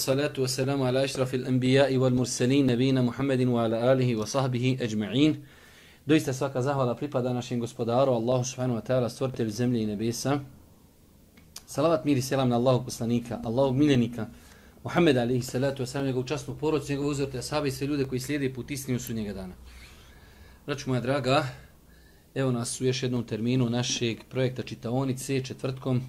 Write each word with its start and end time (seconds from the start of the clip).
والصلاة 0.00 0.32
والسلام 0.38 0.82
على 0.82 1.04
أشرف 1.04 1.34
الأنبياء 1.34 1.96
والمرسلين 1.96 2.66
نبينا 2.66 3.02
محمد 3.02 3.40
وعلى 3.44 3.92
آله 3.92 4.16
وصحبه 4.16 4.78
أجمعين 4.80 5.44
Doista 6.06 6.32
svaka 6.32 6.62
zahvala 6.62 6.94
pripada 6.94 7.32
našem 7.32 7.60
gospodaru, 7.60 8.14
Allahu 8.14 8.44
subhanahu 8.44 8.78
wa 8.78 8.84
ta'ala, 8.84 9.08
stvoritelju 9.10 9.50
zemlje 9.50 9.82
i 9.82 9.86
nebesa. 9.86 10.40
Salavat 11.66 12.04
mir 12.04 12.16
i 12.16 12.22
selam 12.22 12.48
na 12.48 12.56
Allahu 12.56 12.84
poslanika, 12.84 13.40
Allahu 13.44 13.74
miljenika, 13.74 14.26
Muhammed 14.84 15.16
alihi 15.16 15.42
salatu 15.42 15.82
wasalam, 15.82 16.06
njegovu 16.06 16.24
častnu 16.24 16.54
porodcu, 16.54 16.92
njegovu 16.92 17.10
uzorte 17.10 17.38
ashabi 17.38 17.68
i 17.68 17.72
sve 17.72 17.86
ljude 17.86 18.04
koji 18.04 18.20
slijede 18.20 18.54
put 18.54 18.70
istinu 18.70 18.98
sudnjega 18.98 19.32
dana. 19.32 19.54
Braću 20.66 20.90
moja 20.90 21.00
draga, 21.00 21.46
evo 22.34 22.52
nas 22.52 22.80
u 22.80 22.84
još 22.84 23.02
jednom 23.02 23.24
terminu 23.24 23.70
našeg 23.70 24.18
projekta 24.30 24.62
Čitaonice, 24.62 25.44
četvrtkom, 25.44 26.02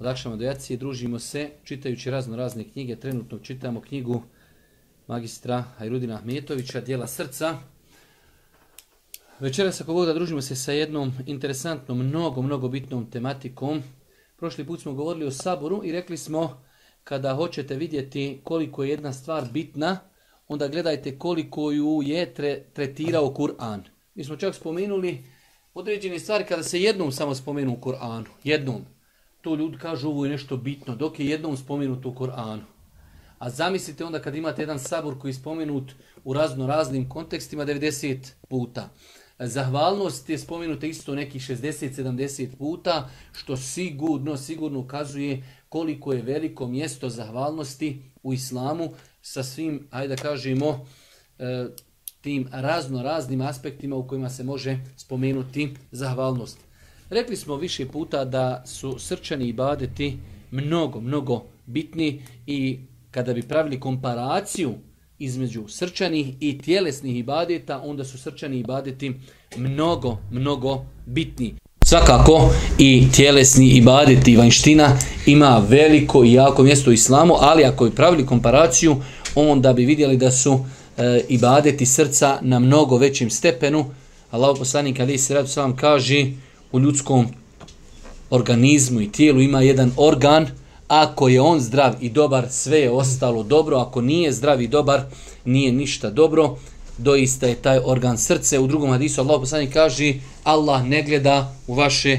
Odakšamo 0.00 0.36
do 0.36 0.44
Jacije, 0.44 0.76
družimo 0.76 1.18
se 1.18 1.50
čitajući 1.64 2.10
razno 2.10 2.36
razne 2.36 2.64
knjige. 2.64 2.96
Trenutno 2.96 3.38
čitamo 3.38 3.80
knjigu 3.80 4.22
magistra 5.06 5.64
Hajrudina 5.76 6.14
Ahmetovića, 6.14 6.80
Dijela 6.80 7.06
srca. 7.06 7.58
Večeras 9.40 9.80
ako 9.80 10.04
da 10.04 10.14
družimo 10.14 10.42
se 10.42 10.56
sa 10.56 10.72
jednom 10.72 11.12
interesantnom, 11.26 11.98
mnogo, 11.98 12.42
mnogo 12.42 12.68
bitnom 12.68 13.10
tematikom. 13.10 13.82
Prošli 14.36 14.66
put 14.66 14.80
smo 14.80 14.92
govorili 14.92 15.26
o 15.26 15.30
saboru 15.30 15.80
i 15.84 15.92
rekli 15.92 16.16
smo 16.16 16.62
kada 17.04 17.34
hoćete 17.34 17.74
vidjeti 17.74 18.40
koliko 18.44 18.84
je 18.84 18.90
jedna 18.90 19.12
stvar 19.12 19.48
bitna, 19.52 19.98
onda 20.48 20.68
gledajte 20.68 21.18
koliko 21.18 21.70
ju 21.70 22.02
je 22.04 22.34
tre, 22.34 22.62
tretirao 22.72 23.34
Kur'an. 23.34 23.80
Mi 24.14 24.24
smo 24.24 24.36
čak 24.36 24.54
spomenuli 24.54 25.24
određene 25.74 26.18
stvari 26.18 26.44
kada 26.44 26.62
se 26.62 26.82
jednom 26.82 27.12
samo 27.12 27.34
spomenu 27.34 27.72
u 27.72 27.84
Kur'anu. 27.84 28.26
Jednom 28.44 28.84
to 29.40 29.54
ljudi 29.54 29.78
kažu 29.78 30.08
ovo 30.08 30.24
je 30.24 30.30
nešto 30.30 30.56
bitno, 30.56 30.96
dok 30.96 31.20
je 31.20 31.26
jednom 31.26 31.56
spomenut 31.56 32.06
u 32.06 32.14
Koranu. 32.14 32.62
A 33.38 33.50
zamislite 33.50 34.04
onda 34.04 34.22
kad 34.22 34.34
imate 34.34 34.62
jedan 34.62 34.78
sabor 34.78 35.18
koji 35.18 35.30
je 35.30 35.34
spomenut 35.34 35.92
u 36.24 36.32
razno 36.32 36.66
raznim 36.66 37.08
kontekstima 37.08 37.64
90 37.64 38.18
puta. 38.48 38.88
Zahvalnost 39.38 40.30
je 40.30 40.38
spomenuta 40.38 40.86
isto 40.86 41.14
nekih 41.14 41.42
60-70 41.42 42.56
puta, 42.56 43.08
što 43.32 43.56
sigurno, 43.56 44.36
sigurno 44.36 44.78
ukazuje 44.78 45.44
koliko 45.68 46.12
je 46.12 46.22
veliko 46.22 46.66
mjesto 46.66 47.08
zahvalnosti 47.08 48.02
u 48.22 48.32
islamu 48.32 48.90
sa 49.22 49.42
svim, 49.42 49.86
ajde 49.90 50.16
da 50.16 50.22
kažemo, 50.22 50.86
e, 51.38 51.66
tim 52.20 52.48
razno 52.52 53.02
raznim 53.02 53.40
aspektima 53.40 53.96
u 53.96 54.06
kojima 54.06 54.30
se 54.30 54.44
može 54.44 54.78
spomenuti 54.96 55.74
zahvalnost. 55.90 56.58
Rekli 57.10 57.36
smo 57.36 57.56
više 57.56 57.86
puta 57.86 58.24
da 58.24 58.62
su 58.66 58.98
srčani 58.98 59.48
ibadeti 59.48 60.16
mnogo, 60.50 61.00
mnogo 61.00 61.42
bitni 61.66 62.22
i 62.46 62.78
kada 63.10 63.32
bi 63.34 63.42
pravili 63.42 63.80
komparaciju 63.80 64.74
između 65.18 65.68
srčanih 65.68 66.34
i 66.40 66.58
tjelesnih 66.58 67.16
ibadeta, 67.16 67.80
onda 67.84 68.04
su 68.04 68.18
srčani 68.18 68.58
ibadeti 68.58 69.12
mnogo, 69.56 70.18
mnogo 70.30 70.84
bitni. 71.06 71.54
Svakako 71.84 72.50
i 72.78 73.06
tjelesni 73.16 73.68
ibadeti 73.68 74.32
i 74.32 74.36
vanština 74.36 74.98
ima 75.26 75.66
veliko 75.68 76.24
i 76.24 76.32
jako 76.32 76.62
mjesto 76.62 76.90
u 76.90 76.92
islamu, 76.92 77.34
ali 77.40 77.64
ako 77.64 77.84
bi 77.84 77.90
pravili 77.90 78.26
komparaciju, 78.26 78.96
onda 79.34 79.72
bi 79.72 79.84
vidjeli 79.84 80.16
da 80.16 80.30
su 80.30 80.64
e, 80.96 81.24
ibadeti 81.28 81.86
srca 81.86 82.38
na 82.42 82.58
mnogo 82.58 82.96
većem 82.96 83.30
stepenu. 83.30 83.94
Allah 84.30 84.56
poslanik 84.58 85.00
Ali 85.00 85.18
se 85.18 85.46
sam 85.46 85.76
kaže 85.76 86.26
u 86.72 86.80
ljudskom 86.80 87.26
organizmu 88.30 89.00
i 89.00 89.12
tijelu 89.12 89.40
ima 89.40 89.60
jedan 89.60 89.92
organ, 89.96 90.46
ako 90.88 91.28
je 91.28 91.40
on 91.40 91.60
zdrav 91.60 91.94
i 92.00 92.10
dobar, 92.10 92.46
sve 92.50 92.80
je 92.80 92.90
ostalo 92.90 93.42
dobro, 93.42 93.76
ako 93.76 94.00
nije 94.00 94.32
zdrav 94.32 94.62
i 94.62 94.68
dobar, 94.68 95.02
nije 95.44 95.72
ništa 95.72 96.10
dobro, 96.10 96.56
doista 96.98 97.46
je 97.46 97.54
taj 97.54 97.78
organ 97.84 98.18
srce. 98.18 98.58
U 98.58 98.66
drugom 98.66 98.90
hadisu 98.90 99.20
Allah 99.20 99.40
poslani 99.40 99.70
kaže, 99.70 100.14
Allah 100.44 100.84
ne 100.84 101.02
gleda 101.02 101.54
u 101.66 101.74
vaše 101.74 102.18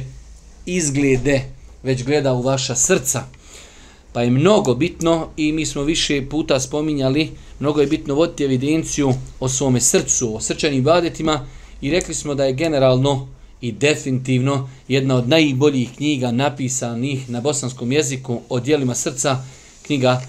izglede, 0.66 1.42
već 1.84 2.04
gleda 2.04 2.34
u 2.34 2.42
vaša 2.42 2.76
srca. 2.76 3.24
Pa 4.14 4.22
je 4.22 4.32
mnogo 4.32 4.76
bitno 4.76 5.28
i 5.38 5.52
mi 5.52 5.66
smo 5.66 5.84
više 5.84 6.30
puta 6.30 6.60
spominjali, 6.60 7.32
mnogo 7.60 7.82
je 7.82 7.88
bitno 7.88 8.16
voditi 8.16 8.44
evidenciju 8.44 9.14
o 9.40 9.50
svome 9.50 9.82
srcu, 9.82 10.36
o 10.36 10.40
srčanim 10.40 10.84
badetima 10.84 11.48
i 11.82 11.92
rekli 11.92 12.14
smo 12.14 12.36
da 12.36 12.46
je 12.46 12.54
generalno 12.54 13.28
i 13.62 13.72
definitivno 13.72 14.70
jedna 14.88 15.16
od 15.16 15.30
najboljih 15.30 15.90
knjiga 15.96 16.32
napisanih 16.32 17.30
na 17.30 17.42
bosanskom 17.42 17.92
jeziku 17.92 18.42
o 18.50 18.60
dijelima 18.60 18.96
srca, 18.96 19.38
knjiga 19.86 20.22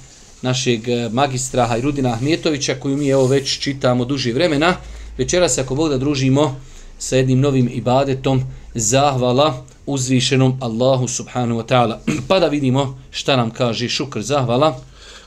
našeg 0.42 0.88
eh, 0.88 1.08
magistra 1.12 1.66
Hajrudina 1.66 2.12
Ahmetovića, 2.12 2.74
koju 2.74 2.96
mi 2.96 3.08
evo 3.08 3.26
već 3.26 3.58
čitamo 3.58 4.04
duži 4.04 4.32
vremena. 4.32 4.76
Večera 5.18 5.48
se 5.48 5.60
ako 5.60 5.74
Bog 5.74 5.88
da 5.88 5.98
družimo 5.98 6.60
sa 6.98 7.16
jednim 7.16 7.40
novim 7.40 7.70
ibadetom, 7.72 8.42
zahvala 8.74 9.64
uzvišenom 9.86 10.58
Allahu 10.60 11.08
subhanahu 11.08 11.60
wa 11.60 11.66
ta'ala. 11.66 11.98
Pa 12.28 12.40
da 12.40 12.48
vidimo 12.48 12.98
šta 13.10 13.36
nam 13.36 13.50
kaže 13.50 13.88
šukr 13.88 14.22
zahvala. 14.22 14.80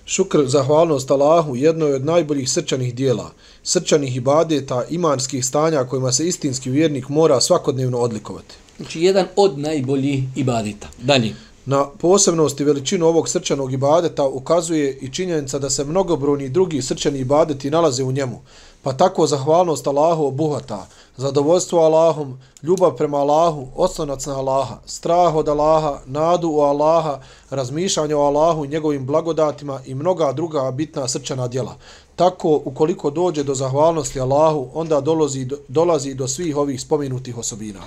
Šukr, 0.07 0.45
zahvalnost 0.47 1.11
Allahu, 1.11 1.55
jedno 1.55 1.87
je 1.87 1.95
od 1.95 2.05
najboljih 2.05 2.49
srčanih 2.49 2.95
dijela, 2.95 3.31
srčanih 3.63 4.15
ibadeta, 4.15 4.83
imanskih 4.89 5.45
stanja 5.45 5.83
kojima 5.83 6.11
se 6.11 6.27
istinski 6.27 6.69
vjernik 6.69 7.09
mora 7.09 7.41
svakodnevno 7.41 7.97
odlikovati. 7.97 8.55
Znači, 8.77 9.01
jedan 9.01 9.25
od 9.35 9.59
najboljih 9.59 10.23
ibadeta. 10.35 10.87
Dalje. 11.01 11.35
Na 11.65 11.85
posebnost 11.85 12.59
i 12.59 12.63
veličinu 12.63 13.05
ovog 13.05 13.29
srčanog 13.29 13.73
ibadeta 13.73 14.23
ukazuje 14.27 14.97
i 15.01 15.11
činjenica 15.11 15.59
da 15.59 15.69
se 15.69 15.85
mnogobrojni 15.85 16.49
drugi 16.49 16.81
srčani 16.81 17.19
ibadeti 17.19 17.71
nalaze 17.71 18.03
u 18.03 18.11
njemu, 18.11 18.41
pa 18.85 18.93
tako 18.93 19.27
zahvalnost 19.27 19.87
Allahu 19.87 20.25
obuhvata 20.25 20.87
zadovoljstvo 21.17 21.79
Allahom, 21.79 22.39
ljubav 22.63 22.95
prema 22.95 23.17
Allahu, 23.17 23.67
oslonac 23.75 24.25
na 24.25 24.37
Allaha, 24.37 24.77
strah 24.85 25.35
od 25.35 25.49
Allaha, 25.49 25.99
nadu 26.05 26.49
u 26.49 26.59
Allaha, 26.59 27.19
razmišljanje 27.49 28.15
o 28.15 28.21
Allahu 28.21 28.65
i 28.65 28.67
njegovim 28.67 29.05
blagodatima 29.05 29.79
i 29.85 29.95
mnoga 29.95 30.31
druga 30.33 30.71
bitna 30.71 31.07
srčana 31.07 31.47
djela. 31.47 31.75
Tako, 32.15 32.61
ukoliko 32.65 33.09
dođe 33.09 33.43
do 33.43 33.55
zahvalnosti 33.55 34.19
Allahu, 34.19 34.67
onda 34.73 35.01
dolazi, 35.01 35.47
dolazi 35.67 36.13
do 36.13 36.27
svih 36.27 36.57
ovih 36.57 36.81
spomenutih 36.81 37.37
osobina 37.37 37.81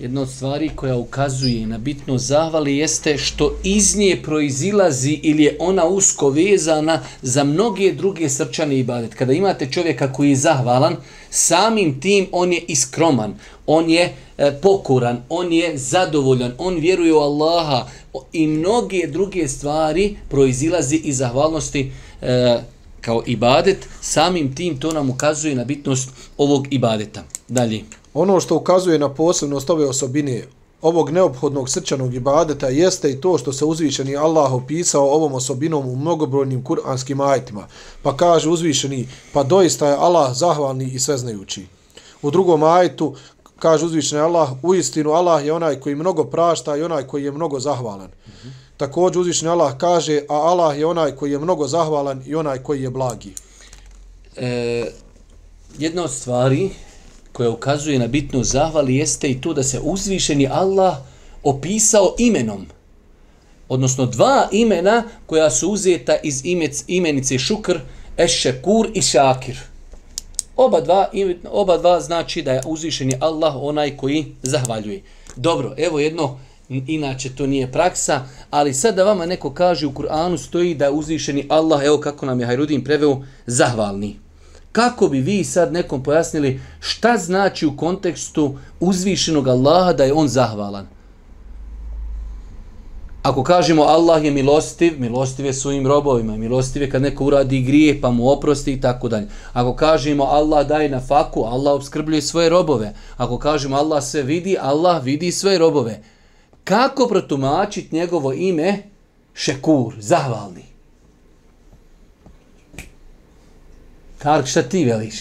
jedna 0.00 0.20
od 0.20 0.30
stvari 0.30 0.70
koja 0.76 0.96
ukazuje 0.96 1.66
na 1.66 1.78
bitno 1.78 2.18
zavali 2.18 2.76
jeste 2.76 3.18
što 3.18 3.58
iz 3.64 3.96
nje 3.96 4.20
proizilazi 4.24 5.20
ili 5.22 5.42
je 5.42 5.56
ona 5.60 5.84
usko 5.84 6.28
vezana 6.28 7.00
za 7.22 7.44
mnoge 7.44 7.92
druge 7.92 8.28
srčane 8.28 8.78
ibadet. 8.78 9.14
Kada 9.14 9.32
imate 9.32 9.70
čovjeka 9.70 10.12
koji 10.12 10.30
je 10.30 10.36
zahvalan, 10.36 10.96
samim 11.30 12.00
tim 12.00 12.26
on 12.32 12.52
je 12.52 12.64
iskroman, 12.68 13.34
on 13.66 13.90
je 13.90 14.12
e, 14.38 14.52
pokoran, 14.62 15.22
on 15.28 15.52
je 15.52 15.78
zadovoljan, 15.78 16.52
on 16.58 16.78
vjeruje 16.78 17.12
u 17.12 17.18
Allaha 17.18 17.88
i 18.32 18.46
mnoge 18.46 19.06
druge 19.06 19.48
stvari 19.48 20.16
proizilazi 20.28 20.96
iz 20.96 21.16
zahvalnosti 21.16 21.92
e, 22.22 22.58
kao 23.00 23.22
ibadet, 23.26 23.88
samim 24.00 24.54
tim 24.54 24.80
to 24.80 24.92
nam 24.92 25.10
ukazuje 25.10 25.54
na 25.54 25.64
bitnost 25.64 26.10
ovog 26.38 26.66
ibadeta. 26.70 27.24
Dalje. 27.48 28.01
Ono 28.14 28.40
što 28.40 28.56
ukazuje 28.56 28.98
na 28.98 29.14
posebnost 29.14 29.70
ove 29.70 29.86
osobine 29.86 30.44
ovog 30.82 31.10
neophodnog 31.10 31.70
srčanog 31.70 32.14
ibadeta 32.14 32.68
jeste 32.68 33.10
i 33.10 33.20
to 33.20 33.38
što 33.38 33.52
se 33.52 33.64
uzvišeni 33.64 34.16
Allah 34.16 34.52
opisao 34.52 35.10
ovom 35.10 35.34
osobinom 35.34 35.88
u 35.88 35.96
mnogobrojnim 35.96 36.64
kuranskim 36.64 37.20
ajetima, 37.20 37.66
Pa 38.02 38.16
kaže 38.16 38.48
uzvišeni, 38.48 39.08
pa 39.32 39.42
doista 39.42 39.88
je 39.88 39.96
Allah 39.96 40.34
zahvalni 40.34 40.84
i 40.84 40.98
sveznajući. 40.98 41.66
U 42.22 42.30
drugom 42.30 42.62
ajetu 42.62 43.14
kaže 43.58 43.84
uzvišeni 43.86 44.20
Allah, 44.20 44.50
u 44.62 44.74
istinu 44.74 45.10
Allah 45.10 45.44
je 45.44 45.52
onaj 45.52 45.80
koji 45.80 45.94
mnogo 45.94 46.24
prašta 46.24 46.76
i 46.76 46.82
onaj 46.82 47.06
koji 47.06 47.24
je 47.24 47.32
mnogo 47.32 47.60
zahvalan. 47.60 48.10
Mm 48.10 48.30
-hmm. 48.30 48.50
Također 48.76 49.20
uzvišeni 49.20 49.50
Allah 49.50 49.76
kaže, 49.78 50.22
a 50.28 50.34
Allah 50.34 50.78
je 50.78 50.86
onaj 50.86 51.12
koji 51.12 51.32
je 51.32 51.38
mnogo 51.38 51.68
zahvalan 51.68 52.22
i 52.26 52.34
onaj 52.34 52.58
koji 52.58 52.82
je 52.82 52.90
blagi. 52.90 53.34
E, 54.36 54.84
jedna 55.78 56.04
od 56.04 56.10
stvari 56.10 56.70
koja 57.32 57.50
ukazuje 57.50 57.98
na 57.98 58.06
bitnu 58.06 58.44
zahvali 58.44 58.96
jeste 58.96 59.30
i 59.30 59.40
to 59.40 59.54
da 59.54 59.62
se 59.62 59.80
uzvišeni 59.80 60.48
Allah 60.48 60.96
opisao 61.42 62.14
imenom. 62.18 62.66
Odnosno 63.68 64.06
dva 64.06 64.48
imena 64.52 65.04
koja 65.26 65.50
su 65.50 65.70
uzeta 65.70 66.16
iz 66.22 66.44
imec, 66.44 66.84
imenice 66.86 67.38
šukr, 67.38 67.78
ešekur 68.16 68.88
i 68.94 69.02
šakir. 69.02 69.58
Oba 70.56 70.80
dva, 70.80 71.10
oba 71.50 71.78
dva 71.78 72.00
znači 72.00 72.42
da 72.42 72.52
je 72.52 72.60
uzvišeni 72.66 73.16
Allah 73.20 73.54
onaj 73.56 73.96
koji 73.96 74.26
zahvaljuje. 74.42 75.02
Dobro, 75.36 75.74
evo 75.78 76.00
jedno, 76.00 76.38
inače 76.68 77.34
to 77.36 77.46
nije 77.46 77.72
praksa, 77.72 78.22
ali 78.50 78.74
sad 78.74 78.94
da 78.94 79.04
vama 79.04 79.26
neko 79.26 79.50
kaže 79.50 79.86
u 79.86 79.92
Kur'anu 79.92 80.36
stoji 80.36 80.74
da 80.74 80.84
je 80.84 80.90
uzvišeni 80.90 81.46
Allah, 81.48 81.84
evo 81.84 82.00
kako 82.00 82.26
nam 82.26 82.40
je 82.40 82.46
Hajrudin 82.46 82.84
preveo, 82.84 83.22
zahvalni. 83.46 84.16
Kako 84.72 85.08
bi 85.08 85.20
vi 85.20 85.44
sad 85.44 85.72
nekom 85.72 86.02
pojasnili 86.02 86.60
šta 86.80 87.16
znači 87.16 87.66
u 87.66 87.76
kontekstu 87.76 88.58
uzvišenog 88.80 89.48
Allaha 89.48 89.92
da 89.92 90.04
je 90.04 90.12
on 90.12 90.28
zahvalan? 90.28 90.86
Ako 93.22 93.42
kažemo 93.42 93.82
Allah 93.82 94.24
je 94.24 94.30
milostiv, 94.30 95.00
milostiv 95.00 95.46
je 95.46 95.52
svojim 95.52 95.86
robovima, 95.86 96.36
milostiv 96.36 96.82
je 96.82 96.90
kad 96.90 97.02
neko 97.02 97.24
uradi 97.24 97.62
grije 97.62 98.00
pa 98.00 98.10
mu 98.10 98.30
oprosti 98.30 98.72
i 98.72 98.80
tako 98.80 99.08
dalje. 99.08 99.26
Ako 99.52 99.76
kažemo 99.76 100.24
Allah 100.24 100.66
daje 100.66 100.88
na 100.88 101.00
faku, 101.00 101.44
Allah 101.44 101.74
obskrbljuje 101.74 102.22
svoje 102.22 102.48
robove. 102.48 102.94
Ako 103.16 103.38
kažemo 103.38 103.76
Allah 103.76 104.04
sve 104.04 104.22
vidi, 104.22 104.56
Allah 104.60 105.04
vidi 105.04 105.32
svoje 105.32 105.58
robove. 105.58 106.02
Kako 106.64 107.06
protumačiti 107.06 107.96
njegovo 107.96 108.32
ime? 108.32 108.82
Šekur, 109.34 109.94
zahvalni. 109.98 110.71
Tark, 114.22 114.46
šta 114.46 114.62
ti 114.62 114.84
veliš? 114.84 115.14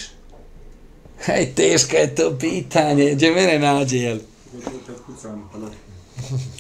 Hej, 1.26 1.46
teško 1.56 1.96
je 1.96 2.16
to 2.16 2.38
pitanje, 2.40 3.12
gdje 3.16 3.32
mene 3.32 3.60
nađe, 3.60 3.98
jel? 3.98 4.20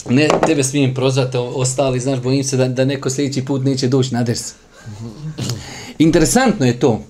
Ne, 0.09 0.27
tebe 0.47 0.63
smijem 0.63 0.93
prozvati, 0.93 1.37
ostali, 1.37 1.99
znaš, 1.99 2.19
bojim 2.19 2.43
se 2.43 2.57
da, 2.57 2.67
da 2.67 2.85
neko 2.85 3.09
sljedeći 3.09 3.45
put 3.45 3.63
neće 3.63 3.87
doći 3.87 4.13
na 4.13 4.23
ders. 4.23 4.53
Interesantno 5.97 6.65
je 6.65 6.79
to. 6.79 7.01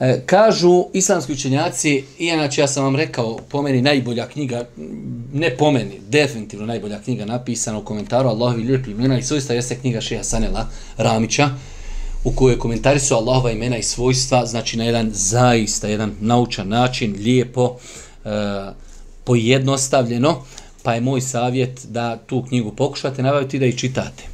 E, 0.00 0.22
kažu 0.26 0.84
islamski 0.92 1.32
učenjaci, 1.32 2.04
inače 2.18 2.60
ja 2.60 2.68
sam 2.68 2.84
vam 2.84 2.96
rekao, 2.96 3.38
po 3.48 3.62
meni 3.62 3.82
najbolja 3.82 4.28
knjiga, 4.28 4.64
ne 5.32 5.56
po 5.56 5.70
meni, 5.70 6.00
definitivno 6.08 6.66
najbolja 6.66 7.00
knjiga 7.02 7.24
napisana 7.24 7.78
u 7.78 7.84
komentaru 7.84 8.28
Allahovi 8.28 8.62
lijepi 8.62 8.90
imena 8.90 9.18
i 9.18 9.22
svojstva 9.22 9.54
jeste 9.54 9.76
knjiga 9.76 10.00
Šeha 10.00 10.24
Sanela 10.24 10.68
Ramića, 10.96 11.50
u 12.24 12.32
kojoj 12.32 12.58
komentari 12.58 13.00
su 13.00 13.14
Allahova 13.14 13.50
imena 13.50 13.76
i 13.76 13.82
svojstva, 13.82 14.46
znači 14.46 14.76
na 14.76 14.84
jedan 14.84 15.10
zaista, 15.12 15.88
jedan 15.88 16.12
naučan 16.20 16.68
način, 16.68 17.16
lijepo, 17.18 17.76
e, 18.24 18.28
pojednostavljeno, 19.24 20.44
pa 20.82 20.94
je 20.94 21.00
moj 21.00 21.20
savjet 21.20 21.80
da 21.84 22.16
tu 22.16 22.44
knjigu 22.48 22.72
pokušate 22.72 23.22
nabaviti 23.22 23.58
da 23.58 23.66
i 23.66 23.78
čitate. 23.78 24.24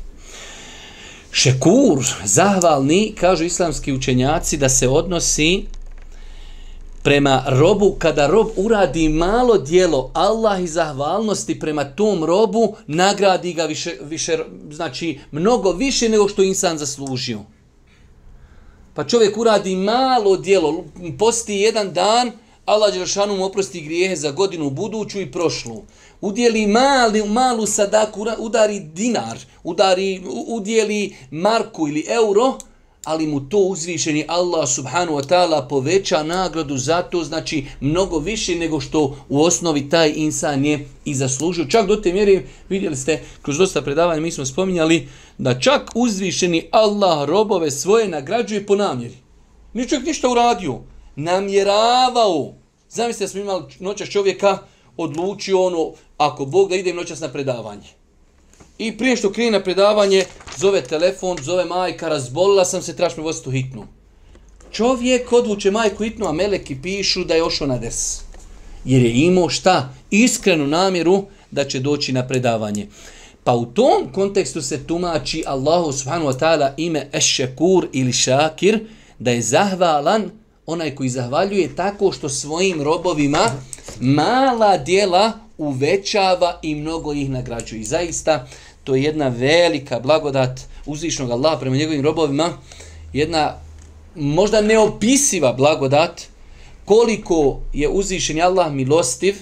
Šekur, 1.30 2.06
zahvalni, 2.24 3.14
kažu 3.20 3.44
islamski 3.44 3.92
učenjaci 3.92 4.56
da 4.56 4.68
se 4.68 4.88
odnosi 4.88 5.64
prema 7.02 7.44
robu, 7.46 7.96
kada 7.98 8.26
rob 8.26 8.46
uradi 8.56 9.08
malo 9.08 9.58
dijelo 9.58 10.10
Allah 10.14 10.62
i 10.62 10.66
zahvalnosti 10.66 11.58
prema 11.58 11.84
tom 11.84 12.24
robu, 12.24 12.76
nagradi 12.86 13.52
ga 13.52 13.64
više, 13.64 13.96
više, 14.02 14.38
znači 14.70 15.18
mnogo 15.32 15.72
više 15.72 16.08
nego 16.08 16.28
što 16.28 16.42
insan 16.42 16.78
zaslužio. 16.78 17.55
Pa 18.96 19.04
čovjek 19.04 19.36
uradi 19.36 19.76
malo 19.76 20.36
dijelo, 20.36 20.84
posti 21.18 21.54
jedan 21.54 21.92
dan, 21.92 22.32
Allah 22.64 22.94
Đelšanu 22.94 23.36
mu 23.36 23.44
oprosti 23.44 23.80
grijehe 23.80 24.16
za 24.16 24.30
godinu 24.30 24.70
buduću 24.70 25.20
i 25.20 25.32
prošlu. 25.32 25.82
Udjeli 26.20 26.66
mali, 26.66 27.28
malu 27.28 27.66
sadaku, 27.66 28.26
udari 28.38 28.80
dinar, 28.80 29.38
udari, 29.64 30.22
udjeli 30.46 31.16
marku 31.30 31.88
ili 31.88 32.04
euro, 32.08 32.58
ali 33.04 33.26
mu 33.26 33.40
to 33.40 33.58
uzvišeni 33.58 34.24
Allah 34.28 34.68
subhanu 34.68 35.12
wa 35.12 35.28
ta'ala 35.28 35.68
poveća 35.68 36.22
nagradu 36.22 36.76
za 36.76 37.02
to, 37.02 37.24
znači 37.24 37.64
mnogo 37.80 38.18
više 38.18 38.54
nego 38.54 38.80
što 38.80 39.16
u 39.28 39.42
osnovi 39.42 39.88
taj 39.88 40.12
insan 40.16 40.64
je 40.64 40.88
i 41.04 41.14
zaslužio. 41.14 41.64
Čak 41.64 41.86
do 41.86 41.96
te 41.96 42.12
mjere, 42.12 42.42
vidjeli 42.68 42.96
ste, 42.96 43.22
kroz 43.42 43.58
dosta 43.58 43.82
predavanja 43.82 44.20
mi 44.20 44.30
smo 44.30 44.46
spominjali, 44.46 45.08
da 45.38 45.60
čak 45.60 45.90
uzvišeni 45.94 46.68
Allah 46.70 47.28
robove 47.28 47.70
svoje 47.70 48.08
nagrađuje 48.08 48.66
po 48.66 48.76
namjeri. 48.76 49.16
Nije 49.72 49.88
čovjek 49.88 50.06
ništa 50.06 50.30
uradio, 50.30 50.80
namjeravao. 51.16 52.54
Zamislite 52.90 53.24
da 53.24 53.28
smo 53.28 53.40
imali 53.40 53.64
noćas 53.80 54.08
čovjeka, 54.08 54.58
odlučio 54.96 55.62
ono, 55.62 55.92
ako 56.18 56.44
Bog 56.44 56.68
da 56.68 56.76
idem 56.76 56.96
noćas 56.96 57.20
na 57.20 57.28
predavanje. 57.28 57.88
I 58.78 58.98
prije 58.98 59.16
što 59.16 59.32
krije 59.32 59.50
na 59.50 59.62
predavanje, 59.62 60.24
zove 60.58 60.82
telefon, 60.82 61.38
zove 61.42 61.64
majka, 61.64 62.08
razbolila 62.08 62.64
sam 62.64 62.82
se, 62.82 62.96
trebaš 62.96 63.16
me 63.16 63.22
voziti 63.22 63.48
u 63.48 63.52
hitnu. 63.52 63.86
Čovjek 64.72 65.32
odluče 65.32 65.70
majku 65.70 66.04
hitnu, 66.04 66.26
a 66.26 66.32
meleki 66.32 66.76
pišu 66.82 67.24
da 67.24 67.34
je 67.34 67.44
ošao 67.44 67.66
na 67.66 67.78
des. 67.78 68.20
Jer 68.84 69.02
je 69.02 69.12
imao 69.12 69.48
šta? 69.48 69.94
Iskrenu 70.10 70.66
namjeru 70.66 71.24
da 71.50 71.64
će 71.64 71.80
doći 71.80 72.12
na 72.12 72.28
predavanje. 72.28 72.86
Pa 73.46 73.54
u 73.54 73.66
tom 73.66 74.12
kontekstu 74.12 74.62
se 74.62 74.86
tumači 74.86 75.44
Allahu 75.46 75.92
subhanahu 75.92 76.30
wa 76.30 76.38
ta'ala 76.38 76.74
ime 76.76 77.08
Ešekur 77.12 77.88
ili 77.92 78.12
Šakir, 78.12 78.80
da 79.18 79.30
je 79.30 79.42
zahvalan 79.42 80.30
onaj 80.66 80.94
koji 80.94 81.08
zahvaljuje 81.08 81.76
tako 81.76 82.12
što 82.12 82.28
svojim 82.28 82.82
robovima 82.82 83.50
mala 84.00 84.76
dijela 84.76 85.32
uvećava 85.58 86.58
i 86.62 86.74
mnogo 86.74 87.12
ih 87.12 87.30
nagrađuje. 87.30 87.80
I 87.80 87.84
zaista, 87.84 88.46
to 88.84 88.94
je 88.94 89.02
jedna 89.02 89.28
velika 89.28 90.00
blagodat 90.00 90.60
uzvišnog 90.86 91.30
Allaha 91.30 91.58
prema 91.58 91.76
njegovim 91.76 92.02
robovima, 92.02 92.58
jedna 93.12 93.54
možda 94.14 94.60
neopisiva 94.60 95.52
blagodat 95.52 96.22
koliko 96.84 97.60
je 97.72 97.88
uzvišen 97.88 98.42
Allah 98.42 98.72
milostiv 98.72 99.36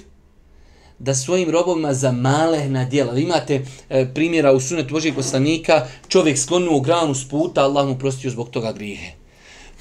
da 1.05 1.15
svojim 1.15 1.51
robovima 1.51 1.95
za 1.95 2.13
male 2.13 2.69
na 2.69 2.85
djela. 2.85 3.13
Vi 3.13 3.23
imate 3.23 3.65
e, 3.89 4.07
primjera 4.15 4.53
u 4.53 4.61
sunetu 4.61 4.95
Božijeg 4.95 5.15
poslanika, 5.15 5.87
čovjek 6.09 6.39
sklonuo 6.39 6.81
granu 6.81 7.15
s 7.15 7.29
puta, 7.29 7.65
Allah 7.65 7.89
mu 7.89 7.99
prostio 7.99 8.31
zbog 8.31 8.51
toga 8.51 8.73
grijehe 8.73 9.25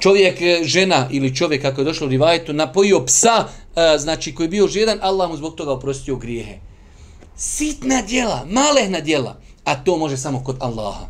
čovjek, 0.03 0.41
e, 0.41 0.61
žena 0.63 1.07
ili 1.11 1.35
čovjek 1.35 1.61
kako 1.61 1.81
je 1.81 1.85
došlo 1.85 2.07
u 2.07 2.09
rivajetu, 2.09 2.53
napojio 2.53 3.05
psa, 3.05 3.47
e, 3.75 3.97
znači 3.97 4.35
koji 4.35 4.45
je 4.45 4.49
bio 4.49 4.67
žedan, 4.67 4.99
Allah 5.01 5.29
mu 5.29 5.37
zbog 5.37 5.55
toga 5.55 5.71
oprostio 5.71 6.15
grijehe. 6.15 6.57
Sitna 7.37 8.01
djela, 8.01 8.45
malehna 8.49 8.99
djela, 8.99 9.39
a 9.63 9.75
to 9.75 9.97
može 9.97 10.17
samo 10.17 10.43
kod 10.43 10.57
Allaha. 10.59 11.07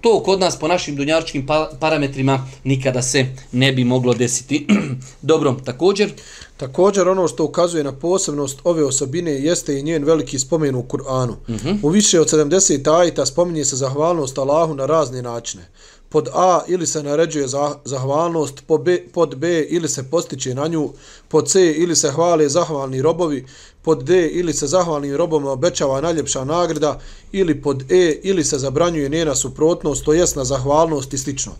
To 0.00 0.22
kod 0.22 0.40
nas 0.40 0.58
po 0.58 0.68
našim 0.68 0.96
dunjaričkim 0.96 1.46
pa-, 1.46 1.70
parametrima 1.80 2.46
nikada 2.64 3.02
se 3.02 3.26
ne 3.52 3.72
bi 3.72 3.84
moglo 3.84 4.14
desiti. 4.14 4.66
Dobro, 5.22 5.56
također... 5.64 6.12
Također 6.58 7.08
ono 7.08 7.28
što 7.28 7.44
ukazuje 7.44 7.84
na 7.84 7.92
posebnost 7.92 8.58
ove 8.64 8.84
osobine 8.84 9.32
jeste 9.32 9.78
i 9.78 9.82
njen 9.82 10.04
veliki 10.04 10.38
spomen 10.38 10.74
u 10.74 10.82
Kur'anu. 10.82 11.34
Mhm. 11.48 11.68
-huh. 11.68 11.78
U 11.82 11.88
više 11.88 12.20
od 12.20 12.32
70 12.32 12.98
ajita 12.98 13.26
spominje 13.26 13.64
se 13.64 13.76
zahvalnost 13.76 14.38
Allahu 14.38 14.74
na 14.74 14.86
razne 14.86 15.22
načine 15.22 15.68
pod 16.08 16.28
A 16.34 16.60
ili 16.68 16.86
se 16.86 17.02
naređuje 17.02 17.46
zahvalnost, 17.84 18.62
pod 18.66 18.82
B, 18.82 18.98
pod 19.12 19.36
B 19.36 19.66
ili 19.68 19.88
se 19.88 20.10
postiče 20.10 20.54
na 20.54 20.66
nju, 20.66 20.92
pod 21.28 21.48
C 21.48 21.72
ili 21.72 21.96
se 21.96 22.10
hvale 22.10 22.48
zahvalni 22.48 23.02
robovi, 23.02 23.46
pod 23.82 24.04
D 24.04 24.28
ili 24.28 24.52
se 24.52 24.66
zahvalnim 24.66 25.16
robom 25.16 25.46
obećava 25.46 26.00
najljepša 26.00 26.44
nagrada, 26.44 27.00
ili 27.32 27.62
pod 27.62 27.92
E 27.92 28.20
ili 28.22 28.44
se 28.44 28.58
zabranjuje 28.58 29.08
njena 29.08 29.34
suprotnost, 29.34 30.04
to 30.04 30.12
jest 30.12 30.36
na 30.36 30.44
zahvalnost 30.44 31.14
i 31.14 31.18
slično. 31.18 31.52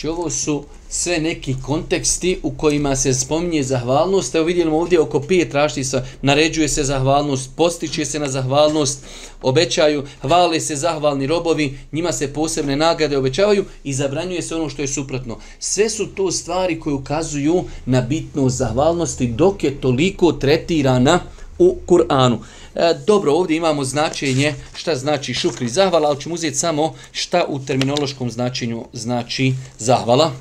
Znači 0.00 0.08
ovo 0.08 0.30
su 0.30 0.64
sve 0.88 1.18
neki 1.18 1.56
konteksti 1.66 2.40
u 2.42 2.50
kojima 2.50 2.96
se 2.96 3.14
spominje 3.14 3.62
zahvalnost. 3.62 4.34
Evo 4.34 4.44
vidjelimo 4.44 4.78
ovdje 4.78 5.00
oko 5.00 5.20
pet 5.20 5.54
raštisa, 5.54 6.04
naređuje 6.22 6.68
se 6.68 6.84
zahvalnost, 6.84 7.50
postiče 7.56 8.04
se 8.04 8.18
na 8.18 8.28
zahvalnost, 8.28 9.04
obećaju, 9.42 10.04
hvale 10.20 10.60
se 10.60 10.76
zahvalni 10.76 11.26
robovi, 11.26 11.78
njima 11.92 12.12
se 12.12 12.32
posebne 12.32 12.76
nagrade 12.76 13.18
obećavaju 13.18 13.64
i 13.84 13.94
zabranjuje 13.94 14.42
se 14.42 14.54
ono 14.54 14.68
što 14.68 14.82
je 14.82 14.88
suprotno. 14.88 15.38
Sve 15.58 15.90
su 15.90 16.06
to 16.06 16.30
stvari 16.30 16.80
koje 16.80 16.94
ukazuju 16.94 17.64
na 17.86 18.00
bitnost 18.00 18.56
zahvalnosti 18.56 19.26
dok 19.26 19.64
je 19.64 19.80
toliko 19.80 20.32
tretirana 20.32 21.20
u 21.58 21.76
Kur'anu. 21.86 22.38
E, 22.74 22.94
dobro, 23.06 23.32
ovdje 23.32 23.56
imamo 23.56 23.84
značenje 23.84 24.54
šta 24.74 24.96
znači 24.96 25.34
šukri 25.34 25.68
zahvala, 25.68 26.08
ali 26.08 26.20
ćemo 26.20 26.34
uzeti 26.34 26.56
samo 26.56 26.94
šta 27.12 27.44
u 27.48 27.58
terminološkom 27.58 28.30
značenju 28.30 28.84
znači 28.92 29.54
zahvala. 29.78 30.32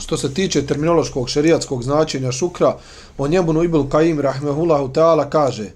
Što 0.00 0.16
se 0.16 0.34
tiče 0.34 0.66
terminološkog 0.66 1.28
šerijatskog 1.28 1.82
značenja 1.82 2.32
šukra, 2.32 2.76
o 3.18 3.28
njemu 3.28 3.64
Ibn 3.64 3.88
Kaim 3.88 4.20
rahmehullahu 4.20 4.88
ta'ala 4.88 5.30
kaže 5.30 5.70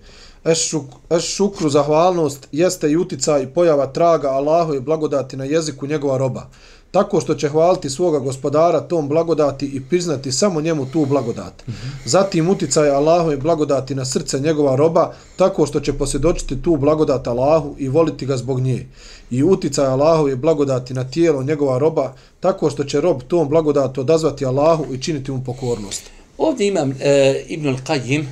Es, 0.45 0.59
šuk, 0.59 0.85
šukru 1.21 1.69
zahvalnost 1.69 2.49
jeste 2.53 2.91
i 2.91 2.97
uticaj 2.97 3.43
i 3.43 3.47
pojava 3.47 3.87
traga 3.87 4.29
Allahu 4.29 4.75
i 4.75 4.81
blagodati 4.81 5.37
na 5.37 5.45
jeziku 5.45 5.87
njegova 5.87 6.19
roba 6.19 6.49
tako 6.91 7.21
što 7.21 7.35
će 7.35 7.49
hvaliti 7.49 7.91
svoga 7.91 8.19
gospodara 8.19 8.81
tom 8.81 9.09
blagodati 9.09 9.67
i 9.67 9.81
priznati 9.81 10.33
samo 10.33 10.61
njemu 10.61 10.87
tu 10.87 11.07
blagodat. 11.07 11.63
Zatim 12.05 12.49
uticaj 12.49 12.91
Allahove 12.91 13.37
blagodati 13.37 13.95
na 13.95 14.05
srce 14.05 14.41
njegova 14.41 14.77
roba, 14.77 15.13
tako 15.37 15.67
što 15.67 15.81
će 15.81 15.93
posjedočiti 15.93 16.63
tu 16.63 16.77
blagodat 16.77 17.27
Allahu 17.27 17.75
i 17.79 17.89
voliti 17.89 18.27
ga 18.27 18.37
zbog 18.37 18.61
nje. 18.61 18.87
I 19.31 19.43
uticaj 19.43 19.87
Allahove 19.87 20.37
blagodati 20.37 20.95
na 20.95 21.05
tijelo 21.05 21.43
njegova 21.43 21.79
roba, 21.79 22.13
tako 22.41 22.71
što 22.71 22.85
će 22.85 23.01
rob 23.01 23.23
tom 23.29 23.49
blagodatu 23.49 24.01
odazvati 24.01 24.47
Allahu 24.47 24.95
i 24.95 25.03
činiti 25.03 25.33
mu 25.33 25.45
pokornost. 25.45 26.03
Ovdje 26.39 26.67
imam 26.67 26.95
e, 27.01 27.45
Ibn 27.49 27.67
al-Qajim, 27.67 28.25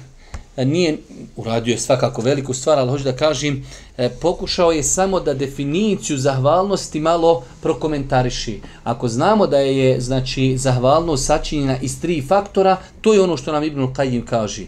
E, 0.57 0.65
nije 0.65 0.99
uradio 1.37 1.73
je 1.73 1.79
svakako 1.79 2.23
veliku 2.23 2.55
stvar, 2.55 2.79
ali 2.79 2.91
hoću 2.91 3.05
da 3.05 3.17
kažem, 3.17 3.67
e, 3.97 4.09
pokušao 4.09 4.73
je 4.73 4.83
samo 4.83 5.21
da 5.21 5.35
definiciju 5.35 6.19
zahvalnosti 6.19 7.01
malo 7.01 7.43
prokomentariši. 7.63 8.61
Ako 8.85 9.09
znamo 9.09 9.47
da 9.47 9.59
je 9.59 10.01
znači 10.01 10.59
zahvalnost 10.59 11.27
sačinjena 11.27 11.79
iz 11.79 12.01
tri 12.01 12.23
faktora, 12.29 12.77
to 13.01 13.15
je 13.15 13.21
ono 13.21 13.37
što 13.37 13.53
nam 13.53 13.65
Ibn 13.65 13.81
Qayyim 13.81 14.25
kaže. 14.25 14.65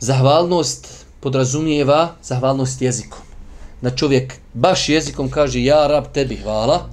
Zahvalnost 0.00 1.04
podrazumijeva 1.20 2.14
zahvalnost 2.22 2.82
jezikom. 2.82 3.24
da 3.84 3.90
čovjek 3.90 4.34
baš 4.54 4.88
jezikom 4.88 5.30
kaže 5.30 5.64
ja 5.64 5.86
rab 5.86 6.04
tebi 6.12 6.36
hvala, 6.36 6.88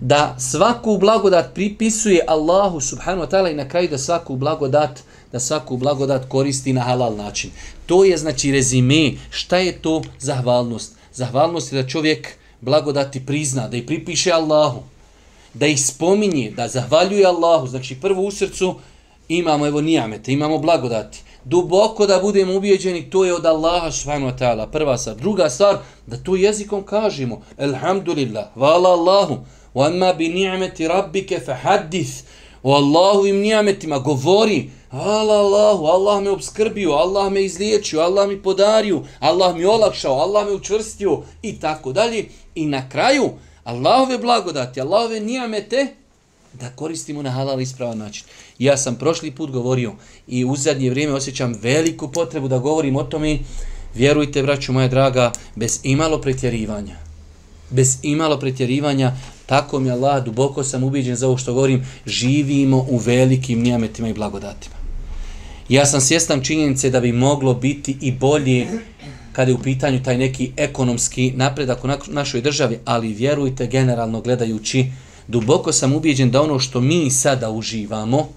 da 0.00 0.36
svaku 0.38 0.98
blagodat 0.98 1.54
pripisuje 1.54 2.24
Allahu 2.28 2.80
subhanahu 2.80 3.26
wa 3.26 3.30
ta'ala 3.30 3.50
i 3.50 3.54
na 3.54 3.68
kraju 3.68 3.88
da 3.88 3.98
svaku 3.98 4.36
blagodat 4.36 5.02
da 5.32 5.40
svaku 5.40 5.76
blagodat 5.76 6.28
koristi 6.28 6.72
na 6.72 6.80
halal 6.80 7.16
način. 7.16 7.50
To 7.86 8.04
je 8.04 8.16
znači 8.16 8.52
rezime 8.52 9.12
šta 9.30 9.58
je 9.58 9.82
to 9.82 10.02
zahvalnost. 10.18 10.94
Zahvalnost 11.12 11.72
je 11.72 11.82
da 11.82 11.88
čovjek 11.88 12.28
blagodati 12.60 13.26
prizna, 13.26 13.68
da 13.68 13.76
ih 13.76 13.84
pripiše 13.84 14.32
Allahu, 14.32 14.82
da 15.54 15.66
ih 15.66 15.84
spominje, 15.84 16.50
da 16.56 16.68
zahvaljuje 16.68 17.26
Allahu. 17.26 17.66
Znači 17.66 17.94
prvo 18.00 18.22
u 18.22 18.30
srcu 18.30 18.74
imamo 19.28 19.66
evo 19.66 19.80
nijamete, 19.80 20.32
imamo 20.32 20.58
blagodati. 20.58 21.18
Duboko 21.44 22.06
da 22.06 22.18
budemo 22.22 22.56
ubijeđeni, 22.56 23.10
to 23.10 23.24
je 23.24 23.34
od 23.34 23.46
Allaha 23.46 23.90
subhanahu 23.90 24.32
wa 24.32 24.38
ta'ala. 24.38 24.70
Prva 24.70 24.98
stvar. 24.98 25.16
Druga 25.16 25.50
stvar, 25.50 25.78
da 26.06 26.16
to 26.16 26.36
jezikom 26.36 26.82
kažemo. 26.82 27.42
Elhamdulillah, 27.58 28.44
hvala 28.54 28.88
Allahu. 28.88 29.38
Wa 29.74 29.86
amma 29.86 30.12
bi 30.12 30.28
ni'meti 30.28 30.88
rabbike 30.88 31.40
fahaddith, 31.46 32.10
o 32.62 32.74
Allahu 32.74 33.26
im 33.26 33.36
ni'metima 33.36 33.98
govori. 33.98 34.70
Hvala 34.90 35.34
Allahu, 35.34 35.86
Allah 35.86 36.22
me 36.22 36.30
obskrbio, 36.30 36.90
Allah 36.90 37.32
me 37.32 37.44
izliječio, 37.44 38.00
Allah 38.00 38.28
mi 38.28 38.42
podario, 38.42 39.02
Allah 39.20 39.56
mi 39.56 39.64
olakšao, 39.64 40.18
Allah 40.18 40.46
me 40.46 40.52
učvrstio 40.52 41.22
i 41.42 41.60
tako 41.60 41.92
dalje. 41.92 42.28
I 42.54 42.66
na 42.66 42.88
kraju, 42.88 43.30
Allahove 43.64 44.18
blagodati, 44.18 44.80
Allahove 44.80 45.20
nijamete, 45.20 45.86
da 46.52 46.70
koristimo 46.70 47.22
na 47.22 47.30
halal 47.30 47.60
ispravan 47.60 47.98
način. 47.98 48.24
Ja 48.58 48.76
sam 48.76 48.94
prošli 48.94 49.30
put 49.30 49.50
govorio 49.50 49.92
i 50.26 50.44
u 50.44 50.56
zadnje 50.56 50.90
vrijeme 50.90 51.14
osjećam 51.14 51.54
veliku 51.62 52.12
potrebu 52.12 52.48
da 52.48 52.58
govorim 52.58 52.96
o 52.96 53.02
tome, 53.02 53.38
vjerujte, 53.94 54.42
braću 54.42 54.72
moja 54.72 54.88
draga, 54.88 55.32
bez 55.56 55.80
imalo 55.82 56.20
pretjerivanja. 56.20 56.96
Bez 57.70 57.98
imalo 58.02 58.38
pretjerivanja, 58.38 59.12
tako 59.46 59.78
mi 59.78 59.90
Allah, 59.90 60.24
duboko 60.24 60.64
sam 60.64 60.84
ubiđen 60.84 61.16
za 61.16 61.28
ovo 61.28 61.36
što 61.36 61.54
govorim, 61.54 61.86
živimo 62.06 62.86
u 62.88 62.96
velikim 62.96 63.62
nijametima 63.62 64.08
i 64.08 64.14
blagodatima. 64.14 64.79
Ja 65.70 65.86
sam 65.86 66.00
svjestan 66.00 66.42
činjenice 66.42 66.90
da 66.90 67.00
bi 67.00 67.12
moglo 67.12 67.54
biti 67.54 67.96
i 68.00 68.12
bolje 68.12 68.66
kada 69.32 69.50
je 69.50 69.54
u 69.54 69.62
pitanju 69.62 70.02
taj 70.02 70.18
neki 70.18 70.50
ekonomski 70.56 71.32
napredak 71.36 71.84
u 71.84 71.88
našoj 72.08 72.40
državi, 72.40 72.78
ali 72.84 73.14
vjerujte 73.14 73.66
generalno 73.66 74.20
gledajući, 74.20 74.86
duboko 75.28 75.72
sam 75.72 75.92
ubijeđen 75.92 76.30
da 76.30 76.42
ono 76.42 76.58
što 76.58 76.80
mi 76.80 77.10
sada 77.10 77.50
uživamo, 77.50 78.28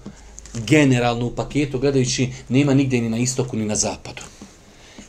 generalno 0.66 1.26
u 1.26 1.30
paketu 1.30 1.78
gledajući, 1.78 2.28
nema 2.48 2.74
nigde 2.74 3.00
ni 3.00 3.08
na 3.08 3.18
istoku 3.18 3.56
ni 3.56 3.64
na 3.64 3.76
zapadu. 3.76 4.22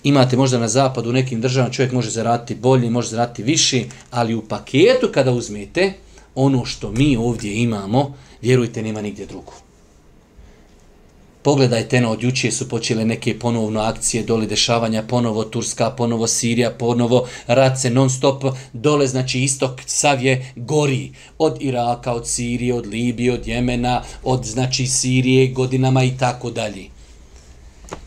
Imate 0.04 0.38
možda 0.38 0.60
na 0.60 0.68
zapadu 0.68 1.10
u 1.10 1.14
nekim 1.14 1.42
državama 1.42 1.74
čovjek 1.74 1.94
može 1.94 2.10
zaraditi 2.10 2.56
bolje, 2.56 2.90
može 2.90 3.10
zaraditi 3.10 3.44
više, 3.44 3.84
ali 4.12 4.36
u 4.36 4.42
paketu 4.42 5.10
kada 5.14 5.32
uzmete 5.32 5.94
ono 6.36 6.66
što 6.66 6.92
mi 6.92 7.18
ovdje 7.18 7.62
imamo, 7.62 8.16
vjerujte 8.42 8.82
nema 8.82 9.02
nigdje 9.02 9.26
drugo. 9.26 9.65
Pogledajte, 11.46 12.02
no, 12.02 12.12
od 12.12 12.24
jučije 12.24 12.52
su 12.52 12.70
počele 12.70 13.06
neke 13.06 13.40
ponovno 13.40 13.80
akcije, 13.80 14.24
dole 14.24 14.48
dešavanja, 14.48 15.04
ponovo 15.04 15.44
Turska, 15.44 15.90
ponovo 15.90 16.28
Sirija, 16.28 16.72
ponovo 16.72 17.28
rat 17.48 17.80
se 17.82 17.90
non 17.90 18.10
stop, 18.10 18.44
dole, 18.74 19.08
znači 19.08 19.40
istok 19.40 19.82
Savje 19.86 20.54
gori. 20.56 21.12
Od 21.38 21.58
Iraka, 21.62 22.14
od 22.14 22.28
Sirije, 22.28 22.74
od 22.74 22.88
Libije, 22.88 23.34
od 23.34 23.48
Jemena, 23.48 24.02
od, 24.24 24.46
znači, 24.46 24.88
Sirije, 24.88 25.48
godinama 25.48 26.04
i 26.04 26.18
tako 26.18 26.52
dalje. 26.52 26.86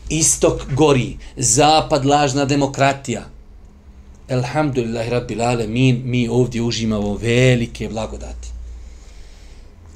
Istok 0.09 0.73
gori, 0.73 1.17
zapad 1.37 2.05
lažna 2.05 2.45
demokratija. 2.45 3.23
Elhamdulillah, 4.27 5.09
rabbil 5.09 5.41
alemin, 5.41 6.01
mi 6.05 6.27
ovdje 6.27 6.61
užimamo 6.61 7.13
velike 7.15 7.89
blagodati. 7.89 8.47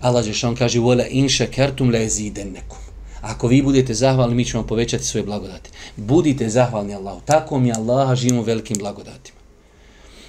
Allah 0.01 0.25
Žešan 0.25 0.55
kaže, 0.55 0.79
vola 0.79 1.07
inša 1.07 1.45
kertum 1.45 1.89
le 1.89 2.09
zidennekum. 2.09 2.82
Ako 3.23 3.47
vi 3.47 3.61
budete 3.61 3.93
zahvalni, 3.93 4.35
mi 4.35 4.45
ćemo 4.45 4.63
povećati 4.63 5.03
svoje 5.03 5.23
blagodati. 5.23 5.69
Budite 5.95 6.49
zahvalni 6.49 6.95
Allahu. 6.95 7.21
Tako 7.25 7.59
mi 7.59 7.73
Allaha 7.73 8.15
živimo 8.15 8.41
velikim 8.41 8.77
blagodatima. 8.79 9.37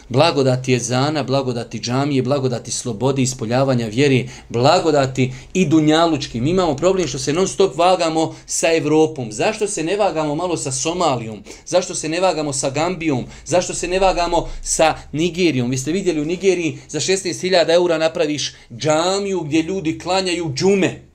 Blagodati 0.09 0.73
je 0.73 0.79
zana, 0.79 1.23
blagodati 1.23 1.81
džamije, 1.81 2.23
blagodati 2.23 2.71
slobode, 2.71 3.23
ispoljavanja 3.23 3.87
vjeri, 3.87 4.31
blagodati 4.49 5.33
i 5.55 5.67
dunjalučki. 5.67 6.41
Mi 6.41 6.51
imamo 6.51 6.77
problem 6.77 7.09
što 7.09 7.19
se 7.19 7.33
non 7.33 7.49
stop 7.49 7.77
vagamo 7.77 8.35
sa 8.47 8.75
Evropom. 8.75 9.33
Zašto 9.33 9.67
se 9.67 9.85
ne 9.85 9.97
vagamo 9.97 10.35
malo 10.35 10.57
sa 10.57 10.73
Somalijom? 10.73 11.43
Zašto 11.67 11.95
se 11.95 12.09
ne 12.09 12.21
vagamo 12.21 12.53
sa 12.53 12.71
Gambijom? 12.71 13.25
Zašto 13.45 13.75
se 13.75 13.89
ne 13.89 13.99
vagamo 13.99 14.49
sa 14.63 14.95
Nigerijom? 15.13 15.71
Vi 15.71 15.79
ste 15.79 15.93
vidjeli 15.93 16.21
u 16.21 16.25
Nigeriji 16.25 16.79
za 16.89 17.01
16.000 17.01 17.75
eura 17.75 17.99
napraviš 17.99 18.55
džamiju 18.77 19.41
gdje 19.41 19.63
ljudi 19.63 19.99
klanjaju 19.99 20.53
džume. 20.55 21.14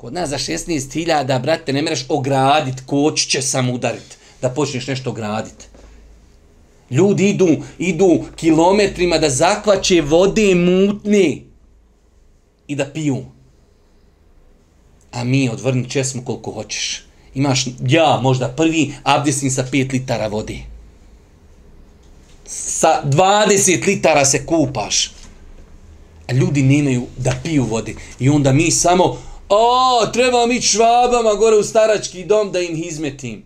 Kod 0.00 0.12
nas 0.12 0.30
za 0.30 0.38
16.000, 0.38 1.42
brate, 1.42 1.72
ne 1.72 1.82
mereš 1.82 2.04
ogradit, 2.08 2.74
koć 2.86 3.26
će 3.26 3.42
sam 3.42 3.70
udarit 3.70 4.16
da 4.42 4.48
počneš 4.48 4.86
nešto 4.86 5.12
gradit. 5.12 5.68
Ljudi 6.90 7.28
idu, 7.28 7.48
idu 7.78 8.24
kilometrima 8.36 9.18
da 9.18 9.30
zakvaće 9.30 10.00
vode 10.00 10.54
mutne 10.54 11.36
i 12.68 12.76
da 12.76 12.86
piju. 12.86 13.24
A 15.12 15.24
mi 15.24 15.48
odvrni 15.48 15.90
česmo 15.90 16.24
koliko 16.24 16.52
hoćeš. 16.52 17.04
Imaš, 17.34 17.66
ja 17.86 18.18
možda 18.22 18.48
prvi, 18.48 18.94
abdesim 19.02 19.50
sa 19.50 19.66
5 19.72 19.92
litara 19.92 20.26
vode. 20.26 20.58
Sa 22.46 23.02
20 23.04 23.86
litara 23.86 24.24
se 24.24 24.46
kupaš. 24.46 25.12
A 26.28 26.32
ljudi 26.32 26.62
nemaju 26.62 27.06
da 27.16 27.34
piju 27.42 27.64
vode. 27.64 27.94
I 28.18 28.28
onda 28.28 28.52
mi 28.52 28.70
samo, 28.70 29.29
O, 29.52 30.06
treba 30.12 30.46
mi 30.46 30.60
švabama 30.60 31.34
gore 31.34 31.56
u 31.56 31.62
starački 31.62 32.24
dom 32.24 32.52
da 32.52 32.60
im 32.60 32.82
izmetim. 32.84 33.44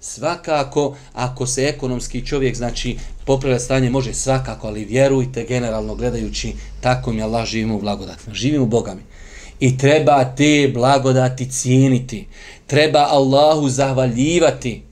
Svakako, 0.00 0.96
ako 1.12 1.46
se 1.46 1.64
ekonomski 1.64 2.26
čovjek, 2.26 2.56
znači, 2.56 2.98
popravlja 3.24 3.58
stanje, 3.58 3.90
može 3.90 4.14
svakako, 4.14 4.66
ali 4.66 4.84
vjerujte, 4.84 5.44
generalno 5.48 5.94
gledajući, 5.94 6.52
tako 6.80 7.12
mi 7.12 7.22
Allah 7.22 7.46
živimo 7.46 7.76
u 7.76 7.80
blagodatima. 7.80 8.34
Živimo 8.34 8.66
Bogami. 8.66 9.02
I 9.60 9.78
treba 9.78 10.24
te 10.24 10.70
blagodati 10.74 11.50
cijeniti. 11.50 12.26
Treba 12.66 13.06
Allahu 13.10 13.68
zahvaljivati. 13.68 14.82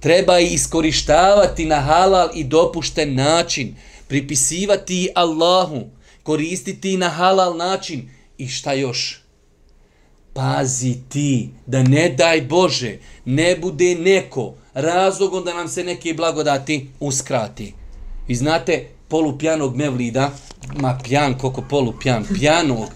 Treba 0.00 0.40
i 0.40 0.46
iskorištavati 0.46 1.64
na 1.64 1.80
halal 1.80 2.28
i 2.34 2.44
dopušten 2.44 3.14
način. 3.14 3.76
Pripisivati 4.08 5.08
Allahu. 5.14 5.86
Koristiti 6.22 6.96
na 6.96 7.08
halal 7.08 7.56
način. 7.56 8.10
I 8.38 8.48
šta 8.48 8.72
još? 8.72 9.27
Pazi 10.38 10.96
ti 11.08 11.50
da 11.66 11.82
ne 11.82 12.08
daj 12.08 12.40
Bože 12.40 12.98
ne 13.24 13.56
bude 13.56 13.94
neko 13.94 14.54
razlogom 14.74 15.44
da 15.44 15.54
nam 15.54 15.68
se 15.68 15.84
neke 15.84 16.14
blagodati 16.14 16.88
uskrati. 17.00 17.72
I 18.28 18.34
znate 18.34 18.86
polupjanog 19.08 19.76
mevlida, 19.76 20.30
ma 20.76 20.98
pjan 21.04 21.38
koliko 21.38 21.62
polupjan, 21.62 22.24
pjanog, 22.34 22.88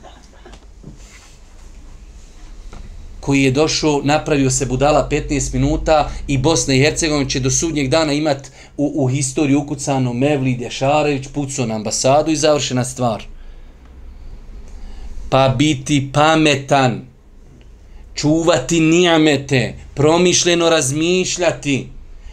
koji 3.20 3.42
je 3.42 3.50
došao, 3.50 4.00
napravio 4.04 4.50
se 4.50 4.66
budala 4.66 5.08
15 5.10 5.54
minuta 5.54 6.10
i 6.26 6.38
Bosna 6.38 6.74
i 6.74 6.80
Hercegovina 6.80 7.30
će 7.30 7.40
do 7.40 7.50
sudnjeg 7.50 7.88
dana 7.88 8.12
imat 8.12 8.50
u, 8.76 8.92
u 8.94 9.06
historiju 9.06 9.60
ukucano 9.60 10.12
Mevlid 10.12 10.60
Ješarević, 10.60 11.28
pucao 11.34 11.66
na 11.66 11.74
ambasadu 11.74 12.30
i 12.30 12.36
završena 12.36 12.84
stvar. 12.84 13.24
Pa 15.30 15.48
biti 15.48 16.10
pametan, 16.12 17.11
čuvati 18.14 18.80
nijamete, 18.80 19.74
promišljeno 19.94 20.70
razmišljati. 20.70 21.88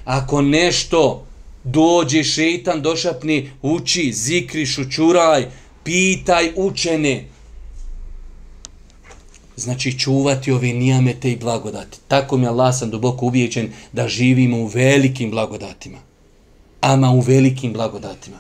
Ako 0.06 0.42
nešto 0.42 1.26
dođe 1.64 2.24
šeitan, 2.24 2.82
došapni, 2.82 3.52
uči, 3.62 4.14
zikri, 4.14 4.66
šučuraj, 4.66 5.46
pitaj 5.84 6.52
učene. 6.56 7.26
Znači 9.56 10.00
čuvati 10.00 10.52
ove 10.52 10.74
nijamete 10.74 11.32
i 11.32 11.36
blagodati. 11.36 12.00
Tako 12.08 12.38
mi 12.38 12.48
Allah 12.48 12.76
sam 12.78 12.90
duboko 12.90 13.26
ubijećen 13.26 13.74
da 13.94 14.08
živimo 14.08 14.58
u 14.58 14.66
velikim 14.66 15.32
blagodatima. 15.32 15.98
Ama 16.82 17.12
u 17.12 17.20
velikim 17.20 17.74
blagodatima. 17.74 18.38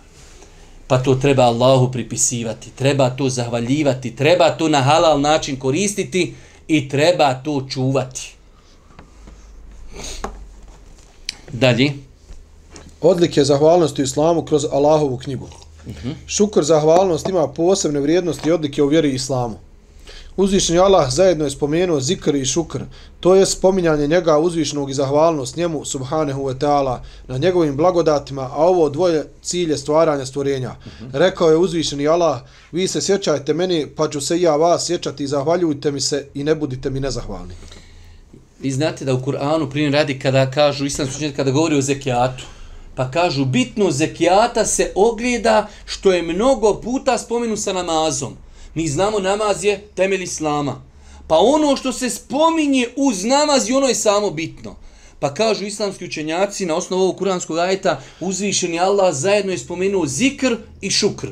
Pa 0.87 0.97
to 0.97 1.15
treba 1.15 1.43
Allahu 1.43 1.91
pripisivati, 1.91 2.69
treba 2.69 3.09
to 3.09 3.29
zahvaljivati, 3.29 4.15
treba 4.15 4.49
to 4.49 4.67
na 4.69 4.81
halal 4.81 5.21
način 5.21 5.59
koristiti, 5.59 6.33
i 6.69 6.89
treba 6.89 7.33
to 7.33 7.65
čuvati. 7.69 8.35
Dalje. 11.51 11.93
Odlike 13.01 13.43
zahvalnosti 13.43 14.01
u 14.01 14.03
islamu 14.03 14.45
kroz 14.45 14.65
Allahovu 14.71 15.17
knjigu. 15.17 15.45
Uh 15.45 15.91
mhm. 15.91 16.07
-huh. 16.07 16.13
Šukr 16.27 16.63
zahvalnost 16.63 17.29
ima 17.29 17.47
posebne 17.47 17.99
vrijednosti 17.99 18.49
i 18.49 18.51
odlike 18.51 18.83
u 18.83 18.87
vjeri 18.87 19.13
islamu. 19.13 19.55
Uzvišeni 20.39 20.79
Allah 20.79 21.09
zajedno 21.11 21.43
je 21.43 21.51
spomenuo 21.51 21.99
zikr 21.99 22.35
i 22.35 22.45
šukr, 22.45 22.79
to 23.19 23.35
je 23.35 23.45
spominjanje 23.45 24.07
njega 24.07 24.37
uzvišenog 24.37 24.89
i 24.89 24.93
zahvalnost 24.93 25.55
njemu, 25.55 25.85
subhanehu 25.85 26.45
ve 26.45 26.53
ta'ala, 26.53 26.99
na 27.27 27.37
njegovim 27.37 27.75
blagodatima, 27.77 28.41
a 28.41 28.55
ovo 28.55 28.89
dvoje 28.89 29.25
cilje 29.41 29.77
stvaranja 29.77 30.25
stvorenja. 30.25 30.69
Uh 30.69 30.91
-huh. 30.91 31.09
Rekao 31.13 31.49
je 31.49 31.57
uzvišeni 31.57 32.07
Allah, 32.07 32.39
vi 32.71 32.87
se 32.87 33.01
sjećajte 33.01 33.53
meni, 33.53 33.87
pa 33.95 34.09
ću 34.09 34.21
se 34.21 34.37
i 34.37 34.41
ja 34.41 34.55
vas 34.55 34.85
sjećati 34.85 35.23
i 35.23 35.27
zahvaljujte 35.27 35.91
mi 35.91 36.01
se 36.01 36.27
i 36.33 36.43
ne 36.43 36.55
budite 36.55 36.89
mi 36.89 36.99
nezahvalni. 36.99 37.53
Vi 38.59 38.71
znate 38.71 39.05
da 39.05 39.13
u 39.13 39.21
Kur'anu 39.21 39.69
primjer 39.69 39.93
radi 39.93 40.19
kada 40.19 40.51
kažu, 40.51 40.85
islamski 40.85 41.15
učenjati, 41.15 41.37
kada 41.37 41.51
govori 41.51 41.77
o 41.77 41.81
zekijatu, 41.81 42.43
pa 42.95 43.11
kažu 43.11 43.45
bitno 43.45 43.91
zekijata 43.91 44.65
se 44.65 44.91
ogleda 44.95 45.67
što 45.85 46.13
je 46.13 46.23
mnogo 46.23 46.81
puta 46.81 47.17
spomenu 47.17 47.57
sa 47.57 47.73
namazom. 47.73 48.37
Mi 48.75 48.87
znamo 48.87 49.19
namaz 49.19 49.63
je 49.63 49.87
temelj 49.95 50.23
islama. 50.23 50.81
Pa 51.27 51.37
ono 51.37 51.75
što 51.75 51.93
se 51.93 52.09
spominje 52.09 52.87
uz 52.95 53.23
namaz 53.23 53.69
i 53.69 53.73
ono 53.73 53.87
je 53.87 53.95
samo 53.95 54.31
bitno. 54.31 54.75
Pa 55.19 55.33
kažu 55.33 55.65
islamski 55.65 56.05
učenjaci 56.05 56.65
na 56.65 56.75
osnovu 56.75 57.03
ovog 57.03 57.17
kuranskog 57.17 57.57
ajeta 57.57 58.01
uzvišeni 58.19 58.79
Allah 58.79 59.15
zajedno 59.15 59.51
je 59.51 59.57
spomenuo 59.57 60.05
zikr 60.05 60.57
i 60.81 60.89
šukr. 60.89 61.27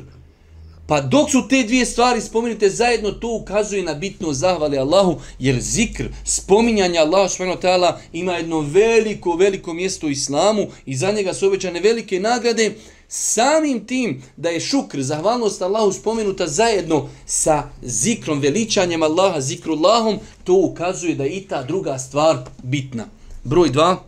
Pa 0.88 1.00
dok 1.00 1.30
su 1.30 1.48
te 1.48 1.62
dvije 1.62 1.86
stvari 1.86 2.20
spomenute 2.20 2.70
zajedno, 2.70 3.10
to 3.10 3.28
ukazuje 3.28 3.82
na 3.82 3.94
bitno 3.94 4.32
zahvali 4.32 4.78
Allahu, 4.78 5.20
jer 5.38 5.60
zikr, 5.60 6.04
spominjanje 6.24 6.98
Allaha 6.98 7.28
s.w.t. 7.28 7.68
ima 8.12 8.32
jedno 8.32 8.60
veliko, 8.60 9.36
veliko 9.36 9.74
mjesto 9.74 10.06
u 10.06 10.10
islamu 10.10 10.66
i 10.86 10.96
za 10.96 11.12
njega 11.12 11.34
su 11.34 11.46
obećane 11.46 11.80
velike 11.80 12.20
nagrade, 12.20 12.74
samim 13.08 13.86
tim 13.86 14.22
da 14.36 14.48
je 14.48 14.60
šukr, 14.60 15.02
zahvalnost 15.02 15.62
Allahu 15.62 15.92
spomenuta 15.92 16.46
zajedno 16.46 17.08
sa 17.26 17.62
zikrom, 17.82 18.40
veličanjem 18.40 19.02
Allaha, 19.02 19.40
zikrullahom, 19.40 20.18
to 20.44 20.54
ukazuje 20.54 21.14
da 21.14 21.24
je 21.24 21.30
i 21.30 21.48
ta 21.48 21.62
druga 21.62 21.98
stvar 21.98 22.38
bitna. 22.62 23.06
Broj 23.44 23.70
dva. 23.70 24.02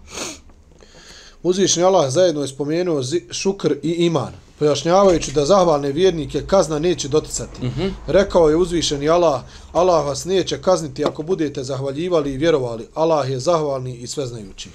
Uzvišnji 1.43 1.83
Allah 1.83 2.11
zajedno 2.11 2.43
je 2.43 2.49
spomenuo 2.49 3.03
šukr 3.31 3.75
i 3.83 3.91
iman, 3.91 4.33
pojašnjavajući 4.59 5.33
da 5.33 5.47
zahvalne 5.47 5.93
vjernike 5.93 6.43
kazna 6.47 6.79
neće 6.79 7.09
doticati. 7.09 7.67
Uh 7.67 7.73
mhm. 7.73 7.81
-huh. 7.81 7.91
Rekao 8.07 8.49
je 8.49 8.57
uzvišeni 8.57 9.09
Allah, 9.09 9.43
Allah 9.73 10.07
vas 10.07 10.25
neće 10.25 10.63
kazniti 10.63 11.05
ako 11.05 11.23
budete 11.23 11.65
zahvaljivali 11.65 12.33
i 12.33 12.37
vjerovali. 12.37 12.87
Allah 12.95 13.31
je 13.31 13.39
zahvalni 13.39 13.97
i 13.97 14.07
sveznajući. 14.07 14.69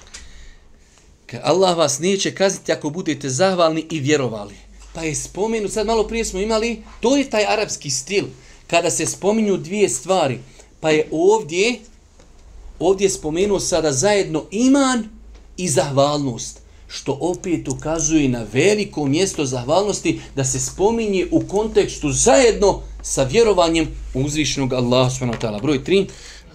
Allah 1.42 1.76
vas 1.76 1.98
neće 1.98 2.34
kazniti 2.34 2.72
ako 2.72 2.90
budete 2.90 3.28
zahvalni 3.28 3.86
i 3.90 4.00
vjerovali. 4.00 4.54
Pa 4.92 5.02
je 5.02 5.14
spomenu, 5.14 5.68
sad 5.68 5.86
malo 5.86 6.08
prije 6.08 6.24
smo 6.24 6.40
imali, 6.40 6.82
to 7.00 7.16
je 7.16 7.30
taj 7.30 7.44
arapski 7.46 7.90
stil, 7.90 8.24
kada 8.66 8.90
se 8.90 9.06
spominju 9.06 9.56
dvije 9.56 9.88
stvari. 9.88 10.38
Pa 10.80 10.90
je 10.90 11.08
ovdje, 11.12 11.78
ovdje 12.78 13.10
spomenuo 13.10 13.60
sada 13.60 13.92
zajedno 13.92 14.44
iman 14.50 15.08
i 15.56 15.68
zahvalnost, 15.68 16.60
što 16.88 17.18
opet 17.20 17.68
ukazuje 17.68 18.28
na 18.28 18.46
veliko 18.52 19.06
mjesto 19.06 19.44
zahvalnosti 19.44 20.20
da 20.36 20.44
se 20.44 20.60
spominje 20.60 21.26
u 21.30 21.40
kontekstu 21.48 22.12
zajedno 22.12 22.82
sa 23.02 23.22
vjerovanjem 23.22 23.88
uzvišnog 24.14 24.72
Allaha 24.72 25.10
s.w.t. 25.10 25.48
Broj 25.62 25.84
3. 25.84 26.06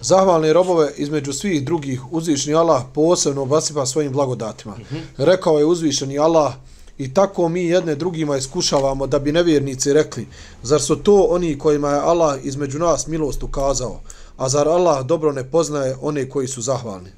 Zahvalni 0.02 0.52
robove 0.52 0.92
između 0.96 1.32
svih 1.32 1.64
drugih 1.64 2.12
uzvišeni 2.12 2.54
Allah 2.54 2.82
posebno 2.94 3.42
obasipa 3.42 3.86
svojim 3.86 4.12
blagodatima. 4.12 4.76
Mm 4.76 4.82
-hmm. 4.94 5.00
Rekao 5.16 5.58
je 5.58 5.64
uzvišeni 5.64 6.18
Allah 6.18 6.54
i 6.98 7.14
tako 7.14 7.48
mi 7.48 7.64
jedne 7.64 7.94
drugima 7.94 8.36
iskušavamo 8.36 9.06
da 9.06 9.18
bi 9.18 9.32
nevjernici 9.32 9.92
rekli 9.92 10.26
zar 10.62 10.80
su 10.80 10.96
to 10.96 11.22
oni 11.22 11.58
kojima 11.58 11.90
je 11.90 12.00
Allah 12.00 12.40
između 12.44 12.78
nas 12.78 13.06
milost 13.06 13.42
ukazao, 13.42 14.00
a 14.36 14.48
zar 14.48 14.68
Allah 14.68 15.06
dobro 15.06 15.32
ne 15.32 15.50
poznaje 15.50 15.96
one 16.00 16.28
koji 16.28 16.48
su 16.48 16.62
zahvalni. 16.62 17.10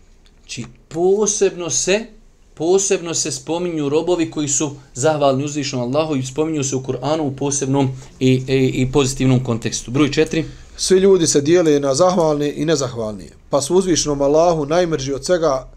Či 0.46 0.64
posebno 0.88 1.70
se 1.70 2.06
posebno 2.54 3.14
se 3.14 3.30
spominju 3.30 3.88
robovi 3.88 4.30
koji 4.30 4.48
su 4.48 4.70
zahvalni 4.94 5.44
uzvišenom 5.44 5.84
Allahu 5.84 6.16
i 6.16 6.22
spominju 6.22 6.64
se 6.64 6.76
u 6.76 6.82
Kur'anu 6.82 7.20
u 7.20 7.36
posebnom 7.36 7.88
i, 8.20 8.42
i, 8.48 8.72
i 8.74 8.92
pozitivnom 8.92 9.44
kontekstu. 9.44 9.90
Broj 9.90 10.10
četiri. 10.10 10.44
Svi 10.76 10.98
ljudi 10.98 11.26
se 11.26 11.40
dijele 11.40 11.80
na 11.80 11.94
zahvalni 11.94 12.48
i 12.48 12.64
nezahvalni, 12.64 13.30
pa 13.50 13.60
su 13.60 13.76
uzvišnom 13.76 14.22
Allahu 14.22 14.66
najmrži 14.66 15.12
od 15.12 15.24
svega 15.24 15.68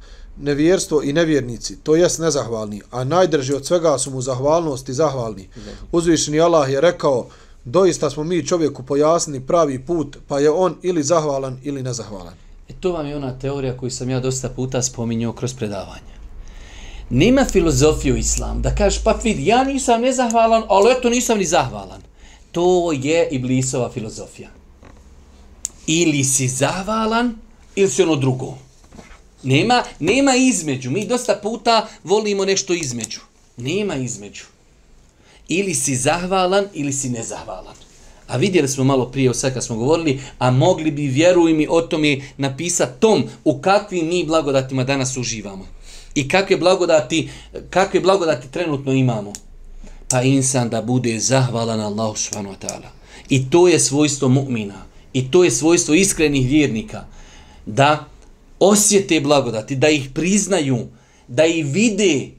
nevjerstvo 0.42 1.04
i 1.04 1.14
nevjernici, 1.14 1.78
to 1.84 1.96
jest 1.96 2.20
nezahvalni, 2.20 2.82
a 2.92 3.04
najdrži 3.04 3.54
od 3.54 3.66
svega 3.66 3.98
su 3.98 4.12
mu 4.12 4.22
zahvalnost 4.22 4.90
i 4.90 4.94
zahvalni. 4.94 5.50
Uzvišeni 5.92 6.40
Allah 6.40 6.72
je 6.72 6.82
rekao, 6.82 7.28
doista 7.66 8.10
smo 8.10 8.24
mi 8.24 8.46
čovjeku 8.46 8.84
pojasnili 8.84 9.46
pravi 9.48 9.86
put, 9.86 10.18
pa 10.28 10.40
je 10.40 10.50
on 10.50 10.76
ili 10.82 11.04
zahvalan 11.04 11.60
ili 11.64 11.84
nezahvalan. 11.84 12.34
E 12.70 12.74
to 12.80 12.92
vam 12.92 13.08
je 13.08 13.18
ona 13.18 13.40
teorija 13.40 13.78
koju 13.78 13.92
sam 13.92 14.10
ja 14.10 14.20
dosta 14.20 14.50
puta 14.50 14.82
spominjao 14.82 15.34
kroz 15.34 15.54
predavanje. 15.54 16.18
Nema 17.10 17.46
filozofiju 17.46 18.18
islam 18.18 18.62
da 18.62 18.76
kažeš, 18.76 19.04
pa 19.04 19.20
vidi, 19.24 19.46
ja 19.46 19.64
nisam 19.64 20.02
nezahvalan, 20.02 20.64
ali 20.68 20.92
eto 20.92 21.10
nisam 21.10 21.38
ni 21.38 21.46
zahvalan. 21.46 22.02
To 22.52 22.92
je 22.92 23.28
iblisova 23.32 23.90
filozofija 23.90 24.58
ili 25.88 26.24
si 26.24 26.48
zavalan 26.48 27.36
ili 27.76 27.90
si 27.90 28.04
ono 28.04 28.16
drugo. 28.16 28.58
Nema, 29.44 29.84
nema 30.00 30.36
između. 30.36 30.92
Mi 30.92 31.08
dosta 31.08 31.40
puta 31.44 31.88
volimo 32.04 32.46
nešto 32.46 32.74
između. 32.74 33.20
Nema 33.58 33.96
između. 33.96 34.44
Ili 35.48 35.74
si 35.74 35.96
zahvalan 35.96 36.66
ili 36.74 36.94
si 36.94 37.10
nezahvalan. 37.10 37.76
A 38.28 38.38
vidjeli 38.38 38.68
smo 38.68 38.84
malo 38.84 39.06
prije, 39.12 39.34
sad 39.34 39.54
kad 39.54 39.66
smo 39.66 39.76
govorili, 39.76 40.22
a 40.40 40.52
mogli 40.52 40.92
bi, 40.92 41.08
vjeruj 41.08 41.54
mi, 41.54 41.68
o 41.70 41.82
tome 41.82 42.22
napisati 42.38 43.00
tom 43.00 43.24
u 43.44 43.62
kakvim 43.62 44.08
mi 44.08 44.26
blagodatima 44.26 44.84
danas 44.84 45.18
uživamo. 45.18 45.68
I 46.16 46.30
kakve 46.30 46.58
blagodati, 46.58 47.30
kakve 47.70 48.00
blagodati 48.00 48.52
trenutno 48.52 48.94
imamo. 48.94 49.34
Pa 50.10 50.22
insan 50.22 50.70
da 50.70 50.82
bude 50.82 51.20
zahvalan 51.20 51.80
Allahu 51.80 52.18
subhanahu 52.18 52.56
wa 52.56 52.68
ta'ala. 52.68 52.90
I 53.30 53.50
to 53.50 53.68
je 53.68 53.80
svojstvo 53.80 54.30
mu'mina. 54.30 54.88
I 55.14 55.32
to 55.32 55.44
je 55.44 55.52
svojstvo 55.52 55.94
iskrenih 55.94 56.48
vjernika. 56.48 57.06
Da 57.66 58.06
osjete 58.60 59.20
blagodati, 59.20 59.76
da 59.76 59.90
ih 59.90 60.10
priznaju, 60.14 60.88
da 61.28 61.46
ih 61.46 61.66
vide 61.66 62.30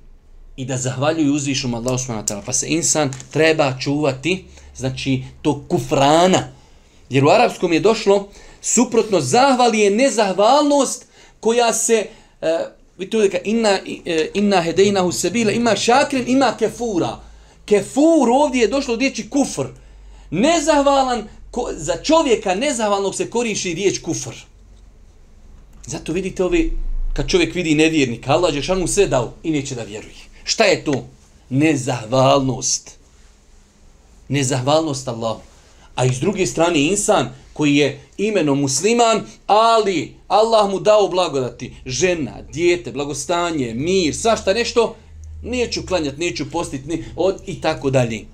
i 0.57 0.65
da 0.65 0.77
zahvaljuju 0.77 1.35
uzvišom 1.35 1.75
Allahu 1.75 1.99
subhanahu 1.99 2.47
Pa 2.47 2.53
se 2.53 2.67
insan 2.69 3.11
treba 3.31 3.79
čuvati, 3.81 4.45
znači, 4.77 5.23
to 5.43 5.65
kufrana. 5.69 6.49
Jer 7.11 7.25
u 7.25 7.29
arapskom 7.29 7.73
je 7.73 7.81
došlo, 7.81 8.29
suprotno, 8.61 9.21
zahvali 9.21 9.79
je 9.79 9.91
nezahvalnost 9.91 11.07
koja 11.41 11.73
se, 11.73 12.07
uh, 12.41 12.49
vidite 12.99 13.29
da 13.29 13.39
inna, 13.45 13.79
e, 14.07 14.31
inna 14.35 14.63
hedejnahu 14.63 15.13
sebila, 15.13 15.53
ima 15.53 15.77
šakrin, 15.77 16.25
ima 16.27 16.55
kefura. 16.59 17.21
Kefur 17.65 18.31
ovdje 18.31 18.61
je 18.61 18.69
došlo 18.69 18.95
od 18.95 19.01
riječi 19.01 19.31
kufr. 19.31 19.67
Nezahvalan, 20.31 21.29
ko, 21.51 21.71
za 21.77 21.97
čovjeka 22.03 22.55
nezahvalnog 22.55 23.15
se 23.15 23.31
koriši 23.31 23.75
riječ 23.75 23.99
kufr. 23.99 24.35
Zato 25.87 26.13
vidite 26.13 26.45
ovi, 26.45 26.73
kad 27.13 27.29
čovjek 27.29 27.55
vidi 27.55 27.75
nevjernika, 27.75 28.33
Allah 28.33 28.55
je 28.55 28.63
šanu 28.63 28.87
sve 28.87 29.07
dao 29.07 29.33
i 29.43 29.51
neće 29.51 29.75
da 29.75 29.83
vjeruje. 29.83 30.15
Šta 30.45 30.65
je 30.65 30.85
to? 30.85 31.07
Nezahvalnost. 31.51 32.99
Nezahvalnost 34.29 35.09
Allahu. 35.09 35.41
A 35.95 36.05
iz 36.05 36.21
druge 36.21 36.47
strane 36.47 36.83
insan 36.83 37.31
koji 37.53 37.77
je 37.77 38.01
imeno 38.19 38.55
musliman, 38.55 39.23
ali 39.47 40.15
Allah 40.29 40.71
mu 40.71 40.81
dao 40.81 41.09
blagodati. 41.09 41.75
Žena, 41.87 42.43
dijete, 42.53 42.93
blagostanje, 42.93 43.75
mir, 43.75 44.17
svašta 44.17 44.55
nešto, 44.55 44.97
neću 45.43 45.87
klanjati, 45.87 46.21
neću 46.21 46.51
postiti, 46.51 46.89
ne, 46.89 47.05
od, 47.17 47.43
i 47.47 47.61
tako 47.61 47.91
dalje 47.91 48.25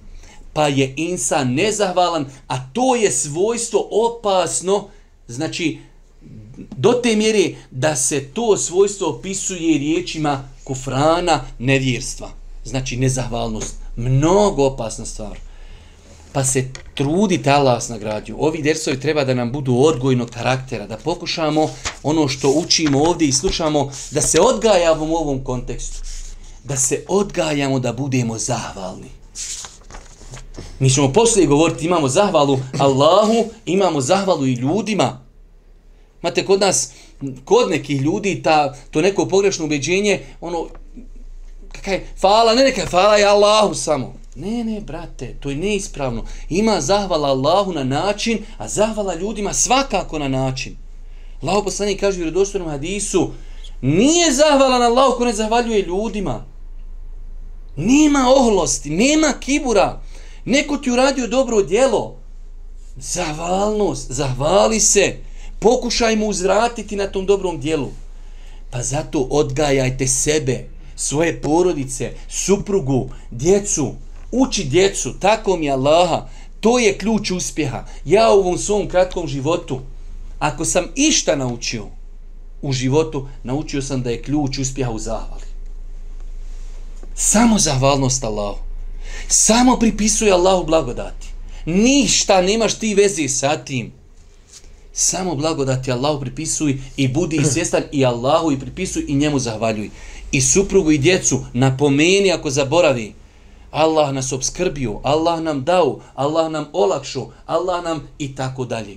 pa 0.54 0.68
je 0.68 0.94
insan 0.96 1.54
nezahvalan, 1.54 2.26
a 2.46 2.66
to 2.72 2.94
je 2.94 3.10
svojstvo 3.10 3.88
opasno, 3.90 4.88
znači 5.28 5.78
do 6.56 6.92
te 6.92 7.16
mjere 7.16 7.54
da 7.70 7.96
se 7.96 8.24
to 8.24 8.56
svojstvo 8.56 9.08
opisuje 9.08 9.78
riječima 9.78 10.48
kufrana 10.64 11.44
nevjerstva. 11.58 12.28
Znači 12.64 12.96
nezahvalnost. 12.96 13.74
Mnogo 13.96 14.66
opasna 14.66 15.04
stvar. 15.04 15.38
Pa 16.32 16.44
se 16.44 16.68
trudite 16.94 17.50
Allah 17.50 17.74
vas 17.74 17.88
nagradio. 17.88 18.36
Ovi 18.38 18.62
dersovi 18.62 19.00
treba 19.00 19.24
da 19.24 19.34
nam 19.34 19.52
budu 19.52 19.76
odgojnog 19.76 20.30
karaktera, 20.30 20.86
da 20.86 20.96
pokušamo 20.96 21.68
ono 22.02 22.28
što 22.28 22.50
učimo 22.50 23.02
ovdje 23.02 23.28
i 23.28 23.32
slušamo, 23.32 23.90
da 24.10 24.20
se 24.20 24.40
odgajamo 24.40 25.04
u 25.04 25.14
ovom 25.14 25.44
kontekstu. 25.44 25.98
Da 26.64 26.76
se 26.76 27.04
odgajamo 27.08 27.78
da 27.78 27.92
budemo 27.92 28.38
zahvalni. 28.38 29.23
Mi 30.84 30.90
ćemo 30.90 31.12
poslije 31.12 31.46
govoriti, 31.46 31.86
imamo 31.86 32.08
zahvalu 32.08 32.58
Allahu, 32.78 33.44
imamo 33.66 34.00
zahvalu 34.00 34.46
i 34.46 34.52
ljudima. 34.52 35.20
Mate, 36.22 36.44
kod 36.44 36.60
nas, 36.60 36.92
kod 37.44 37.70
nekih 37.70 38.00
ljudi, 38.00 38.42
ta, 38.42 38.74
to 38.90 39.00
neko 39.00 39.26
pogrešno 39.26 39.64
ubeđenje, 39.64 40.20
ono, 40.40 40.66
kakaj, 41.72 42.04
fala, 42.20 42.54
ne 42.54 42.64
neka, 42.64 42.86
fala 42.86 43.16
je 43.16 43.24
Allahu 43.24 43.74
samo. 43.74 44.14
Ne, 44.34 44.64
ne, 44.64 44.80
brate, 44.80 45.36
to 45.40 45.50
je 45.50 45.56
neispravno. 45.56 46.24
Ima 46.48 46.80
zahvala 46.80 47.28
Allahu 47.28 47.72
na 47.72 47.84
način, 47.84 48.38
a 48.58 48.68
zahvala 48.68 49.14
ljudima 49.14 49.52
svakako 49.52 50.18
na 50.18 50.28
način. 50.28 50.76
Allaho 51.42 51.64
poslanik 51.64 52.00
kaže 52.00 52.18
u 52.18 52.22
vjerodostojnom 52.22 52.70
hadisu, 52.70 53.30
nije 53.80 54.32
zahvala 54.32 54.78
na 54.78 54.84
Allahu 54.84 55.18
ko 55.18 55.24
ne 55.24 55.32
zahvaljuje 55.32 55.82
ljudima. 55.82 56.44
Nema 57.76 58.28
ohlosti, 58.36 58.90
nema 58.90 59.32
kibura. 59.40 60.00
Neko 60.44 60.76
ti 60.76 60.90
uradio 60.90 61.26
dobro 61.26 61.62
djelo. 61.62 62.16
Zahvalnost, 62.96 64.10
zahvali 64.10 64.80
se. 64.80 65.16
Pokušaj 65.58 66.16
mu 66.16 66.26
uzvratiti 66.26 66.96
na 66.96 67.06
tom 67.06 67.26
dobrom 67.26 67.60
djelu. 67.60 67.90
Pa 68.70 68.82
zato 68.82 69.18
odgajajte 69.30 70.06
sebe, 70.06 70.68
svoje 70.96 71.42
porodice, 71.42 72.12
suprugu, 72.28 73.10
djecu, 73.30 73.94
uči 74.32 74.64
djecu, 74.64 75.14
tako 75.20 75.56
mi 75.56 75.70
Allaha, 75.70 76.28
to 76.60 76.78
je 76.78 76.98
ključ 76.98 77.30
uspjeha. 77.30 77.84
Ja 78.04 78.30
u 78.30 78.38
ovom 78.38 78.58
svom 78.58 78.88
kratkom 78.88 79.26
životu, 79.26 79.80
ako 80.38 80.64
sam 80.64 80.84
išta 80.94 81.36
naučio 81.36 81.84
u 82.62 82.72
životu, 82.72 83.28
naučio 83.42 83.82
sam 83.82 84.02
da 84.02 84.10
je 84.10 84.22
ključ 84.22 84.58
uspjeha 84.58 84.90
u 84.90 84.98
zahvali. 84.98 85.44
Samo 87.14 87.58
zahvalnost 87.58 88.24
Allahu. 88.24 88.63
Samo 89.28 89.76
pripisuje 89.76 90.32
Allahu 90.32 90.64
blagodati. 90.66 91.28
Ništa 91.66 92.42
nemaš 92.42 92.74
ti 92.74 92.94
veze 92.94 93.28
sa 93.28 93.56
tim. 93.56 93.92
Samo 94.92 95.34
blagodati 95.34 95.92
Allahu 95.92 96.20
pripisuj 96.20 96.78
i 96.96 97.08
budi 97.08 97.44
svjestan 97.44 97.82
i 97.92 98.04
Allahu 98.04 98.52
i 98.52 98.60
pripisuj 98.60 99.04
i 99.08 99.14
njemu 99.14 99.38
zahvaljuj. 99.38 99.90
I 100.32 100.40
suprugu 100.40 100.90
i 100.90 100.98
djecu 100.98 101.44
napomeni 101.52 102.32
ako 102.32 102.50
zaboravi. 102.50 103.12
Allah 103.70 104.12
nas 104.12 104.32
obskrbio, 104.32 105.00
Allah 105.02 105.40
nam 105.42 105.64
dao, 105.64 106.00
Allah 106.14 106.50
nam 106.50 106.66
olakšao, 106.72 107.32
Allah 107.46 107.84
nam 107.84 108.08
i 108.18 108.34
tako 108.34 108.64
dalje. 108.64 108.96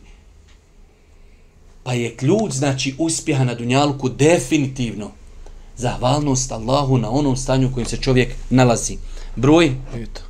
Pa 1.84 1.94
je 1.94 2.16
ključ, 2.16 2.52
znači, 2.52 2.96
uspjeha 2.98 3.44
na 3.44 3.56
Dunjalku 3.56 4.10
definitivno 4.10 5.12
zahvalnost 5.78 6.52
Allahu 6.52 6.98
na 6.98 7.10
onom 7.10 7.38
stanju 7.38 7.68
u 7.68 7.74
kojem 7.74 7.88
se 7.88 7.98
čovjek 7.98 8.36
nalazi. 8.50 8.98
Broj? 9.38 9.72
Eto. 9.96 10.22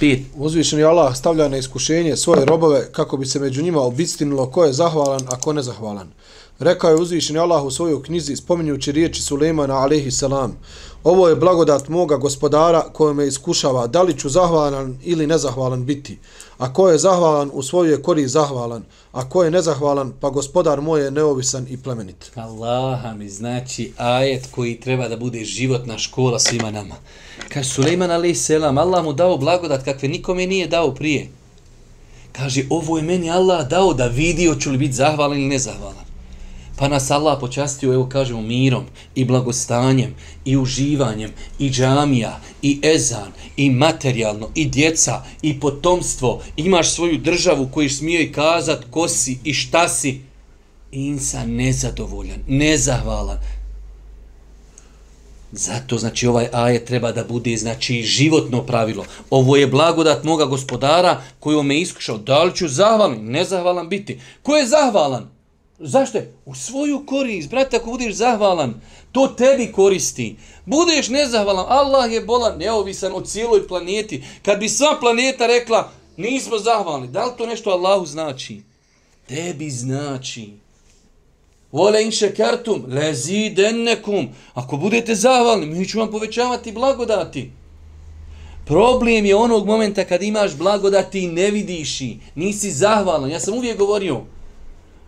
Pet. 0.00 0.20
Uzvišeni 0.34 0.84
Allah 0.84 1.16
stavlja 1.16 1.48
na 1.48 1.56
iskušenje 1.56 2.16
svoje 2.16 2.44
robove 2.44 2.92
kako 2.92 3.16
bi 3.16 3.26
se 3.26 3.40
među 3.40 3.62
njima 3.62 3.80
obistinilo 3.80 4.50
ko 4.50 4.64
je 4.64 4.72
zahvalan, 4.72 5.20
a 5.28 5.40
ko 5.40 5.52
nezahvalan. 5.52 6.08
Rekao 6.58 6.90
je 6.90 7.00
uzvišeni 7.00 7.38
Allah 7.38 7.64
u 7.64 7.70
svojoj 7.70 8.02
knjizi 8.02 8.36
spominjući 8.36 8.92
riječi 8.92 9.22
Sulejmana 9.22 9.74
alaihi 9.74 10.10
salam. 10.10 10.56
Ovo 11.04 11.28
je 11.28 11.36
blagodat 11.36 11.88
moga 11.88 12.16
gospodara 12.16 12.80
koje 12.92 13.14
me 13.14 13.26
iskušava 13.26 13.86
da 13.86 14.02
li 14.02 14.18
ću 14.18 14.28
zahvalan 14.28 14.98
ili 15.04 15.26
nezahvalan 15.26 15.84
biti. 15.84 16.18
A 16.58 16.72
ko 16.72 16.88
je 16.88 16.98
zahvalan 16.98 17.50
u 17.52 17.62
svojoj 17.62 18.02
kori 18.02 18.28
zahvalan, 18.28 18.84
a 19.12 19.28
ko 19.28 19.44
je 19.44 19.50
nezahvalan 19.50 20.12
pa 20.20 20.30
gospodar 20.30 20.80
moj 20.80 21.04
je 21.04 21.10
neovisan 21.10 21.66
i 21.68 21.76
plemenit. 21.76 22.30
Allaha 22.34 23.14
mi 23.14 23.28
znači 23.28 23.92
ajet 23.96 24.48
koji 24.50 24.80
treba 24.80 25.08
da 25.08 25.16
bude 25.16 25.44
životna 25.44 25.98
škola 25.98 26.38
svima 26.38 26.70
nama. 26.70 26.94
Kaže 27.48 27.68
Sulejman 27.68 28.10
alaih 28.10 28.38
selam, 28.38 28.78
Allah 28.78 29.04
mu 29.04 29.12
dao 29.12 29.36
blagodat 29.36 29.84
kakve 29.84 30.08
nikome 30.08 30.46
nije 30.46 30.66
dao 30.66 30.94
prije. 30.94 31.28
Kaže, 32.32 32.66
ovo 32.70 32.96
je 32.96 33.02
meni 33.02 33.30
Allah 33.30 33.68
dao 33.68 33.94
da 33.94 34.06
vidi 34.06 34.46
hoću 34.46 34.70
li 34.70 34.78
biti 34.78 34.92
zahvalan 34.92 35.38
ili 35.38 35.48
nezahvalan. 35.48 36.05
Pa 36.76 36.88
nas 36.88 37.10
Allah 37.10 37.38
počastio, 37.40 37.92
evo 37.92 38.08
kažemo, 38.08 38.42
mirom 38.42 38.84
i 39.14 39.24
blagostanjem 39.24 40.14
i 40.44 40.56
uživanjem 40.56 41.30
i 41.58 41.70
džamija 41.70 42.40
i 42.62 42.80
ezan 42.82 43.32
i 43.56 43.70
materijalno 43.70 44.50
i 44.54 44.64
djeca 44.64 45.22
i 45.42 45.60
potomstvo. 45.60 46.42
Imaš 46.56 46.94
svoju 46.94 47.18
državu 47.18 47.68
koju 47.74 47.90
smije 47.90 48.24
i 48.24 48.32
kazat 48.32 48.84
ko 48.90 49.08
si 49.08 49.38
i 49.44 49.54
šta 49.54 49.88
si. 49.88 50.20
Insan 50.92 51.50
nezadovoljan, 51.50 52.38
nezahvalan. 52.46 53.38
Zato 55.52 55.98
znači 55.98 56.26
ovaj 56.26 56.48
ajet 56.52 56.84
treba 56.84 57.12
da 57.12 57.24
bude 57.24 57.56
znači 57.56 58.02
životno 58.02 58.62
pravilo. 58.62 59.04
Ovo 59.30 59.56
je 59.56 59.66
blagodat 59.66 60.24
moga 60.24 60.44
gospodara 60.44 61.22
koji 61.40 61.62
me 61.62 61.80
iskušao. 61.80 62.18
Da 62.18 62.42
li 62.42 62.56
ću 62.56 62.68
zahvalan, 62.68 63.24
nezahvalan 63.24 63.88
biti? 63.88 64.20
Ko 64.42 64.56
je 64.56 64.66
zahvalan? 64.66 65.35
Zašto? 65.78 66.18
U 66.44 66.54
svoju 66.54 67.06
korist, 67.06 67.50
brate, 67.50 67.76
ako 67.76 67.90
budeš 67.90 68.14
zahvalan, 68.14 68.80
to 69.12 69.26
tebi 69.26 69.72
koristi. 69.72 70.36
Budeš 70.64 71.08
nezahvalan, 71.08 71.66
Allah 71.68 72.12
je 72.12 72.20
bolan, 72.20 72.58
neovisan 72.58 73.12
o 73.14 73.20
cijeloj 73.20 73.68
planeti. 73.68 74.24
Kad 74.42 74.58
bi 74.58 74.68
sva 74.68 74.96
planeta 75.00 75.46
rekla, 75.46 75.90
nismo 76.16 76.58
zahvalni, 76.58 77.08
da 77.08 77.24
li 77.24 77.32
to 77.38 77.46
nešto 77.46 77.70
Allahu 77.70 78.06
znači? 78.06 78.60
Tebi 79.28 79.70
znači. 79.70 80.50
Vole 81.72 82.04
in 82.04 82.10
šekartum, 82.10 82.84
lezi 82.88 83.50
dennekum. 83.50 84.28
Ako 84.54 84.76
budete 84.76 85.14
zahvalni, 85.14 85.66
mi 85.66 85.88
ću 85.88 85.98
vam 85.98 86.10
povećavati 86.10 86.72
blagodati. 86.72 87.50
Problem 88.66 89.26
je 89.26 89.36
onog 89.36 89.66
momenta 89.66 90.04
kad 90.04 90.22
imaš 90.22 90.54
blagodati 90.54 91.20
i 91.20 91.28
ne 91.28 91.50
vidiš 91.50 92.00
i 92.00 92.16
nisi 92.34 92.70
zahvalan. 92.70 93.30
Ja 93.30 93.40
sam 93.40 93.54
uvijek 93.54 93.78
govorio, 93.78 94.20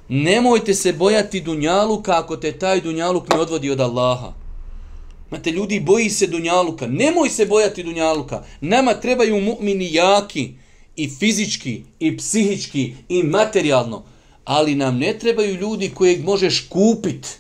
Nemojte 0.09 0.75
se 0.75 0.93
bojati 0.93 1.41
dunjaluka 1.41 2.19
ako 2.19 2.37
te 2.37 2.53
taj 2.53 2.81
dunjaluk 2.81 3.29
ne 3.33 3.41
odvodi 3.41 3.71
od 3.71 3.81
Allaha. 3.81 4.33
Mate 5.31 5.51
ljudi 5.51 5.81
boji 5.81 6.11
se 6.11 6.27
dunjaluka. 6.27 6.87
Nemoj 6.87 7.31
se 7.31 7.47
bojati 7.47 7.83
dunjaluka. 7.83 8.45
Nama 8.61 8.95
trebaju 8.95 9.41
mu'mini 9.41 9.93
jaki 9.93 10.53
i 10.97 11.11
fizički 11.11 11.83
i 12.01 12.17
psihički 12.17 12.95
i 13.09 13.23
materijalno. 13.23 14.05
Ali 14.45 14.75
nam 14.75 14.99
ne 14.99 15.19
trebaju 15.19 15.55
ljudi 15.55 15.91
kojeg 15.95 16.25
možeš 16.25 16.67
kupit. 16.69 17.39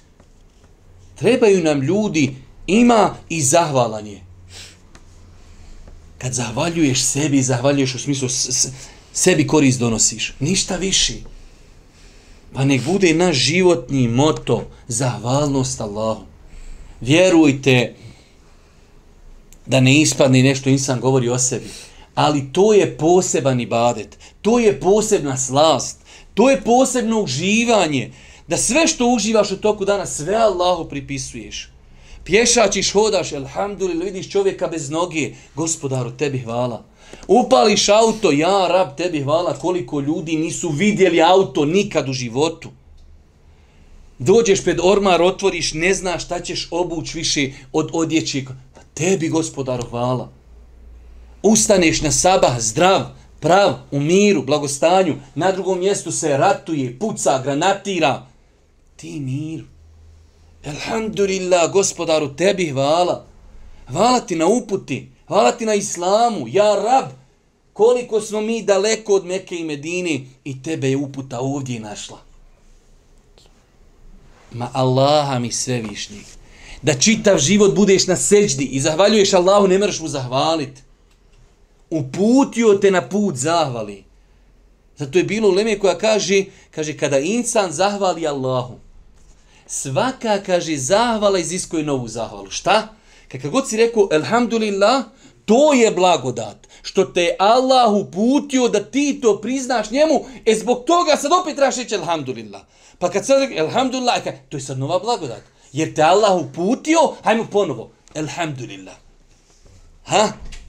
Trebaju 1.14 1.62
nam 1.62 1.82
ljudi 1.82 2.36
ima 2.66 3.16
i 3.28 3.42
zahvalanje. 3.42 4.20
Kad 6.18 6.32
zahvaljuješ 6.32 7.02
sebi, 7.02 7.42
zahvaljuješ 7.42 7.94
u 7.94 7.98
smislu 7.98 8.28
sebi 9.12 9.46
korist 9.46 9.78
donosiš. 9.78 10.34
Ništa 10.40 10.76
viši. 10.76 11.22
Pa 12.52 12.64
nek 12.64 12.82
bude 12.84 13.14
naš 13.14 13.36
životni 13.36 14.08
moto 14.08 14.64
zahvalnost 14.88 15.80
Allahu. 15.80 16.22
Vjerujte 17.00 17.94
da 19.66 19.80
ne 19.80 20.00
ispadne 20.00 20.42
nešto 20.42 20.70
insan 20.70 21.00
govori 21.00 21.28
o 21.28 21.38
sebi. 21.38 21.68
Ali 22.14 22.52
to 22.52 22.72
je 22.72 22.96
poseban 22.96 23.60
ibadet. 23.60 24.18
To 24.42 24.58
je 24.58 24.80
posebna 24.80 25.36
slast. 25.36 25.98
To 26.34 26.50
je 26.50 26.60
posebno 26.60 27.20
uživanje. 27.20 28.12
Da 28.48 28.56
sve 28.56 28.86
što 28.86 29.06
uživaš 29.06 29.50
u 29.50 29.56
toku 29.56 29.84
dana, 29.84 30.06
sve 30.06 30.34
Allahu 30.34 30.88
pripisuješ. 30.88 31.70
Pješačiš, 32.24 32.92
hodaš, 32.92 33.32
elhamdulillah, 33.32 34.04
vidiš 34.04 34.30
čovjeka 34.30 34.66
bez 34.66 34.90
noge. 34.90 35.32
Gospodaru, 35.54 36.10
tebi 36.10 36.38
hvala. 36.38 36.84
Upališ 37.28 37.88
auto, 37.88 38.30
ja 38.30 38.68
rab 38.68 38.96
tebi 38.96 39.20
hvala 39.20 39.54
koliko 39.54 40.00
ljudi 40.00 40.36
nisu 40.36 40.68
vidjeli 40.68 41.22
auto 41.22 41.64
nikad 41.64 42.08
u 42.08 42.12
životu. 42.12 42.70
Dođeš 44.18 44.64
pred 44.64 44.78
ormar, 44.82 45.22
otvoriš, 45.22 45.72
ne 45.72 45.94
znaš 45.94 46.24
šta 46.24 46.40
ćeš 46.40 46.68
obući 46.70 47.18
više 47.18 47.52
od 47.72 47.90
odjeći. 47.92 48.44
Pa 48.74 48.80
tebi 48.94 49.28
gospodaru 49.28 49.82
hvala. 49.90 50.28
Ustaneš 51.42 52.00
na 52.02 52.10
sabah 52.10 52.60
zdrav, 52.60 53.02
prav, 53.40 53.74
u 53.90 54.00
miru, 54.00 54.42
blagostanju. 54.42 55.14
Na 55.34 55.52
drugom 55.52 55.78
mjestu 55.78 56.12
se 56.12 56.36
ratuje, 56.36 56.98
puca, 56.98 57.42
granatira. 57.42 58.26
Ti 58.96 59.20
mir. 59.20 59.64
Elhamdulillah, 60.64 61.72
gospodaru, 61.72 62.28
tebi 62.36 62.70
hvala. 62.70 63.24
Hvala 63.86 64.20
ti 64.20 64.36
na 64.36 64.46
uputi. 64.46 65.17
Hvala 65.28 65.52
ti 65.52 65.66
na 65.66 65.74
islamu, 65.74 66.46
ja 66.48 66.74
rab, 66.74 67.10
koliko 67.72 68.20
smo 68.20 68.40
mi 68.40 68.62
daleko 68.62 69.14
od 69.14 69.26
Mekke 69.26 69.56
i 69.56 69.64
Medine 69.64 70.20
i 70.44 70.62
tebe 70.62 70.90
je 70.90 70.96
uputa 70.96 71.40
ovdje 71.40 71.80
našla. 71.80 72.18
Ma 74.52 74.70
Allaha 74.72 75.38
mi 75.38 75.52
sve 75.52 75.82
višnji. 75.82 76.20
Da 76.82 76.94
čitav 76.94 77.38
život 77.38 77.74
budeš 77.74 78.06
na 78.06 78.16
seđdi 78.16 78.64
i 78.64 78.80
zahvaljuješ 78.80 79.34
Allahu, 79.34 79.66
ne 79.66 79.78
mreš 79.78 80.00
mu 80.00 80.08
zahvalit. 80.08 80.82
Uputio 81.90 82.74
te 82.74 82.90
na 82.90 83.08
put 83.08 83.36
zahvali. 83.36 84.04
Zato 84.96 85.18
je 85.18 85.24
bilo 85.24 85.48
uleme 85.48 85.70
Leme 85.70 85.78
koja 85.78 85.98
kaže, 85.98 86.44
kaže, 86.70 86.96
kada 86.96 87.18
insan 87.18 87.72
zahvali 87.72 88.26
Allahu, 88.26 88.78
svaka, 89.66 90.42
kaže, 90.46 90.76
zahvala 90.76 91.38
iziskuje 91.38 91.84
novu 91.84 92.08
zahvalu. 92.08 92.50
Šta? 92.50 92.97
Kakav 93.28 93.50
god 93.50 93.68
si 93.68 93.76
rekao, 93.76 94.08
elhamdulillah, 94.12 95.04
To 95.48 95.72
je 95.72 95.90
blagodat. 95.90 96.68
Što 96.82 97.04
te 97.04 97.36
Allah 97.38 97.92
uputio 97.92 98.68
da 98.68 98.84
ti 98.84 99.18
to 99.22 99.40
priznaš 99.40 99.90
njemu, 99.90 100.24
e 100.46 100.54
zbog 100.54 100.84
toga 100.86 101.16
sad 101.16 101.32
opet 101.32 101.56
trebaš 101.56 101.76
reći 101.76 101.94
alhamdulillah. 101.94 102.60
Pa 102.98 103.10
kad 103.10 103.26
sad 103.26 103.40
rekao, 103.40 103.66
alhamdulillah, 103.66 104.26
e, 104.26 104.38
to 104.48 104.56
je 104.56 104.60
sad 104.60 104.78
nova 104.78 104.98
blagodat. 104.98 105.42
Jer 105.72 105.94
te 105.94 106.02
Allah 106.02 106.36
uputio, 106.36 106.98
hajmo 107.22 107.46
ponovo, 107.52 107.90
alhamdulillah. 108.14 108.94
Ha? 110.04 110.28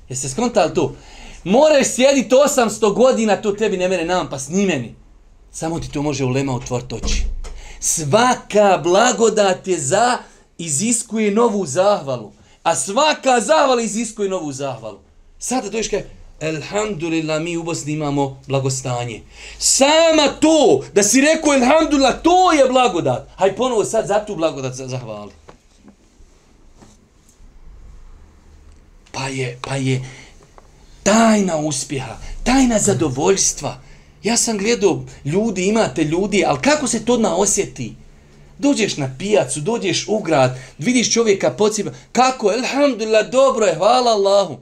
Jeste 0.09 0.29
skontali 0.29 0.73
to? 0.73 0.95
Moraš 1.43 1.87
sjediti 1.87 2.35
800 2.35 2.93
godina, 2.93 3.41
to 3.41 3.51
tebi 3.51 3.77
ne 3.77 3.89
mene 3.89 4.05
nam, 4.05 4.29
pa 4.29 4.39
sni 4.39 4.65
meni. 4.65 4.95
Samo 5.51 5.79
ti 5.79 5.91
to 5.91 6.01
može 6.01 6.25
ulema 6.25 6.55
otvoriti 6.55 6.95
oči. 6.95 7.25
Svaka 7.79 8.79
blagodat 8.83 9.67
je 9.67 9.79
za, 9.79 10.17
iziskuje 10.57 11.31
novu 11.31 11.65
zahvalu. 11.65 12.38
A 12.69 12.75
svaka 12.75 13.39
zahvala 13.41 13.81
iziskuje 13.81 14.29
novu 14.29 14.51
zahvalu. 14.51 14.99
Sada 15.39 15.69
dođeš 15.69 15.89
kaj, 15.89 16.03
Elhamdulillah, 16.39 17.41
mi 17.41 17.57
u 17.57 17.63
Bosni 17.63 17.93
imamo 17.93 18.41
blagostanje. 18.47 19.21
Sama 19.57 20.27
to, 20.39 20.83
da 20.93 21.03
si 21.03 21.21
rekao 21.21 21.53
Elhamdulillah, 21.53 22.21
to 22.23 22.51
je 22.51 22.69
blagodat. 22.69 23.27
Haj 23.35 23.55
ponovo 23.55 23.85
sad 23.85 24.07
za 24.07 24.25
tu 24.25 24.35
blagodat 24.35 24.73
zahvali. 24.73 25.31
Pa 29.11 29.27
je, 29.27 29.57
pa 29.61 29.75
je 29.75 30.05
tajna 31.03 31.57
uspjeha, 31.57 32.17
tajna 32.43 32.79
zadovoljstva. 32.79 33.81
Ja 34.23 34.37
sam 34.37 34.57
gledao, 34.57 35.03
ljudi, 35.25 35.67
imate 35.67 36.03
ljudi, 36.03 36.43
ali 36.47 36.59
kako 36.61 36.87
se 36.87 37.05
to 37.05 37.17
na 37.17 37.35
osjeti? 37.35 37.95
Dođeš 38.59 38.97
na 38.97 39.15
pijacu, 39.19 39.59
dođeš 39.59 40.07
u 40.07 40.19
grad, 40.19 40.57
vidiš 40.77 41.13
čovjeka 41.13 41.51
pocipa, 41.51 41.91
kako, 42.11 42.53
elhamdulillah, 42.53 43.29
dobro 43.29 43.65
je, 43.65 43.75
hvala 43.75 44.11
Allahu. 44.11 44.57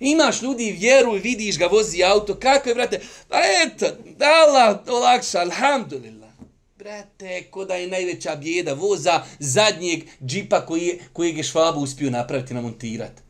Imaš 0.00 0.42
ljudi 0.42 0.76
vjeru 0.78 1.16
i 1.16 1.20
vidiš 1.20 1.58
ga 1.58 1.66
vozi 1.66 2.04
auto, 2.04 2.34
kako 2.34 2.68
je, 2.68 2.74
brate, 2.74 3.00
pa 3.28 3.36
eto, 3.64 3.86
Allah 4.20 4.78
olakša, 4.88 5.38
alhamdulillah. 5.38 6.28
Brate, 6.78 7.42
ko 7.50 7.64
da 7.64 7.74
je 7.74 7.86
najveća 7.86 8.36
bijeda 8.36 8.72
voza 8.72 9.22
zadnjeg 9.38 10.00
džipa 10.26 10.66
koji 10.66 10.86
je, 10.86 10.98
kojeg 11.12 11.36
je 11.36 11.44
švabu 11.44 11.80
uspio 11.80 12.10
napraviti, 12.10 12.54
namontirati. 12.54 13.22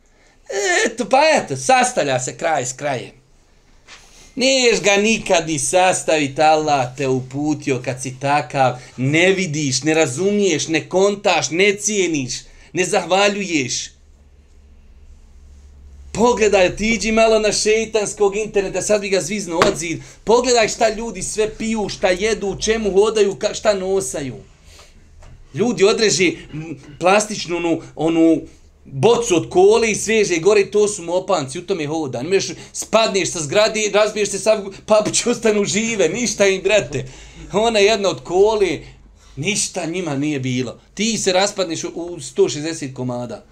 Eto, 0.86 1.08
pa 1.08 1.20
eto, 1.34 1.56
sastavlja 1.56 2.20
se 2.20 2.36
kraj 2.36 2.66
s 2.66 2.72
krajem. 2.72 3.17
Niješ 4.38 4.80
ga 4.80 4.96
nikad 4.96 5.46
ni 5.46 5.58
sastaviti, 5.58 6.42
Allah 6.42 6.96
te 6.96 7.08
uputio 7.08 7.80
kad 7.84 8.02
si 8.02 8.14
takav, 8.20 8.76
ne 8.96 9.32
vidiš, 9.32 9.82
ne 9.82 9.94
razumiješ, 9.94 10.68
ne 10.68 10.88
kontaš, 10.88 11.50
ne 11.50 11.76
cijeniš, 11.76 12.32
ne 12.72 12.84
zahvaljuješ. 12.84 13.90
Pogledaj, 16.12 16.76
tiđi 16.76 17.12
malo 17.12 17.38
na 17.38 17.52
šeitanskog 17.52 18.36
interneta, 18.36 18.82
sad 18.82 19.00
bi 19.00 19.08
ga 19.08 19.20
zvizno 19.20 19.60
odzid. 19.66 20.00
Pogledaj 20.24 20.68
šta 20.68 20.94
ljudi 20.94 21.22
sve 21.22 21.54
piju, 21.54 21.88
šta 21.88 22.08
jedu, 22.08 22.56
čemu 22.60 22.92
hodaju, 22.92 23.36
šta 23.54 23.74
nosaju. 23.74 24.36
Ljudi 25.54 25.84
odreži 25.84 26.36
plastičnu 27.00 27.56
onu, 27.56 27.82
onu 27.96 28.40
bocu 28.92 29.36
od 29.36 29.50
kole 29.50 29.90
i 29.90 29.94
sveže 29.94 30.38
gore, 30.38 30.70
to 30.70 30.88
su 30.88 31.02
mopanci, 31.02 31.58
u 31.58 31.66
tome 31.66 31.86
hoda. 31.86 32.22
Nemaš, 32.22 32.46
spadneš 32.72 33.30
sa 33.30 33.40
zgradi, 33.40 33.90
razbiješ 33.94 34.28
se 34.28 34.38
sav, 34.38 34.64
papući 34.86 35.28
ostanu 35.30 35.64
žive, 35.64 36.08
ništa 36.08 36.46
im, 36.46 36.62
brate. 36.62 37.04
Ona 37.52 37.78
jedna 37.78 38.08
od 38.08 38.22
kole, 38.22 38.78
ništa 39.36 39.86
njima 39.86 40.16
nije 40.16 40.40
bilo. 40.40 40.80
Ti 40.94 41.18
se 41.18 41.32
raspadneš 41.32 41.84
u 41.84 42.16
160 42.18 42.92
komada. 42.92 43.44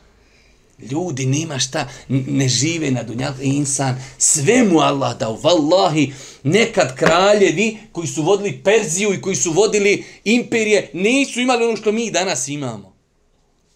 Ljudi 0.90 1.26
nema 1.26 1.58
šta, 1.58 1.88
ne 2.08 2.48
žive 2.48 2.90
na 2.90 3.02
dunjalku, 3.02 3.40
e, 3.40 3.44
insan, 3.44 4.02
sve 4.18 4.64
mu 4.64 4.80
Allah 4.80 5.18
dao, 5.18 5.38
vallahi, 5.42 6.12
nekad 6.42 6.96
kraljevi 6.96 7.76
koji 7.92 8.08
su 8.08 8.22
vodili 8.22 8.60
Perziju 8.64 9.14
i 9.14 9.20
koji 9.20 9.36
su 9.36 9.52
vodili 9.52 10.04
imperije, 10.24 10.90
nisu 10.94 11.40
imali 11.40 11.64
ono 11.64 11.76
što 11.76 11.92
mi 11.92 12.10
danas 12.10 12.48
imamo. 12.48 12.96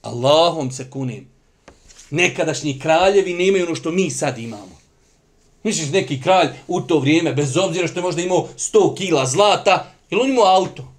Allahom 0.02 0.70
se 0.70 0.90
kunim 0.90 1.39
nekadašnji 2.10 2.78
kraljevi 2.78 3.34
nemaju 3.34 3.66
ono 3.66 3.74
što 3.74 3.90
mi 3.90 4.10
sad 4.10 4.38
imamo. 4.38 4.80
Misliš 5.62 5.90
neki 5.90 6.20
kralj 6.22 6.48
u 6.68 6.80
to 6.80 6.98
vrijeme, 6.98 7.32
bez 7.32 7.56
obzira 7.56 7.88
što 7.88 7.98
je 7.98 8.02
možda 8.02 8.22
imao 8.22 8.48
100 8.56 8.96
kila 8.96 9.26
zlata, 9.26 9.92
ili 10.10 10.20
on 10.20 10.30
imao 10.30 10.56
auto? 10.56 10.92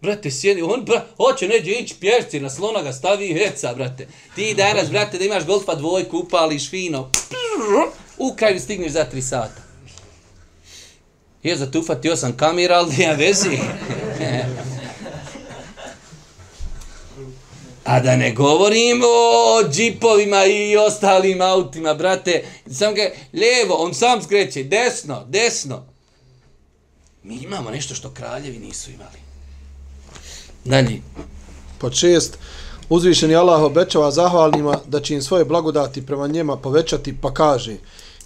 Brate, 0.00 0.30
sjedi, 0.30 0.62
on 0.62 0.84
bra, 0.84 1.06
hoće 1.16 1.48
neđe 1.48 1.72
ići 1.72 1.94
pješci, 2.00 2.40
na 2.40 2.50
slona 2.50 2.82
ga 2.82 2.92
stavi 2.92 3.28
i 3.28 3.34
heca, 3.34 3.74
brate. 3.74 4.08
Ti 4.34 4.54
danas, 4.54 4.90
brate, 4.90 5.18
da 5.18 5.24
imaš 5.24 5.46
golfa 5.46 5.74
dvojku, 5.74 6.18
upališ 6.18 6.70
fino, 6.70 7.10
u 8.18 8.34
kraju 8.36 8.60
stigneš 8.60 8.92
za 8.92 9.06
3 9.12 9.20
sata. 9.20 9.62
Je, 11.42 11.56
za 11.56 11.70
tu 11.70 11.84
sam 12.16 12.36
kamera, 12.36 12.76
ali 12.76 13.02
ja 13.02 13.12
vezi. 13.12 13.58
A 17.86 18.00
da 18.00 18.16
ne 18.16 18.32
govorim 18.32 19.02
o 19.02 19.68
džipovima 19.70 20.44
i 20.44 20.76
ostalim 20.76 21.40
autima, 21.40 21.94
brate. 21.94 22.44
Sam 22.70 22.94
ga, 22.94 23.02
lijevo, 23.32 23.74
on 23.74 23.94
sam 23.94 24.22
skreće, 24.22 24.64
desno, 24.64 25.24
desno. 25.28 25.84
Mi 27.22 27.36
imamo 27.36 27.70
nešto 27.70 27.94
što 27.94 28.10
kraljevi 28.10 28.58
nisu 28.58 28.90
imali. 28.90 29.18
Dalje. 30.64 31.02
Po 31.78 31.90
čest, 31.90 32.38
uzvišeni 32.88 33.34
Allah 33.34 33.62
obećava 33.62 34.10
zahvalnima 34.10 34.80
da 34.86 35.00
će 35.00 35.14
im 35.14 35.22
svoje 35.22 35.44
blagodati 35.44 36.06
prema 36.06 36.26
njema 36.26 36.56
povećati, 36.56 37.16
pa 37.22 37.34
kaže 37.34 37.76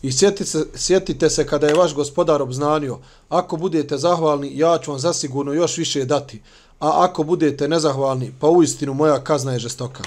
I 0.03 0.12
sjetite 0.12 0.44
se, 0.44 0.66
sjetite 0.75 1.31
se 1.31 1.46
kada 1.46 1.66
je 1.66 1.75
vaš 1.75 1.94
gospodar 1.94 2.42
obznanio, 2.42 2.99
ako 3.29 3.57
budete 3.57 3.99
zahvalni, 3.99 4.59
ja 4.59 4.79
ću 4.79 4.90
vam 4.90 5.01
zasigurno 5.01 5.53
još 5.53 5.77
više 5.77 6.05
dati 6.05 6.40
a 6.81 7.05
ako 7.05 7.23
budete 7.23 7.69
nezahvalni, 7.69 8.33
pa 8.40 8.49
u 8.49 8.62
istinu 8.62 8.95
moja 8.95 9.25
kazna 9.25 9.53
je 9.53 9.59
žestoka. 9.59 10.03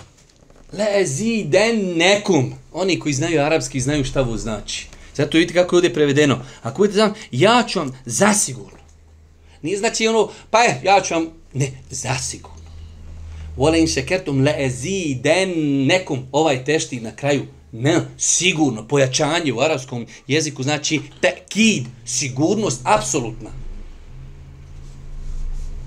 Le 0.73 1.05
ziden 1.05 1.97
nekum. 1.97 2.53
Oni 2.71 2.99
koji 2.99 3.13
znaju 3.13 3.41
arapski 3.41 3.79
znaju 3.79 4.05
šta 4.05 4.21
ovo 4.21 4.37
znači. 4.37 4.87
Zato 5.15 5.37
vidite 5.37 5.53
kako 5.53 5.75
je 5.75 5.77
ovdje 5.77 5.93
prevedeno. 5.93 6.39
Ako 6.61 6.77
budete 6.77 6.93
znam, 6.93 7.13
ja 7.31 7.63
ću 7.67 7.79
vam 7.79 7.91
zasigurno. 8.05 8.79
Nije 9.61 9.77
znači 9.77 10.07
ono, 10.07 10.29
pa 10.49 10.59
je, 10.59 10.81
ja 10.83 11.01
ću 11.01 11.13
vam, 11.13 11.27
ne, 11.53 11.71
zasigurno. 11.89 12.63
Vole 13.57 13.79
in 13.79 13.87
šekertum 13.87 14.41
le 14.41 14.69
ziden 14.69 15.51
nekum. 15.85 16.27
Ovaj 16.31 16.65
tešti 16.65 17.01
na 17.01 17.15
kraju, 17.15 17.45
ne, 17.71 18.01
sigurno, 18.17 18.87
pojačanje 18.87 19.53
u 19.53 19.59
arapskom 19.59 20.05
jeziku 20.27 20.63
znači 20.63 21.01
tekid, 21.21 21.85
sigurnost, 22.05 22.81
apsolutna. 22.83 23.62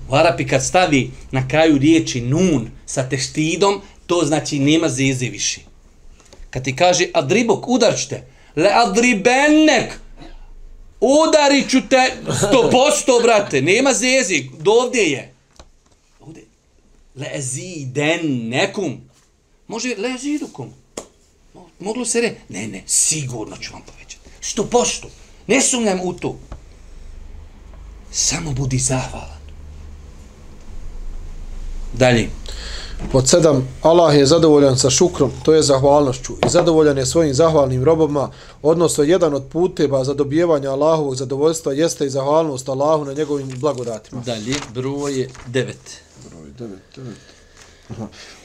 U 0.09 0.15
Arapi 0.15 0.47
kad 0.47 0.65
stavi 0.65 1.11
na 1.31 1.47
kraju 1.47 1.77
riječi 1.77 2.21
nun 2.21 2.69
sa 2.85 3.09
teštidom, 3.09 3.81
to 4.05 4.23
znači 4.25 4.59
nema 4.59 4.89
zeze 4.89 5.25
više. 5.25 5.61
Kad 6.49 6.63
ti 6.63 6.75
kaže 6.75 7.05
adribok, 7.13 7.67
udarčite, 7.67 8.27
le 8.55 8.69
adribenek, 8.73 9.99
udarit 10.99 11.69
ću 11.69 11.77
te 11.89 12.11
sto 12.37 12.69
posto, 12.71 13.19
brate, 13.23 13.61
nema 13.61 13.93
zeze, 13.93 14.43
dovdje 14.59 15.01
je. 15.01 15.33
Ovdje, 16.19 16.43
le 17.15 17.27
eziden 17.33 18.49
nekum, 18.49 19.01
može 19.67 19.95
le 19.97 20.15
ezidukum. 20.15 20.73
Moglo 21.79 22.05
se 22.05 22.21
re, 22.21 22.35
ne, 22.49 22.67
ne, 22.67 22.83
sigurno 22.85 23.57
ću 23.57 23.73
vam 23.73 23.81
povećati. 23.81 24.29
Sto 24.41 24.65
posto, 24.65 25.09
ne 25.47 25.61
sumnjam 25.61 25.99
u 26.03 26.13
to. 26.13 26.39
Samo 28.11 28.51
budi 28.51 28.77
zahvalan. 28.77 29.36
Dalje. 31.97 32.29
Pod 33.11 33.27
sedam, 33.29 33.67
Allah 33.81 34.15
je 34.15 34.25
zadovoljan 34.25 34.77
sa 34.77 34.89
šukrom, 34.89 35.31
to 35.43 35.53
je 35.53 35.61
zahvalnošću, 35.61 36.33
i 36.45 36.49
zadovoljan 36.49 36.97
je 36.97 37.05
svojim 37.05 37.33
zahvalnim 37.33 37.83
robama, 37.83 38.31
odnosno 38.61 39.03
jedan 39.03 39.33
od 39.33 39.43
puteva 39.51 40.03
za 40.03 40.13
dobijevanje 40.13 40.67
Allahovog 40.67 41.15
zadovoljstva 41.15 41.73
jeste 41.73 42.05
i 42.05 42.09
zahvalnost 42.09 42.69
Allahu 42.69 43.05
na 43.05 43.13
njegovim 43.13 43.49
blagodatima. 43.59 44.21
Dalje, 44.25 44.55
broj 44.73 45.29
devet. 45.47 46.01
Broj 46.29 46.51
devet, 46.59 46.81
devet. 46.95 47.17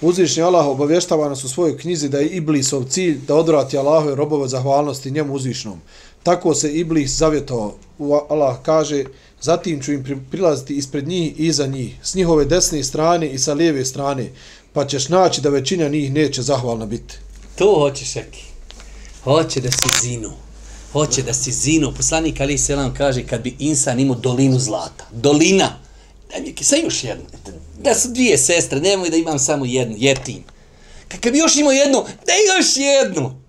Uzvišnji 0.01 0.43
Allah 0.43 0.67
obavještava 0.67 1.29
nas 1.29 1.45
u 1.45 1.49
svojoj 1.49 1.79
knjizi 1.79 2.09
da 2.09 2.19
je 2.19 2.29
Iblisov 2.29 2.85
cilj 2.85 3.21
da 3.27 3.35
odvrati 3.35 3.79
Allahove 3.79 4.15
robove 4.15 4.49
zahvalnosti 4.49 5.11
njemu 5.11 5.35
uzvišnom. 5.35 5.81
Tako 6.23 6.55
se 6.55 6.73
Iblis 6.73 7.11
zavjetovao. 7.11 7.75
Allah 8.29 8.57
kaže, 8.63 9.05
Zatim 9.43 9.83
ću 9.83 9.93
im 9.93 10.27
prilaziti 10.31 10.77
ispred 10.77 11.09
njih 11.09 11.41
i 11.41 11.47
iza 11.47 11.67
njih, 11.67 11.95
s 12.03 12.15
njihove 12.15 12.45
desne 12.45 12.85
strane 12.85 13.29
i 13.29 13.39
sa 13.39 13.55
lijeve 13.55 13.85
strane, 13.85 14.31
pa 14.73 14.87
ćeš 14.87 15.09
naći 15.09 15.41
da 15.41 15.49
većina 15.49 15.89
njih 15.89 16.13
neće 16.13 16.43
zahvalna 16.43 16.87
biti. 16.87 17.15
To 17.59 17.75
hoće 17.75 18.05
Šeki. 18.05 18.45
Hoće 19.25 19.61
da 19.61 19.71
si 19.71 19.89
zinu. 20.03 20.33
Hoće 20.93 21.23
da 21.23 21.33
si 21.33 21.53
zinu. 21.53 21.93
Poslanik 21.97 22.41
Ali 22.41 22.59
Selam 22.59 22.95
kaže 22.95 23.27
kad 23.27 23.43
bi 23.43 23.57
insan 23.59 24.01
imao 24.01 24.17
dolinu 24.17 24.59
zlata. 24.59 25.07
Dolina. 25.13 25.79
Da 26.31 26.41
mi 26.41 26.49
je, 26.49 26.83
još 26.85 27.05
jedno. 27.05 27.25
Da 27.83 27.95
su 27.95 28.09
dvije 28.09 28.39
sestre, 28.39 28.81
nemoj 28.81 29.11
da 29.11 29.17
imam 29.17 29.39
samo 29.39 29.65
jednu, 29.65 29.97
jetim. 29.99 30.45
Kad 31.09 31.33
bi 31.33 31.39
još 31.39 31.57
imao 31.57 31.73
jednu, 31.73 32.05
da 32.27 32.33
još 32.57 32.77
jednu. 32.77 33.43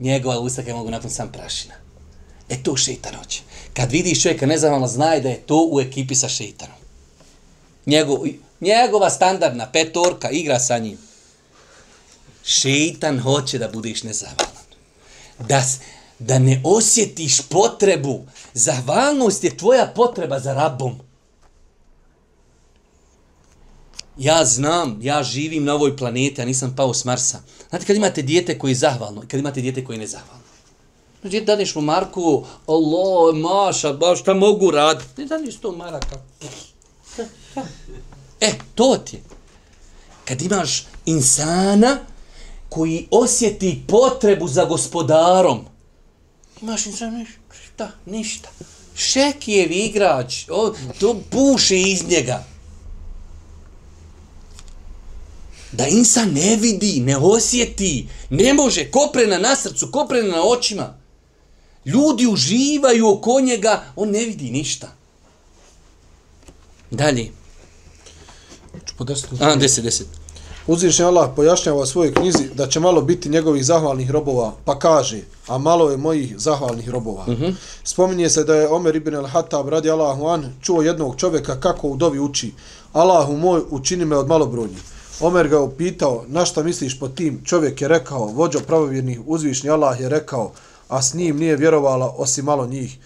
Njegova 0.00 0.40
usta 0.40 0.62
kada 0.62 0.74
mogu 0.74 0.90
napun 0.90 1.10
sam 1.10 1.32
prašina. 1.32 1.81
E 2.48 2.62
to 2.62 2.76
šeitan 2.76 3.14
hoće 3.14 3.42
kad 3.72 3.92
vidiš 3.92 4.22
čovjeka 4.22 4.46
nezahvalno, 4.46 4.86
znaj 4.86 5.20
da 5.20 5.28
je 5.28 5.36
to 5.36 5.68
u 5.72 5.80
ekipi 5.80 6.14
sa 6.14 6.28
šeitanom. 6.28 6.76
Njegov, 7.86 8.18
njegova 8.60 9.10
standardna 9.10 9.66
petorka 9.72 10.30
igra 10.30 10.60
sa 10.60 10.78
njim. 10.78 10.98
Šeitan 12.44 13.20
hoće 13.20 13.58
da 13.58 13.68
budeš 13.68 14.02
nezahvalan. 14.02 14.62
Da, 15.38 15.62
da 16.18 16.38
ne 16.38 16.60
osjetiš 16.64 17.40
potrebu. 17.48 18.26
Zahvalnost 18.54 19.44
je 19.44 19.56
tvoja 19.56 19.92
potreba 19.96 20.40
za 20.40 20.54
rabom. 20.54 21.00
Ja 24.18 24.44
znam, 24.44 24.98
ja 25.02 25.22
živim 25.22 25.64
na 25.64 25.74
ovoj 25.74 25.96
planeti, 25.96 26.42
a 26.42 26.44
nisam 26.44 26.74
pao 26.76 26.94
s 26.94 27.04
Marsa. 27.04 27.40
Znate, 27.70 27.86
kad 27.86 27.96
imate 27.96 28.22
dijete 28.22 28.58
koji 28.58 28.70
je 28.70 28.74
zahvalno 28.74 29.22
i 29.22 29.26
kad 29.26 29.40
imate 29.40 29.60
dijete 29.60 29.84
koji 29.84 29.96
je 29.96 30.00
nezahvalno. 30.00 30.41
Znači, 31.22 31.40
dadeš 31.40 31.74
mu 31.74 31.80
Marku, 31.80 32.44
Allah, 32.66 33.34
maša, 33.34 33.92
baš 33.92 34.20
šta 34.20 34.34
mogu 34.34 34.70
raditi. 34.70 35.20
Ne 35.20 35.26
dadeš 35.26 35.56
to 35.56 35.72
Maraka. 35.72 36.16
E, 38.40 38.52
to 38.74 38.96
ti 38.96 39.16
je. 39.16 39.22
Kad 40.24 40.42
imaš 40.42 40.84
insana 41.06 41.98
koji 42.68 43.08
osjeti 43.10 43.82
potrebu 43.88 44.48
za 44.48 44.64
gospodarom, 44.64 45.64
imaš 46.62 46.86
insana, 46.86 47.18
ništa, 47.18 47.90
ništa. 48.06 48.48
Šekijev 48.96 49.72
igrač, 49.72 50.48
o, 50.50 50.74
to 51.00 51.20
puše 51.30 51.80
iz 51.80 52.08
njega. 52.08 52.44
Da 55.72 55.86
insan 55.86 56.28
ne 56.32 56.56
vidi, 56.56 57.00
ne 57.00 57.16
osjeti, 57.16 58.08
ne 58.30 58.54
može, 58.54 58.90
koprena 58.90 59.38
na 59.38 59.56
srcu, 59.56 59.90
koprena 59.92 60.36
na 60.36 60.42
očima. 60.42 61.01
Ljudi 61.84 62.26
uživaju 62.26 63.08
oko 63.08 63.40
njega, 63.40 63.82
on 63.96 64.10
ne 64.10 64.18
vidi 64.18 64.50
ništa. 64.50 64.88
Dalje. 66.90 67.30
Po 68.98 69.04
desetu. 69.04 69.36
A, 69.40 69.56
deset, 69.56 69.84
deset. 69.84 70.06
Uzvišnji 70.66 71.04
Allah 71.04 71.30
pojašnjava 71.36 71.82
u 71.82 71.86
svojoj 71.86 72.14
knjizi 72.14 72.48
da 72.54 72.68
će 72.68 72.80
malo 72.80 73.02
biti 73.02 73.28
njegovih 73.28 73.64
zahvalnih 73.64 74.10
robova, 74.10 74.52
pa 74.64 74.78
kaže, 74.78 75.20
a 75.46 75.58
malo 75.58 75.90
je 75.90 75.96
mojih 75.96 76.34
zahvalnih 76.38 76.88
robova. 76.88 77.22
Uh 77.22 77.38
-huh. 77.38 77.54
Spominje 77.84 78.30
se 78.30 78.44
da 78.44 78.54
je 78.54 78.68
Omer 78.68 78.96
ibn 78.96 79.14
al-Hatab 79.14 79.68
radi 79.68 79.90
Allahu 79.90 80.26
an 80.26 80.52
čuo 80.60 80.82
jednog 80.82 81.16
čovjeka 81.16 81.60
kako 81.60 81.88
u 81.88 81.96
dovi 81.96 82.18
uči. 82.18 82.52
Allahu 82.92 83.36
moj, 83.36 83.60
učini 83.70 84.04
me 84.04 84.16
od 84.16 84.28
malobrojnji. 84.28 84.76
Omer 85.20 85.48
ga 85.48 85.60
upitao, 85.60 86.24
na 86.28 86.44
šta 86.44 86.62
misliš 86.62 86.98
po 86.98 87.08
tim? 87.08 87.40
Čovjek 87.44 87.80
je 87.80 87.88
rekao, 87.88 88.26
vođo 88.26 88.60
pravovjernih, 88.60 89.20
uzvišnji 89.26 89.70
Allah 89.70 90.00
je 90.00 90.08
rekao, 90.08 90.52
a 90.92 91.02
s 91.02 91.14
njim 91.14 91.36
nije 91.36 91.56
vjerovala 91.56 92.14
osim 92.16 92.44
malo 92.44 92.66
njih. 92.66 92.98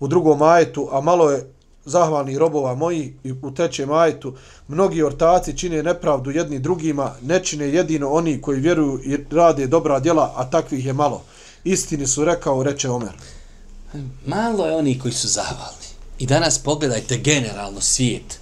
U 0.00 0.08
drugom 0.08 0.42
ajetu, 0.42 0.88
a 0.92 1.00
malo 1.00 1.30
je 1.30 1.52
zahvalni 1.84 2.38
robova 2.38 2.74
moji 2.74 3.14
i 3.24 3.32
u 3.32 3.50
trećem 3.54 3.92
ajetu, 3.92 4.34
mnogi 4.68 5.02
ortaci 5.02 5.58
čine 5.58 5.82
nepravdu 5.82 6.30
jedni 6.30 6.58
drugima, 6.58 7.14
ne 7.22 7.44
čine 7.44 7.68
jedino 7.68 8.10
oni 8.10 8.40
koji 8.40 8.60
vjeruju 8.60 9.00
i 9.04 9.18
rade 9.30 9.66
dobra 9.66 10.00
djela, 10.00 10.32
a 10.36 10.50
takvih 10.50 10.86
je 10.86 10.92
malo. 10.92 11.22
Istini 11.64 12.06
su 12.06 12.24
rekao, 12.24 12.62
reče 12.62 12.90
Omer. 12.90 13.12
Malo 14.26 14.66
je 14.66 14.76
oni 14.76 14.98
koji 14.98 15.14
su 15.14 15.28
zahvalni. 15.28 15.86
I 16.18 16.26
danas 16.26 16.58
pogledajte 16.58 17.16
generalno 17.16 17.80
svijet. 17.80 18.38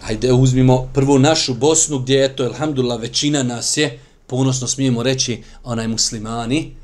Hajde 0.00 0.32
uzmimo 0.32 0.88
prvo 0.94 1.18
našu 1.18 1.54
Bosnu 1.54 1.98
gdje 1.98 2.16
je 2.16 2.36
to, 2.36 2.44
elhamdulillah, 2.44 3.00
većina 3.00 3.42
nas 3.42 3.76
je, 3.76 4.00
ponosno 4.26 4.68
smijemo 4.68 5.02
reći, 5.02 5.42
onaj 5.64 5.88
muslimani, 5.88 6.83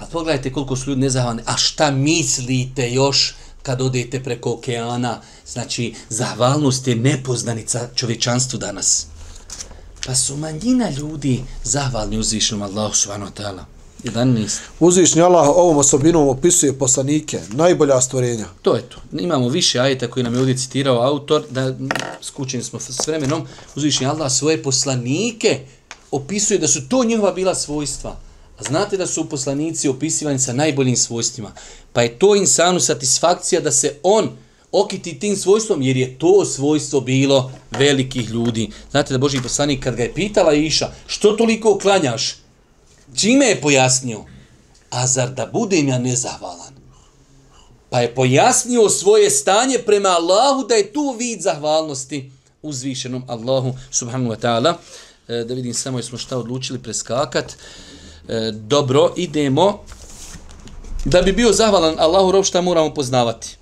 A 0.00 0.06
pogledajte 0.06 0.52
koliko 0.52 0.76
su 0.76 0.90
ljudi 0.90 1.00
nezahvalni. 1.00 1.42
A 1.46 1.56
šta 1.56 1.90
mislite 1.90 2.90
još 2.90 3.34
kad 3.62 3.80
odete 3.80 4.22
preko 4.22 4.52
okeana? 4.52 5.20
Znači, 5.46 5.94
zahvalnost 6.08 6.88
je 6.88 6.94
nepoznanica 6.94 7.88
čovječanstvu 7.94 8.58
danas. 8.58 9.06
Pa 10.06 10.14
su 10.14 10.36
manjina 10.36 10.90
ljudi 10.90 11.42
zahvalni 11.64 12.18
uzvišenom 12.18 12.62
Allahu 12.62 12.94
subhanahu 12.94 13.32
wa 13.32 13.42
ta'ala. 13.42 13.64
Uzvišnji 14.80 15.22
Allah 15.22 15.48
ovom 15.48 15.76
osobinom 15.76 16.28
opisuje 16.28 16.78
poslanike, 16.78 17.40
najbolja 17.52 18.00
stvorenja. 18.00 18.46
To 18.62 18.76
je 18.76 18.82
to. 18.82 18.96
Imamo 19.18 19.48
više 19.48 19.80
ajeta 19.80 20.10
koji 20.10 20.24
nam 20.24 20.34
je 20.34 20.40
ovdje 20.40 20.58
citirao 20.58 21.02
autor, 21.02 21.44
da 21.50 21.74
skućeni 22.22 22.62
smo 22.62 22.80
s 22.80 23.06
vremenom. 23.06 23.46
Uzvišnji 23.76 24.06
Allah 24.06 24.32
svoje 24.32 24.62
poslanike 24.62 25.60
opisuje 26.10 26.58
da 26.58 26.68
su 26.68 26.88
to 26.88 27.04
njihova 27.04 27.32
bila 27.32 27.54
svojstva. 27.54 28.16
A 28.60 28.62
znate 28.68 28.96
da 28.96 29.06
su 29.06 29.28
poslanici 29.28 29.88
opisivani 29.88 30.38
sa 30.38 30.52
najboljim 30.52 30.96
svojstvima. 30.96 31.52
Pa 31.92 32.02
je 32.02 32.18
to 32.18 32.36
insanu 32.36 32.80
satisfakcija 32.80 33.60
da 33.60 33.72
se 33.72 33.94
on 34.02 34.30
okiti 34.72 35.18
tim 35.18 35.36
svojstvom, 35.36 35.82
jer 35.82 35.96
je 35.96 36.18
to 36.18 36.44
svojstvo 36.44 37.00
bilo 37.00 37.52
velikih 37.70 38.30
ljudi. 38.30 38.70
Znate 38.90 39.14
da 39.14 39.18
Boži 39.18 39.42
poslanik 39.42 39.84
kad 39.84 39.96
ga 39.96 40.02
je 40.02 40.14
pitala 40.14 40.54
Iša, 40.54 40.92
što 41.06 41.32
toliko 41.32 41.78
klanjaš? 41.78 42.36
Čime 43.16 43.46
je 43.46 43.60
pojasnio? 43.60 44.24
A 44.90 45.06
zar 45.06 45.30
da 45.30 45.46
budem 45.46 45.88
ja 45.88 45.98
nezahvalan? 45.98 46.74
Pa 47.90 48.00
je 48.00 48.14
pojasnio 48.14 48.88
svoje 48.88 49.30
stanje 49.30 49.78
prema 49.78 50.08
Allahu 50.08 50.66
da 50.68 50.74
je 50.74 50.92
tu 50.92 51.16
vid 51.18 51.40
zahvalnosti 51.40 52.30
uzvišenom 52.62 53.24
Allahu 53.28 53.74
subhanahu 53.90 54.32
wa 54.32 54.40
ta'ala. 54.40 54.74
E, 55.28 55.44
da 55.44 55.54
vidim 55.54 55.74
samo 55.74 55.98
jesmo 55.98 56.18
šta 56.18 56.38
odlučili 56.38 56.78
preskakat. 56.78 57.56
E, 58.28 58.52
dobro, 58.52 59.12
idemo. 59.16 59.78
Da 61.04 61.22
bi 61.22 61.32
bio 61.32 61.52
zahvalan 61.52 61.94
Allahu 61.98 62.32
rob 62.32 62.44
šta 62.44 62.60
moramo 62.60 62.94
poznavati? 62.94 63.56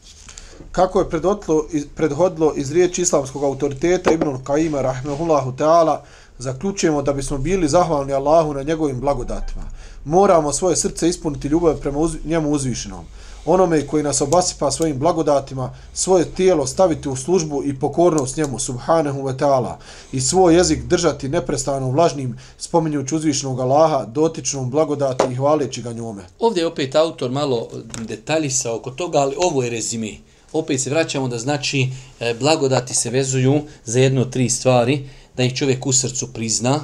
Kako 0.72 0.98
je 0.98 1.10
predhodlo, 1.10 1.66
prethodilo 1.94 2.52
iz 2.56 2.72
riječi 2.72 3.02
islamskog 3.02 3.44
autoriteta 3.44 4.12
Ibn 4.12 4.26
Qaima 4.44 4.82
rahmehullahu 4.82 5.52
ta'ala, 5.52 6.00
zaključujemo 6.38 7.02
da 7.02 7.12
bismo 7.12 7.38
bili 7.38 7.68
zahvalni 7.68 8.12
Allahu 8.12 8.54
na 8.54 8.62
njegovim 8.62 9.00
blagodatima. 9.00 9.62
Moramo 10.04 10.52
svoje 10.52 10.76
srce 10.76 11.08
ispuniti 11.08 11.48
ljubav 11.48 11.76
prema 11.76 11.98
uz, 11.98 12.16
njemu 12.24 12.50
uzvišenom 12.50 13.04
onome 13.48 13.86
koji 13.86 14.02
nas 14.02 14.20
obasipa 14.20 14.70
svojim 14.70 14.98
blagodatima, 14.98 15.74
svoje 15.94 16.24
tijelo 16.24 16.66
staviti 16.66 17.08
u 17.08 17.16
službu 17.16 17.62
i 17.64 17.78
pokornost 17.78 18.36
njemu, 18.36 18.58
subhanahu 18.58 19.22
wa 19.22 19.36
ta'ala, 19.36 19.74
i 20.12 20.20
svoj 20.20 20.56
jezik 20.56 20.84
držati 20.84 21.28
neprestano 21.28 21.90
vlažnim, 21.90 22.38
spominjući 22.58 23.14
uzvišnog 23.14 23.60
Allaha, 23.60 24.04
dotičnom 24.04 24.70
blagodati 24.70 25.32
i 25.32 25.36
hvaleći 25.36 25.82
ga 25.82 25.92
njome. 25.92 26.22
Ovdje 26.38 26.60
je 26.60 26.66
opet 26.66 26.94
autor 26.94 27.30
malo 27.30 27.68
detaljisao 28.08 28.76
oko 28.76 28.90
toga, 28.90 29.18
ali 29.18 29.36
ovo 29.38 29.62
je 29.62 29.70
rezime. 29.70 30.10
Opet 30.52 30.80
se 30.80 30.90
vraćamo 30.90 31.28
da 31.28 31.38
znači 31.38 31.88
e, 32.20 32.34
blagodati 32.34 32.94
se 32.94 33.10
vezuju 33.10 33.60
za 33.84 34.00
jedno 34.00 34.24
tri 34.24 34.50
stvari, 34.50 35.08
da 35.36 35.42
ih 35.42 35.54
čovjek 35.54 35.86
u 35.86 35.92
srcu 35.92 36.32
prizna 36.32 36.80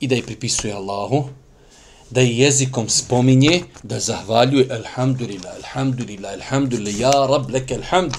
i 0.00 0.06
da 0.06 0.14
ih 0.14 0.24
pripisuje 0.24 0.74
Allahu, 0.74 1.24
da 2.10 2.20
je 2.20 2.38
jezikom 2.38 2.88
spominje, 2.88 3.62
da 3.82 4.00
zahvaljuje 4.00 4.68
alhamdulillah, 4.70 5.54
alhamdulillah, 5.56 6.32
alhamdulillah, 6.32 7.00
ja 7.00 7.10
rab 7.10 7.50
leke 7.50 7.74
alhamd. 7.74 8.12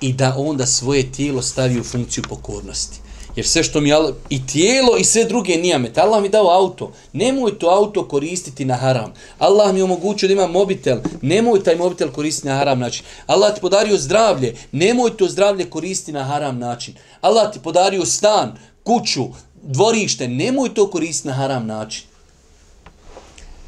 I 0.00 0.12
da 0.12 0.34
onda 0.38 0.66
svoje 0.66 1.12
tijelo 1.12 1.42
stavi 1.42 1.80
u 1.80 1.84
funkciju 1.84 2.24
pokornosti. 2.28 3.00
Jer 3.36 3.46
sve 3.46 3.62
što 3.62 3.80
mi 3.80 3.92
Allah, 3.92 4.14
i 4.30 4.46
tijelo 4.46 4.96
i 4.96 5.04
sve 5.04 5.24
druge 5.24 5.56
nijamete, 5.56 6.00
Allah 6.00 6.22
mi 6.22 6.28
dao 6.28 6.50
auto, 6.50 6.92
nemoj 7.12 7.58
to 7.58 7.66
auto 7.68 8.08
koristiti 8.08 8.64
na 8.64 8.74
haram. 8.74 9.12
Allah 9.38 9.74
mi 9.74 9.82
omogućio 9.82 10.28
da 10.28 10.32
imam 10.32 10.50
mobitel, 10.50 10.98
nemoj 11.22 11.64
taj 11.64 11.76
mobitel 11.76 12.10
koristiti 12.10 12.48
na 12.48 12.54
haram 12.54 12.78
način. 12.78 13.04
Allah 13.26 13.54
ti 13.54 13.60
podario 13.60 13.98
zdravlje, 13.98 14.56
nemoj 14.72 15.16
to 15.16 15.28
zdravlje 15.28 15.70
koristiti 15.70 16.12
na 16.12 16.24
haram 16.24 16.58
način. 16.58 16.94
Allah 17.20 17.52
ti 17.52 17.58
podario 17.62 18.04
stan, 18.04 18.58
kuću, 18.84 19.24
dvorište, 19.62 20.28
nemoj 20.28 20.74
to 20.74 20.90
koristiti 20.90 21.28
na 21.28 21.34
haram 21.34 21.66
način. 21.66 22.05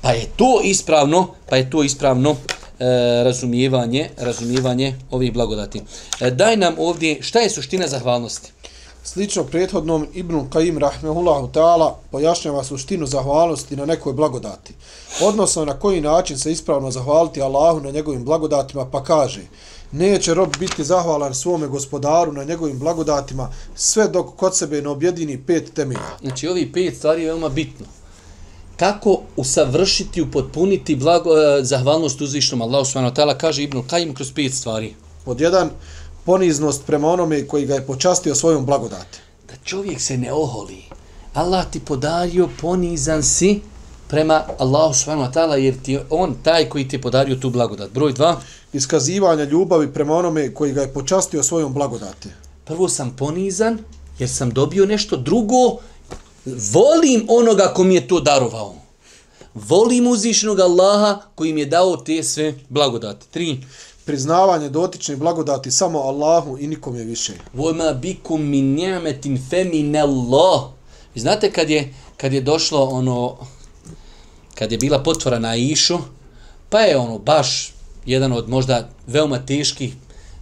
Pa 0.00 0.10
je 0.10 0.26
to 0.36 0.60
ispravno, 0.64 1.26
pa 1.48 1.56
je 1.56 1.70
to 1.70 1.82
ispravno 1.82 2.30
e, 2.30 2.34
razumijevanje, 3.24 4.10
razumijevanje 4.16 4.94
ovih 5.10 5.32
blagodati. 5.32 5.82
E, 6.20 6.30
daj 6.30 6.56
nam 6.56 6.74
ovdje, 6.78 7.22
šta 7.22 7.38
je 7.38 7.50
suština 7.50 7.88
zahvalnosti? 7.88 8.52
Slično 9.02 9.44
prethodnom 9.44 10.06
Ibn 10.14 10.34
Qaim 10.34 10.78
rahmehullahu 10.78 11.48
ta'ala 11.52 11.94
pojašnjava 12.10 12.64
suštinu 12.64 13.06
zahvalnosti 13.06 13.76
na 13.76 13.86
nekoj 13.86 14.12
blagodati. 14.12 14.74
Odnosno 15.22 15.64
na 15.64 15.78
koji 15.78 16.00
način 16.00 16.38
se 16.38 16.52
ispravno 16.52 16.90
zahvaliti 16.90 17.42
Allahu 17.42 17.80
na 17.80 17.90
njegovim 17.90 18.24
blagodatima 18.24 18.86
pa 18.90 19.04
kaže 19.04 19.40
neće 19.92 20.34
rob 20.34 20.56
biti 20.58 20.84
zahvalan 20.84 21.34
svome 21.34 21.66
gospodaru 21.66 22.32
na 22.32 22.44
njegovim 22.44 22.78
blagodatima 22.78 23.52
sve 23.74 24.08
dok 24.08 24.36
kod 24.36 24.56
sebe 24.56 24.82
ne 24.82 24.88
objedini 24.88 25.42
pet 25.46 25.74
temelja. 25.74 26.18
Znači 26.20 26.48
ovi 26.48 26.72
pet 26.72 26.96
stvari 26.96 27.22
je 27.22 27.26
veoma 27.26 27.48
bitno 27.48 27.86
kako 28.78 29.20
usavršiti, 29.36 30.22
upotpuniti 30.22 30.96
blago, 30.96 31.30
eh, 31.30 31.64
zahvalnost 31.64 32.20
uzvišnom 32.20 32.62
Allahu 32.62 32.84
subhanahu 32.84 33.14
wa 33.14 33.16
ta'ala, 33.16 33.38
kaže 33.38 33.62
Ibn 33.62 33.78
Qayyim 33.78 34.14
kroz 34.14 34.32
pet 34.32 34.54
stvari. 34.54 34.94
Pod 35.24 35.40
jedan, 35.40 35.70
poniznost 36.24 36.86
prema 36.86 37.08
onome 37.08 37.46
koji 37.46 37.66
ga 37.66 37.74
je 37.74 37.86
počastio 37.86 38.34
svojom 38.34 38.66
blagodati. 38.66 39.18
Da 39.48 39.54
čovjek 39.64 40.00
se 40.00 40.16
ne 40.16 40.32
oholi. 40.32 40.82
Allah 41.34 41.66
ti 41.70 41.80
podario, 41.80 42.48
ponizan 42.60 43.22
si 43.22 43.60
prema 44.08 44.44
Allahu 44.58 44.94
subhanahu 44.94 45.32
wa 45.32 45.34
ta'ala, 45.34 45.54
jer 45.54 45.74
ti 45.82 45.98
on 46.10 46.34
taj 46.42 46.68
koji 46.68 46.88
ti 46.88 46.96
je 46.96 47.02
podario 47.02 47.36
tu 47.36 47.50
blagodat. 47.50 47.90
Broj 47.90 48.12
dva. 48.12 48.40
Iskazivanje 48.72 49.44
ljubavi 49.44 49.92
prema 49.92 50.14
onome 50.14 50.54
koji 50.54 50.72
ga 50.72 50.80
je 50.80 50.92
počastio 50.92 51.42
svojom 51.42 51.72
blagodati. 51.72 52.28
Prvo 52.64 52.88
sam 52.88 53.10
ponizan, 53.16 53.78
jer 54.18 54.28
sam 54.28 54.50
dobio 54.50 54.86
nešto 54.86 55.16
drugo, 55.16 55.78
volim 56.72 57.26
onoga 57.28 57.72
ko 57.74 57.84
mi 57.84 57.94
je 57.94 58.08
to 58.08 58.20
darovao. 58.20 58.74
Volim 59.54 60.06
uzvišnog 60.06 60.60
Allaha 60.60 61.20
koji 61.34 61.52
mi 61.52 61.60
je 61.60 61.66
dao 61.66 61.96
te 61.96 62.22
sve 62.22 62.54
blagodati. 62.68 63.28
Tri. 63.30 63.58
Priznavanje 64.04 64.68
dotične 64.68 65.16
blagodati 65.16 65.70
samo 65.70 65.98
Allahu 65.98 66.58
i 66.58 66.66
nikom 66.66 66.96
je 66.96 67.04
više. 67.04 67.32
Vojma 67.52 67.92
bikum 67.92 68.42
min 68.42 68.74
njametin 68.74 69.38
femin 69.50 69.96
Allah. 69.96 70.62
Vi 71.14 71.20
znate 71.20 71.52
kad 71.52 71.70
je, 71.70 71.94
kad 72.16 72.32
je 72.32 72.40
došlo 72.40 72.84
ono, 72.84 73.36
kad 74.54 74.72
je 74.72 74.78
bila 74.78 75.02
potvora 75.02 75.38
na 75.38 75.56
Išu, 75.56 75.98
pa 76.68 76.80
je 76.80 76.96
ono 76.96 77.18
baš 77.18 77.72
jedan 78.06 78.32
od 78.32 78.48
možda 78.48 78.88
veoma 79.06 79.46
teških 79.46 79.94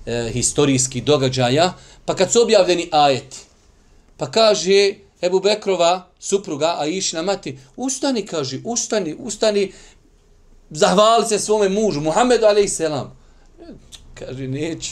e, 0.06 0.30
historijskih 0.32 1.04
događaja, 1.04 1.72
pa 2.04 2.14
kad 2.14 2.32
su 2.32 2.42
objavljeni 2.42 2.88
ajeti, 2.92 3.36
pa 4.16 4.30
kaže, 4.30 4.94
Ebu 5.22 5.40
Bekrova, 5.40 6.08
supruga, 6.18 6.76
a 6.78 6.86
Išina 6.86 7.22
mati, 7.22 7.58
ustani, 7.76 8.26
kaže, 8.26 8.60
ustani, 8.64 9.16
ustani, 9.18 9.72
zahvali 10.70 11.26
se 11.26 11.38
svome 11.38 11.68
mužu, 11.68 12.00
Muhammedu 12.00 12.46
a.s. 12.46 12.80
Kaže, 14.14 14.48
neću. 14.48 14.90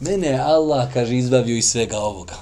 Mene 0.00 0.26
je 0.26 0.38
Allah, 0.38 0.92
kaže, 0.92 1.16
izbavio 1.16 1.56
iz 1.56 1.64
svega 1.64 1.98
ovoga. 1.98 2.34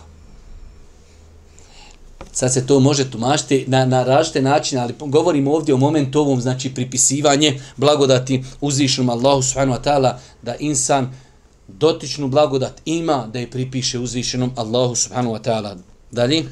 Sad 2.32 2.52
se 2.52 2.66
to 2.66 2.80
može 2.80 3.10
tumašiti 3.10 3.64
na, 3.68 3.84
na 3.84 4.04
različite 4.04 4.42
načine, 4.42 4.80
ali 4.80 4.94
govorimo 4.98 5.52
ovdje 5.52 5.74
o 5.74 5.78
momentu 5.78 6.20
ovom, 6.20 6.40
znači 6.40 6.74
pripisivanje 6.74 7.60
blagodati 7.76 8.44
uzvišenom 8.60 9.10
Allahu 9.10 9.42
subhanahu 9.42 9.78
wa 9.78 9.84
ta'ala, 9.84 10.18
da 10.42 10.56
insan 10.56 11.12
dotičnu 11.68 12.28
blagodat 12.28 12.80
ima 12.84 13.26
da 13.32 13.38
je 13.38 13.50
pripiše 13.50 13.98
uzvišenom 13.98 14.52
Allahu 14.56 14.94
subhanahu 14.94 15.34
wa 15.34 15.42
ta'ala. 15.42 15.76
Dalje? 16.10 16.44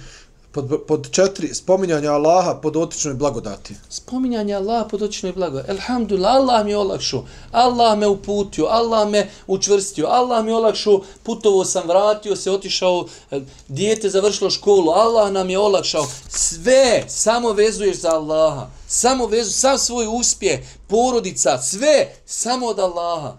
Pod, 0.52 0.86
pod 0.86 1.10
četiri, 1.10 1.54
spominjanje 1.54 2.08
Allaha 2.08 2.54
pod 2.54 2.76
otičnoj 2.76 3.14
blagodati. 3.14 3.74
Spominjanje 3.88 4.54
Allaha 4.54 4.84
pod 4.88 5.02
otičnoj 5.02 5.32
blagodati. 5.32 5.70
Elhamdulillah, 5.70 6.34
Allah 6.34 6.64
mi 6.64 6.70
je 6.70 6.76
olakšao. 6.76 7.24
Allah 7.52 7.98
me 7.98 8.08
uputio, 8.08 8.66
Allah 8.66 9.08
me 9.08 9.30
učvrstio, 9.46 10.06
Allah 10.06 10.44
mi 10.44 10.50
je 10.50 10.54
olakšao, 10.54 11.00
putovo 11.22 11.64
sam, 11.64 11.88
vratio 11.88 12.36
se, 12.36 12.50
otišao, 12.50 13.06
e, 13.30 13.40
dijete 13.68 14.10
završilo 14.10 14.50
školu, 14.50 14.90
Allah 14.90 15.32
nam 15.32 15.50
je 15.50 15.58
olakšao. 15.58 16.06
Sve 16.28 17.04
samo 17.08 17.52
vezuješ 17.52 17.96
za 17.96 18.10
Allaha. 18.10 18.70
Samo 18.86 19.26
vezu, 19.26 19.52
sam 19.52 19.78
svoj 19.78 20.06
uspjeh, 20.06 20.60
porodica, 20.86 21.58
sve 21.58 22.14
samo 22.26 22.66
od 22.66 22.78
Allaha. 22.78 23.36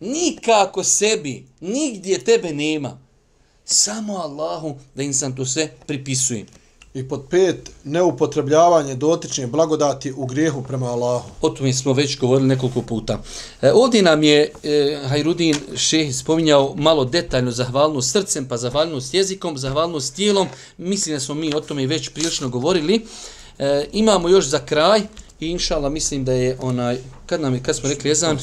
Nikako 0.00 0.84
sebi, 0.84 1.46
nigdje 1.60 2.24
tebe 2.24 2.52
nema 2.52 3.07
samo 3.68 4.16
Allahu 4.16 4.76
da 4.94 5.02
insan 5.02 5.34
to 5.36 5.44
sve 5.44 5.68
pripisuje. 5.86 6.46
I 6.94 7.08
pod 7.08 7.22
pet, 7.30 7.70
neupotrebljavanje 7.84 8.94
dotične 8.94 9.46
blagodati 9.46 10.12
u 10.12 10.26
grijehu 10.26 10.62
prema 10.62 10.86
Allahu. 10.86 11.30
O 11.40 11.48
tome 11.48 11.72
smo 11.72 11.92
već 11.92 12.18
govorili 12.18 12.48
nekoliko 12.48 12.82
puta. 12.82 13.22
E, 13.62 13.72
ovdje 13.72 14.02
nam 14.02 14.22
je 14.22 14.50
e, 14.62 14.98
Hajrudin 15.08 15.56
šeh 15.76 16.14
spominjao 16.14 16.74
malo 16.76 17.04
detaljno 17.04 17.50
zahvalnost 17.50 18.12
srcem, 18.12 18.48
pa 18.48 18.56
zahvalnost 18.56 19.14
jezikom, 19.14 19.58
zahvalnost 19.58 20.14
tijelom. 20.14 20.48
Mislim 20.78 21.16
da 21.16 21.20
smo 21.20 21.34
mi 21.34 21.54
o 21.54 21.60
tome 21.60 21.86
već 21.86 22.08
prilično 22.08 22.48
govorili. 22.48 23.06
E, 23.58 23.86
imamo 23.92 24.28
još 24.28 24.44
za 24.44 24.58
kraj 24.58 25.00
i 25.40 25.46
inšala 25.46 25.88
mislim 25.88 26.24
da 26.24 26.32
je 26.32 26.56
onaj, 26.60 26.98
kad 27.26 27.40
nam 27.40 27.54
je, 27.54 27.62
kad 27.62 27.76
smo 27.76 27.88
rekli 27.88 28.10
jezan, 28.10 28.38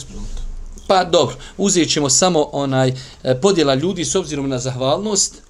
Pa 0.87 1.03
dobro, 1.03 1.35
uzet 1.57 1.91
ćemo 1.91 2.09
samo 2.09 2.49
onaj 2.51 2.93
e, 3.23 3.41
podjela 3.41 3.75
ljudi 3.75 4.05
s 4.05 4.15
obzirom 4.15 4.49
na 4.49 4.59
zahvalnost. 4.59 5.41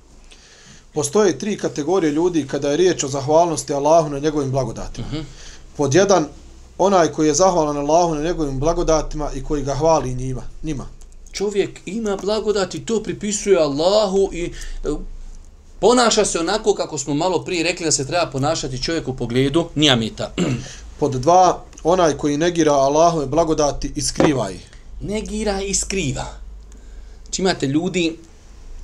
Postoje 0.94 1.40
tri 1.40 1.58
kategorije 1.58 2.12
ljudi 2.12 2.48
kada 2.48 2.70
je 2.70 2.78
riječ 2.78 3.04
o 3.04 3.08
zahvalnosti 3.08 3.74
Allahu 3.74 4.10
na 4.10 4.20
njegovim 4.20 4.52
blagodatima. 4.52 5.08
Uh. 5.08 5.14
-huh. 5.14 5.24
Pod 5.78 5.94
jedan, 5.94 6.28
onaj 6.78 7.08
koji 7.08 7.28
je 7.28 7.34
zahvalan 7.34 7.78
Allahu 7.78 8.16
na 8.16 8.22
njegovim 8.22 8.60
blagodatima 8.60 9.32
i 9.36 9.44
koji 9.44 9.64
ga 9.64 9.74
hvali 9.74 10.16
njima. 10.16 10.42
njima. 10.64 10.88
Čovjek 11.32 11.80
ima 11.86 12.18
blagodat 12.18 12.76
i 12.76 12.86
to 12.86 13.04
pripisuje 13.04 13.58
Allahu 13.58 14.30
i 14.34 14.46
e, 14.46 14.90
ponaša 15.80 16.26
se 16.26 16.40
onako 16.40 16.74
kako 16.74 16.98
smo 16.98 17.14
malo 17.14 17.44
prije 17.44 17.64
rekli 17.64 17.86
da 17.86 17.92
se 17.92 18.08
treba 18.08 18.26
ponašati 18.26 18.84
čovjek 18.84 19.08
u 19.08 19.16
pogledu 19.16 19.66
nijamita. 19.76 20.32
Pod 21.00 21.12
dva, 21.12 21.64
onaj 21.84 22.18
koji 22.18 22.38
negira 22.38 22.74
Allahove 22.74 23.26
blagodati 23.26 23.92
i 23.96 24.02
skriva 24.02 24.52
ih 24.52 24.75
negira 25.02 25.62
i 25.62 25.74
skriva. 25.74 26.26
Znači 27.24 27.41
imate 27.41 27.68
ljudi, 27.68 28.18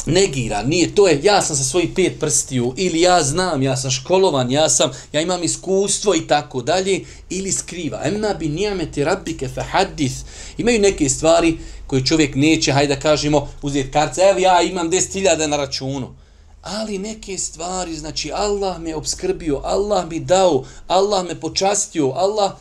negira, 0.05 0.63
nije, 0.63 0.95
to 0.95 1.07
je, 1.07 1.19
ja 1.23 1.41
sam 1.41 1.55
sa 1.55 1.63
svojih 1.63 1.89
pet 1.95 2.19
prstiju, 2.19 2.73
ili 2.77 3.01
ja 3.01 3.23
znam, 3.23 3.61
ja 3.61 3.77
sam 3.77 3.91
školovan, 3.91 4.51
ja 4.51 4.69
sam, 4.69 4.91
ja 5.13 5.21
imam 5.21 5.43
iskustvo 5.43 6.15
i 6.15 6.27
tako 6.27 6.61
dalje, 6.61 7.05
ili 7.29 7.51
skriva. 7.51 8.01
Emna 8.03 8.33
bi 8.33 8.49
nijameti 8.49 9.03
rabike 9.03 9.47
fe 9.47 9.61
hadith. 9.61 10.15
Imaju 10.57 10.79
neke 10.79 11.09
stvari 11.09 11.57
koje 11.87 12.05
čovjek 12.05 12.35
neće, 12.35 12.71
hajde 12.71 12.95
da 12.95 13.01
kažemo, 13.01 13.49
uzeti 13.61 13.91
karce, 13.91 14.21
evo 14.21 14.39
ja 14.39 14.61
imam 14.61 14.91
10.000 14.91 15.47
na 15.47 15.57
računu. 15.57 16.15
Ali 16.61 16.97
neke 16.97 17.37
stvari, 17.37 17.95
znači 17.95 18.31
Allah 18.31 18.79
me 18.79 18.95
obskrbio, 18.95 19.61
Allah 19.63 20.09
mi 20.09 20.19
dao, 20.19 20.63
Allah 20.87 21.25
me 21.25 21.39
počastio, 21.39 22.09
Allah, 22.09 22.51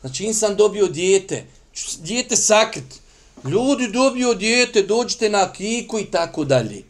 znači 0.00 0.24
insan 0.24 0.56
dobio 0.56 0.86
dijete, 0.86 1.44
dijete 1.98 2.36
sakrit. 2.36 3.00
Ljudi 3.44 3.88
dobio 3.92 4.34
dijete, 4.34 4.82
dođite 4.82 5.30
na 5.30 5.52
kiku 5.52 5.98
i 5.98 6.04
tako 6.04 6.44
dalje. 6.44 6.82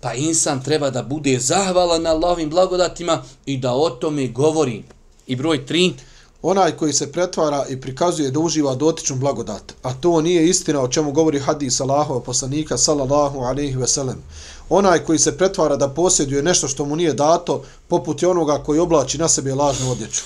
Pa 0.00 0.14
insan 0.14 0.62
treba 0.62 0.90
da 0.90 1.02
bude 1.02 1.38
zahvalan 1.38 2.02
na 2.02 2.10
Allahovim 2.10 2.50
blagodatima 2.50 3.22
i 3.46 3.56
da 3.56 3.72
o 3.72 3.90
tome 3.90 4.28
govori. 4.28 4.82
I 5.26 5.36
broj 5.36 5.66
tri, 5.66 5.92
Onaj 6.46 6.72
koji 6.76 6.92
se 6.92 7.12
pretvara 7.12 7.66
i 7.68 7.80
prikazuje 7.80 8.30
da 8.30 8.40
uživa 8.40 8.74
dotičnu 8.74 9.16
blagodat, 9.16 9.74
a 9.82 9.94
to 9.94 10.20
nije 10.20 10.48
istina 10.48 10.80
o 10.80 10.88
čemu 10.88 11.12
govori 11.12 11.38
hadis 11.38 11.80
Allahova 11.80 12.20
poslanika 12.20 12.76
sallallahu 12.76 13.38
alaihi 13.38 13.76
ve 13.76 13.86
sellem. 13.86 14.22
Onaj 14.68 14.98
koji 14.98 15.18
se 15.18 15.38
pretvara 15.38 15.76
da 15.76 15.88
posjeduje 15.88 16.42
nešto 16.42 16.68
što 16.68 16.84
mu 16.84 16.96
nije 16.96 17.12
dato, 17.12 17.62
poput 17.88 18.22
je 18.22 18.28
onoga 18.28 18.58
koji 18.58 18.78
oblači 18.78 19.18
na 19.18 19.28
sebe 19.28 19.54
lažnu 19.54 19.90
odjeću. 19.90 20.22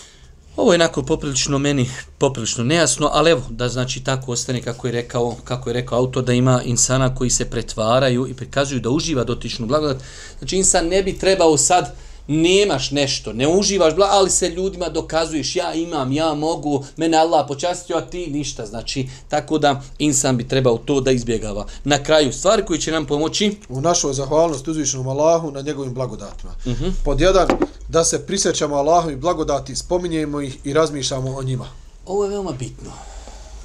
Ovo 0.59 0.73
je 0.73 0.75
onako 0.75 1.03
poprilično 1.03 1.59
meni 1.59 1.91
poprilično 2.19 2.65
nejasno, 2.65 3.11
ali 3.13 3.31
evo 3.31 3.43
da 3.51 3.69
znači 3.69 4.05
tako 4.05 4.33
ostane 4.33 4.63
kako 4.63 4.87
je 4.87 4.93
rekao, 4.93 5.37
kako 5.45 5.71
je 5.71 5.75
rekao 5.75 5.99
autor 5.99 6.25
da 6.25 6.33
ima 6.33 6.63
insana 6.65 7.15
koji 7.15 7.31
se 7.31 7.51
pretvaraju 7.51 8.27
i 8.29 8.35
prikazuju 8.35 8.81
da 8.81 8.91
uživa 8.91 9.25
dotičnu 9.25 9.67
blagodat. 9.67 10.03
Znači 10.39 10.57
insan 10.57 10.87
ne 10.87 11.03
bi 11.03 11.19
trebao 11.19 11.57
sad 11.57 11.95
nemaš 12.29 12.91
nešto, 12.91 13.33
ne 13.33 13.49
uživaš 13.49 13.95
bla, 13.95 14.09
ali 14.11 14.31
se 14.31 14.49
ljudima 14.49 14.89
dokazuješ 14.89 15.57
ja 15.57 15.75
imam, 15.75 16.13
ja 16.13 16.35
mogu, 16.35 16.85
mene 16.97 17.17
Allah 17.17 17.45
počastio, 17.49 17.97
a 17.97 18.01
ti 18.01 18.27
ništa. 18.27 18.67
Znači, 18.67 19.09
tako 19.29 19.59
da 19.59 19.83
insan 19.99 20.37
bi 20.37 20.49
trebao 20.49 20.79
to 20.79 21.01
da 21.01 21.11
izbjegava. 21.11 21.67
Na 21.85 22.03
kraju, 22.03 22.33
stvari 22.33 22.65
koji 22.65 22.81
će 22.81 22.93
nam 22.93 23.07
pomoći, 23.07 23.57
U 23.69 23.81
našoj 23.81 24.13
zahvalnosti 24.13 24.71
uzvišenom 24.71 25.09
Allahu 25.09 25.51
na 25.51 25.61
njegovim 25.61 25.95
blagodatima. 25.95 26.53
uh 26.67 26.73
-huh. 26.73 26.91
Pod 27.05 27.21
jedan, 27.21 27.49
da 27.89 28.05
se 28.05 28.27
prisjećamo 28.27 28.77
Allahovi 28.77 29.17
blagodati, 29.17 29.77
spominjemo 29.77 30.41
ih 30.41 30.59
i 30.65 30.73
razmišljamo 30.73 31.37
o 31.37 31.43
njima. 31.43 31.69
ovo 32.07 32.25
je 32.25 32.31
veoma 32.31 32.53
bitno, 32.53 32.91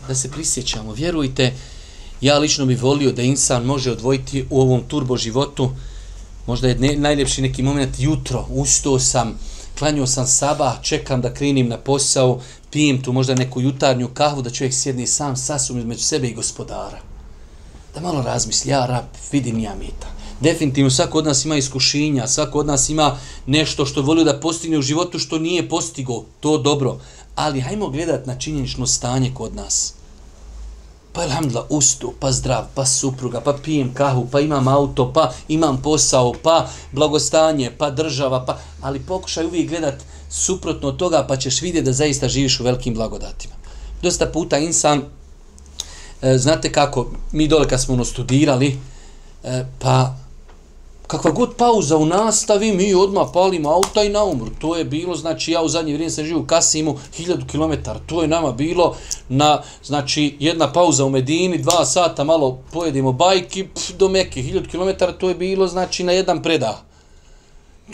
da 0.07 0.15
se 0.15 0.31
prisjećamo. 0.31 0.93
Vjerujte, 0.93 1.53
ja 2.21 2.37
lično 2.37 2.65
bih 2.65 2.83
volio 2.83 3.11
da 3.11 3.21
insan 3.21 3.63
može 3.63 3.91
odvojiti 3.91 4.45
u 4.49 4.61
ovom 4.61 4.83
turbo 4.87 5.17
životu, 5.17 5.71
možda 6.45 6.67
je 6.67 6.75
ne, 6.75 6.95
najljepši 6.95 7.41
neki 7.41 7.63
moment 7.63 7.99
jutro, 7.99 8.45
ustao 8.49 8.99
sam, 8.99 9.39
klanio 9.79 10.07
sam 10.07 10.27
sabah, 10.27 10.81
čekam 10.81 11.21
da 11.21 11.33
krenim 11.33 11.67
na 11.67 11.77
posao, 11.77 12.41
pijem 12.71 13.01
tu 13.01 13.13
možda 13.13 13.35
neku 13.35 13.61
jutarnju 13.61 14.09
kahvu, 14.13 14.41
da 14.41 14.49
čovjek 14.49 14.73
sjedni 14.73 15.07
sam 15.07 15.35
sasum 15.37 15.79
između 15.79 16.03
sebe 16.03 16.27
i 16.27 16.33
gospodara. 16.33 16.99
Da 17.95 18.01
malo 18.01 18.21
razmisli, 18.21 18.71
ja 18.71 18.85
rab, 18.85 19.05
vidim 19.31 19.59
ja 19.59 19.75
mita. 19.75 20.07
Definitivno 20.39 20.89
svako 20.89 21.17
od 21.17 21.25
nas 21.25 21.45
ima 21.45 21.55
iskušenja, 21.55 22.27
svako 22.27 22.59
od 22.59 22.65
nas 22.65 22.89
ima 22.89 23.17
nešto 23.45 23.85
što 23.85 24.01
volio 24.01 24.23
da 24.23 24.39
postigne 24.39 24.77
u 24.77 24.81
životu 24.81 25.19
što 25.19 25.39
nije 25.39 25.69
postigo, 25.69 26.23
to 26.39 26.57
dobro. 26.57 26.99
Ali 27.35 27.61
hajmo 27.61 27.89
gledat 27.89 28.25
na 28.25 28.39
činjenično 28.39 28.87
stanje 28.87 29.31
kod 29.33 29.55
nas. 29.55 29.93
Pa 31.13 31.21
alhamdulillah, 31.21 31.65
ustu, 31.69 32.13
pa 32.19 32.31
zdrav, 32.31 32.65
pa 32.75 32.85
supruga, 32.85 33.41
pa 33.41 33.53
pijem 33.53 33.93
kahu, 33.93 34.27
pa 34.31 34.39
imam 34.39 34.67
auto, 34.67 35.11
pa 35.13 35.31
imam 35.47 35.81
posao, 35.81 36.33
pa 36.43 36.69
blagostanje, 36.91 37.71
pa 37.77 37.89
država, 37.89 38.45
pa... 38.45 38.57
Ali 38.81 38.99
pokušaj 38.99 39.45
uvijek 39.45 39.69
gledat 39.69 40.03
suprotno 40.29 40.87
od 40.87 40.97
toga, 40.97 41.25
pa 41.27 41.37
ćeš 41.37 41.61
vidjeti 41.61 41.85
da 41.85 41.93
zaista 41.93 42.27
živiš 42.27 42.59
u 42.59 42.63
velikim 42.63 42.93
blagodatima. 42.93 43.53
Dosta 44.01 44.25
puta 44.25 44.57
insan, 44.57 45.01
e, 46.21 46.37
znate 46.37 46.71
kako, 46.71 47.11
mi 47.31 47.47
dole 47.47 47.67
kad 47.67 47.81
smo 47.81 47.93
ono 47.93 48.05
studirali, 48.05 48.79
e, 49.43 49.65
pa 49.79 50.15
kakva 51.07 51.31
god 51.31 51.55
pauza 51.55 51.97
u 51.97 52.05
nastavi, 52.05 52.71
mi 52.71 52.93
odmah 52.93 53.27
palimo 53.33 53.69
auta 53.69 54.03
i 54.03 54.09
na 54.09 54.23
umru. 54.23 54.49
To 54.59 54.75
je 54.75 54.85
bilo, 54.85 55.15
znači 55.15 55.51
ja 55.51 55.61
u 55.61 55.69
zadnje 55.69 55.93
vrijeme 55.93 56.11
sam 56.11 56.23
živio 56.23 56.41
u 56.41 56.45
Kasimu, 56.45 56.97
1000 57.17 57.47
km. 57.47 57.89
To 58.05 58.21
je 58.21 58.27
nama 58.27 58.51
bilo 58.51 58.95
na, 59.29 59.61
znači, 59.83 60.35
jedna 60.39 60.73
pauza 60.73 61.05
u 61.05 61.09
Medini, 61.09 61.57
dva 61.57 61.85
sata 61.85 62.23
malo 62.23 62.59
pojedimo 62.71 63.11
bajki, 63.11 63.63
pf, 63.63 63.91
do 63.97 64.09
Mekke, 64.09 64.41
1000 64.41 64.71
km, 64.71 65.17
to 65.19 65.29
je 65.29 65.35
bilo, 65.35 65.67
znači, 65.67 66.03
na 66.03 66.11
jedan 66.11 66.43
predah. 66.43 66.75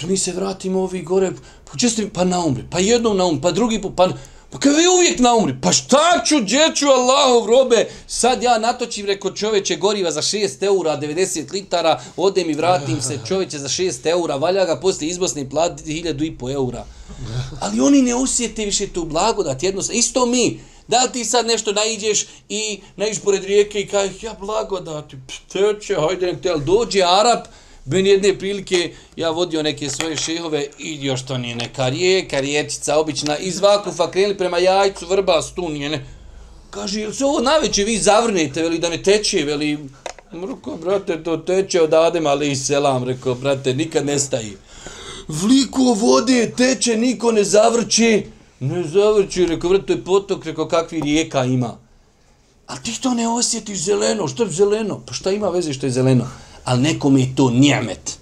Mi 0.03 0.17
se 0.17 0.31
vratimo 0.31 0.79
ovi 0.79 1.01
gore, 1.01 1.31
pa 1.71 1.77
često, 1.77 2.01
pa 2.13 2.23
na 2.23 2.45
umri, 2.45 2.63
pa 2.69 2.79
jednom 2.79 3.17
na 3.17 3.25
umri, 3.25 3.41
pa 3.41 3.51
drugi 3.51 3.81
put, 3.81 3.95
pa 3.95 4.07
Pa 4.51 4.59
kad 4.59 4.75
vi 4.75 4.87
uvijek 4.87 5.19
na 5.19 5.35
umri, 5.35 5.55
pa 5.61 5.71
šta 5.71 6.23
ću, 6.25 6.35
gdje 6.41 6.71
ću 6.75 6.85
Allahov 6.87 7.47
robe, 7.47 7.89
sad 8.07 8.43
ja 8.43 8.57
natočim, 8.59 9.05
reko 9.05 9.31
čoveče, 9.31 9.75
goriva 9.75 10.11
za 10.11 10.21
6 10.21 10.65
eura, 10.65 10.97
90 10.97 11.53
litara, 11.53 12.01
odem 12.17 12.49
i 12.49 12.53
vratim 12.53 13.01
se, 13.01 13.19
čoveče 13.27 13.59
za 13.59 13.67
6 13.67 14.09
eura, 14.09 14.35
valja 14.35 14.65
ga 14.65 14.79
poslije 14.79 15.09
izbosne 15.09 15.49
platiti 15.49 16.03
1000 16.03 16.27
i 16.27 16.37
po 16.37 16.49
eura. 16.49 16.85
Ali 17.59 17.81
oni 17.81 18.01
ne 18.01 18.15
osjete 18.15 18.65
više 18.65 18.87
tu 18.87 19.05
blagodat, 19.05 19.63
jednostavno, 19.63 19.99
isto 19.99 20.25
mi, 20.25 20.59
da 20.87 21.07
ti 21.07 21.25
sad 21.25 21.45
nešto 21.45 21.71
naiđeš 21.71 22.25
i 22.49 22.79
naiđeš 22.95 23.19
pored 23.23 23.43
rijeke 23.43 23.81
i 23.81 23.87
kažeš, 23.87 24.23
ja 24.23 24.33
blagodati, 24.39 25.15
teče, 25.51 25.95
hajde 25.95 26.25
nek 26.25 26.41
te, 26.41 26.53
dođe 26.65 27.01
Arab, 27.03 27.39
Ben 27.89 28.05
jedne 28.05 28.35
prilike, 28.37 28.91
ja 29.15 29.29
vodio 29.29 29.63
neke 29.63 29.89
svoje 29.89 30.17
šehove 30.17 30.65
i 30.79 31.05
još 31.05 31.21
to 31.25 31.37
nije 31.37 31.55
neka 31.55 31.89
rijeka, 31.89 32.39
riječica 32.39 32.99
obična, 32.99 33.37
iz 33.37 33.59
vakufa 33.59 34.11
krenuli 34.11 34.37
prema 34.37 34.57
jajcu, 34.57 35.05
vrba, 35.05 35.41
stu 35.41 35.69
nije 35.69 35.89
ne. 35.89 36.05
Kaže, 36.69 36.99
jel 37.01 37.13
se 37.13 37.25
ovo 37.25 37.39
naveće 37.39 37.83
vi 37.83 37.97
zavrnete, 37.97 38.61
veli 38.61 38.79
da 38.79 38.89
ne 38.89 39.03
teče, 39.03 39.43
veli, 39.43 39.77
Rekao, 40.31 40.77
brate, 40.77 41.23
to 41.23 41.37
teče 41.37 41.81
od 41.81 41.93
Adem, 41.93 42.27
ali 42.27 42.51
i 42.51 42.55
selam, 42.55 43.03
rekao, 43.03 43.35
brate, 43.35 43.73
nikad 43.73 44.05
ne 44.05 44.19
staji. 44.19 44.57
Vliko 45.27 45.81
vode 45.81 46.51
teče, 46.57 46.97
niko 46.97 47.31
ne 47.31 47.43
zavrće. 47.43 48.23
Ne 48.59 48.83
zavrće, 48.83 49.45
rekao, 49.45 49.69
brate, 49.69 49.85
to 49.85 49.93
je 49.93 50.03
potok, 50.03 50.45
rekao, 50.45 50.67
kakvi 50.67 51.01
rijeka 51.01 51.45
ima. 51.45 51.77
A 52.67 52.77
ti 52.77 53.01
to 53.01 53.13
ne 53.13 53.27
osjetiš 53.27 53.83
zeleno, 53.83 54.27
što 54.27 54.43
je 54.43 54.49
zeleno? 54.49 55.01
Pa 55.05 55.13
šta 55.13 55.31
ima 55.31 55.49
veze 55.49 55.73
što 55.73 55.85
je 55.85 55.91
zeleno? 55.91 56.27
Ali 56.63 56.81
nekom 56.81 57.17
je 57.17 57.35
to 57.35 57.51
njemet. 57.51 58.19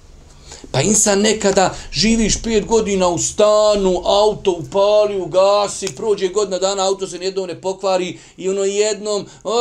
Pa 0.71 0.81
insan 0.81 1.21
nekada 1.21 1.75
živiš 1.91 2.41
pet 2.43 2.65
godina 2.65 3.07
u 3.07 3.17
stanu, 3.17 4.01
auto 4.05 4.51
upali, 4.51 5.21
ugasi, 5.21 5.95
prođe 5.95 6.27
godina 6.27 6.59
dana, 6.59 6.87
auto 6.87 7.07
se 7.07 7.19
nijednom 7.19 7.47
ne 7.47 7.61
pokvari 7.61 8.19
i 8.37 8.49
ono 8.49 8.63
jednom, 8.63 9.25
o, 9.43 9.59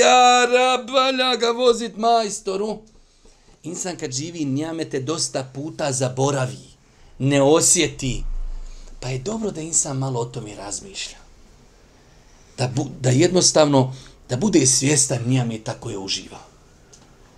ja 0.00 0.46
rabalja 0.46 1.36
ga 1.36 1.50
vozit 1.50 1.96
majstoru. 1.96 2.78
Insan 3.62 3.96
kad 3.96 4.12
živi 4.12 4.44
njamete 4.44 5.00
dosta 5.00 5.50
puta 5.54 5.92
zaboravi, 5.92 6.68
ne 7.18 7.42
osjeti. 7.42 8.24
Pa 9.00 9.08
je 9.08 9.18
dobro 9.18 9.50
da 9.50 9.60
insan 9.60 9.96
malo 9.96 10.20
o 10.20 10.24
tome 10.24 10.54
razmišlja. 10.54 11.16
Da, 12.58 12.68
bu, 12.68 12.86
da 13.00 13.10
jednostavno, 13.10 13.94
da 14.28 14.36
bude 14.36 14.66
svjestan 14.66 15.18
njameta 15.26 15.74
koje 15.74 15.98
uživa 15.98 16.49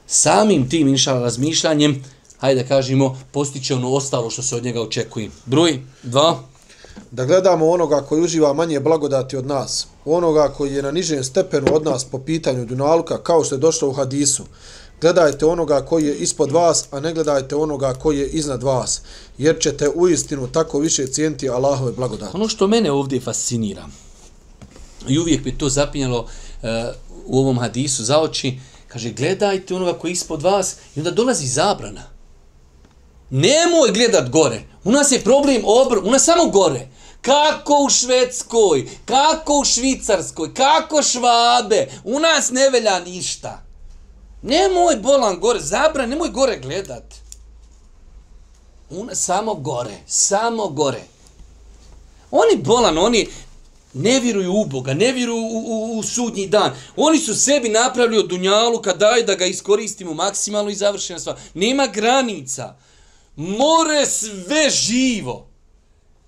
samim 0.06 0.68
tim 0.68 0.88
inšala 0.88 1.20
razmišljanjem, 1.20 2.04
hajde 2.38 2.62
da 2.62 2.68
kažemo, 2.68 3.18
postiće 3.32 3.74
ono 3.74 3.92
ostalo 3.92 4.30
što 4.30 4.42
se 4.42 4.56
od 4.56 4.64
njega 4.64 4.82
očekuje. 4.82 5.30
Broj, 5.46 5.80
dva. 6.02 6.42
Da 7.10 7.24
gledamo 7.24 7.70
onoga 7.70 8.00
koji 8.00 8.22
uživa 8.22 8.52
manje 8.52 8.80
blagodati 8.80 9.36
od 9.36 9.46
nas, 9.46 9.86
onoga 10.04 10.48
koji 10.48 10.74
je 10.74 10.82
na 10.82 10.90
nižem 10.90 11.24
stepenu 11.24 11.66
od 11.72 11.84
nas 11.84 12.04
po 12.04 12.18
pitanju 12.18 12.66
Dunaluka, 12.66 13.22
kao 13.22 13.44
što 13.44 13.54
je 13.54 13.58
došlo 13.58 13.88
u 13.88 13.92
hadisu. 13.92 14.44
Gledajte 15.00 15.46
onoga 15.46 15.80
koji 15.80 16.04
je 16.04 16.16
ispod 16.16 16.52
vas, 16.52 16.84
a 16.90 17.00
ne 17.00 17.12
gledajte 17.14 17.56
onoga 17.56 17.94
koji 17.94 18.18
je 18.18 18.28
iznad 18.28 18.62
vas, 18.62 19.02
jer 19.38 19.56
ćete 19.60 19.88
u 19.88 20.08
istinu 20.08 20.46
tako 20.46 20.78
više 20.78 21.06
cijeniti 21.06 21.50
Allahove 21.50 21.92
blagodati. 21.92 22.36
Ono 22.36 22.48
što 22.48 22.68
mene 22.68 22.92
ovdje 22.92 23.20
fascinira, 23.20 23.86
i 25.08 25.18
uvijek 25.18 25.44
bi 25.44 25.58
to 25.58 25.68
zapinjalo 25.68 26.20
uh, 26.20 26.68
u 27.26 27.38
ovom 27.38 27.58
hadisu 27.58 28.04
za 28.04 28.20
oči, 28.20 28.58
Kaže, 28.92 29.10
gledajte 29.10 29.74
onoga 29.74 29.98
koji 29.98 30.10
je 30.10 30.12
ispod 30.12 30.42
vas 30.42 30.76
i 30.96 31.00
onda 31.00 31.10
dolazi 31.10 31.46
zabrana. 31.46 32.02
Nemoj 33.30 33.92
gledat 33.92 34.30
gore. 34.30 34.62
U 34.84 34.92
nas 34.92 35.12
je 35.12 35.24
problem 35.24 35.62
obr, 35.64 35.98
u 35.98 36.10
nas 36.10 36.24
samo 36.24 36.46
gore. 36.46 36.88
Kako 37.22 37.84
u 37.86 37.90
Švedskoj, 37.90 38.88
kako 39.04 39.58
u 39.58 39.64
Švicarskoj, 39.64 40.54
kako 40.54 41.02
švabe, 41.02 41.88
u 42.04 42.18
nas 42.18 42.50
ne 42.50 42.70
velja 42.70 43.00
ništa. 43.00 43.62
Nemoj 44.42 44.96
bolan 44.96 45.40
gore, 45.40 45.60
zabran, 45.60 46.08
nemoj 46.08 46.28
gore 46.28 46.58
gledat. 46.58 47.14
U 48.90 49.04
nas 49.04 49.18
samo 49.18 49.54
gore, 49.54 49.96
samo 50.06 50.68
gore. 50.68 51.02
Oni 52.30 52.62
bolan, 52.62 52.98
oni, 52.98 53.28
ne 53.94 54.20
vjeruju 54.20 54.52
u 54.52 54.64
Boga, 54.64 54.94
ne 54.94 55.12
vjeruju 55.12 55.42
u, 55.42 55.64
u, 55.66 55.98
u 55.98 56.02
sudnji 56.02 56.46
dan. 56.46 56.72
Oni 56.96 57.18
su 57.18 57.34
sebi 57.34 57.68
napravili 57.68 58.18
od 58.18 58.28
dunjalu 58.28 58.82
kad 58.82 58.98
daj 58.98 59.22
da 59.22 59.34
ga 59.34 59.46
iskoristimo 59.46 60.14
maksimalno 60.14 60.70
i 60.70 60.74
završena 60.74 61.18
sva. 61.18 61.36
Nema 61.54 61.86
granica. 61.86 62.76
More 63.36 64.06
sve 64.06 64.70
živo. 64.70 65.48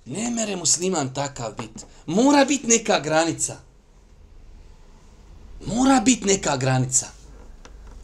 Ne 0.05 0.31
mere 0.31 0.57
musliman 0.57 1.15
takav 1.15 1.53
bit. 1.59 1.87
Mora 2.07 2.45
bit 2.45 2.63
neka 2.67 3.01
granica. 3.01 3.57
Mora 5.67 6.01
bit 6.01 6.25
neka 6.25 6.57
granica. 6.57 7.07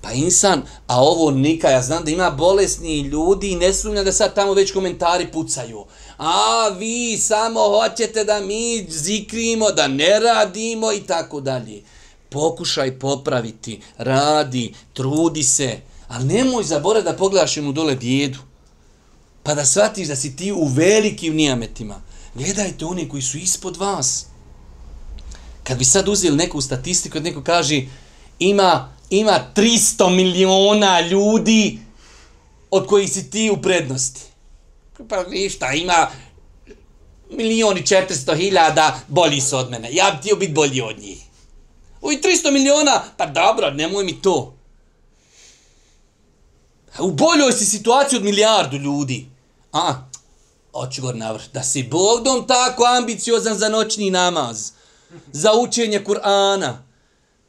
Pa 0.02 0.12
insan, 0.12 0.62
a 0.86 1.02
ovo 1.02 1.30
nika, 1.30 1.68
ja 1.68 1.82
znam 1.82 2.04
da 2.04 2.10
ima 2.10 2.30
bolesni 2.30 3.00
ljudi 3.00 3.50
i 3.50 3.56
ne 3.56 3.74
sumnjam 3.74 4.04
da 4.04 4.12
sad 4.12 4.34
tamo 4.34 4.54
već 4.54 4.72
komentari 4.72 5.32
pucaju 5.32 5.84
a 6.20 6.68
vi 6.68 7.18
samo 7.18 7.60
hoćete 7.60 8.24
da 8.24 8.40
mi 8.40 8.86
zikrimo, 8.88 9.70
da 9.70 9.88
ne 9.88 10.20
radimo 10.20 10.92
i 10.92 11.00
tako 11.00 11.40
dalje. 11.40 11.82
Pokušaj 12.28 12.98
popraviti, 12.98 13.80
radi, 13.98 14.74
trudi 14.92 15.42
se, 15.42 15.80
ali 16.08 16.24
nemoj 16.24 16.64
zaboraviti 16.64 17.10
da 17.10 17.16
pogledaš 17.16 17.56
mu 17.56 17.72
dole 17.72 17.94
djedu. 17.94 18.38
Pa 19.42 19.54
da 19.54 19.64
shvatiš 19.64 20.08
da 20.08 20.16
si 20.16 20.36
ti 20.36 20.52
u 20.52 20.66
velikim 20.66 21.34
nijametima. 21.34 22.02
Gledajte 22.34 22.84
oni 22.84 23.08
koji 23.08 23.22
su 23.22 23.38
ispod 23.38 23.76
vas. 23.76 24.26
Kad 25.64 25.78
bi 25.78 25.84
sad 25.84 26.08
uzeli 26.08 26.36
neku 26.36 26.60
statistiku, 26.60 27.20
neko 27.20 27.42
kaže 27.42 27.82
ima, 28.38 28.92
ima 29.10 29.40
300 29.54 30.10
miliona 30.10 31.00
ljudi 31.00 31.78
od 32.70 32.86
kojih 32.86 33.12
si 33.12 33.30
ti 33.30 33.50
u 33.50 33.62
prednosti. 33.62 34.20
Pa 35.08 35.22
ništa, 35.22 35.72
ima 35.72 36.08
milioni 37.30 37.82
400 37.82 38.36
hiljada, 38.36 39.00
bolji 39.08 39.40
su 39.40 39.56
od 39.56 39.70
mene. 39.70 39.88
Ja 39.92 40.10
bi 40.10 40.22
tio 40.22 40.36
biti 40.36 40.52
bolji 40.52 40.80
od 40.80 40.98
njih. 40.98 41.18
Ovi 42.00 42.20
300 42.22 42.50
miliona, 42.50 43.02
pa 43.16 43.26
dobro, 43.26 43.70
nemoj 43.70 44.04
mi 44.04 44.22
to. 44.22 44.54
U 46.98 47.10
boljoj 47.10 47.52
si 47.52 47.64
situaciji 47.64 48.16
od 48.16 48.24
milijardu 48.24 48.76
ljudi. 48.76 49.26
A, 49.72 49.94
oči 50.72 51.00
gor 51.00 51.16
navr, 51.16 51.40
Da 51.52 51.62
si 51.62 51.82
Bogdom 51.82 52.46
tako 52.46 52.84
ambiciozan 52.84 53.58
za 53.58 53.68
noćni 53.68 54.10
namaz, 54.10 54.70
za 55.32 55.52
učenje 55.54 56.04
Kur'ana, 56.06 56.72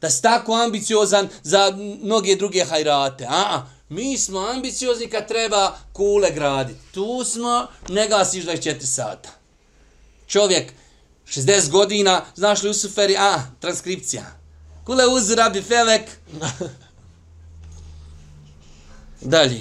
da 0.02 0.10
si 0.10 0.22
tako 0.22 0.54
ambiciozan 0.54 1.28
za 1.42 1.72
mnoge 2.02 2.36
druge 2.36 2.64
hajrate. 2.64 3.24
A, 3.24 3.44
a, 3.56 3.66
Mi 3.92 4.18
smo 4.18 4.38
ambiciozni 4.38 5.08
kad 5.08 5.28
treba 5.28 5.76
kule 5.92 6.30
graditi. 6.30 6.80
Tu 6.92 7.24
smo, 7.24 7.66
ne 7.88 8.08
gasiš 8.08 8.44
24 8.44 8.84
sata. 8.84 9.28
Čovjek, 10.26 10.72
60 11.26 11.70
godina, 11.70 12.24
znaš 12.36 12.62
li 12.62 12.70
u 12.70 12.74
suferi, 12.74 13.16
a, 13.18 13.42
transkripcija. 13.60 14.24
Kule 14.84 15.06
uz 15.06 15.30
rabi 15.30 15.62
felek. 15.62 16.02
Dalje. 19.20 19.60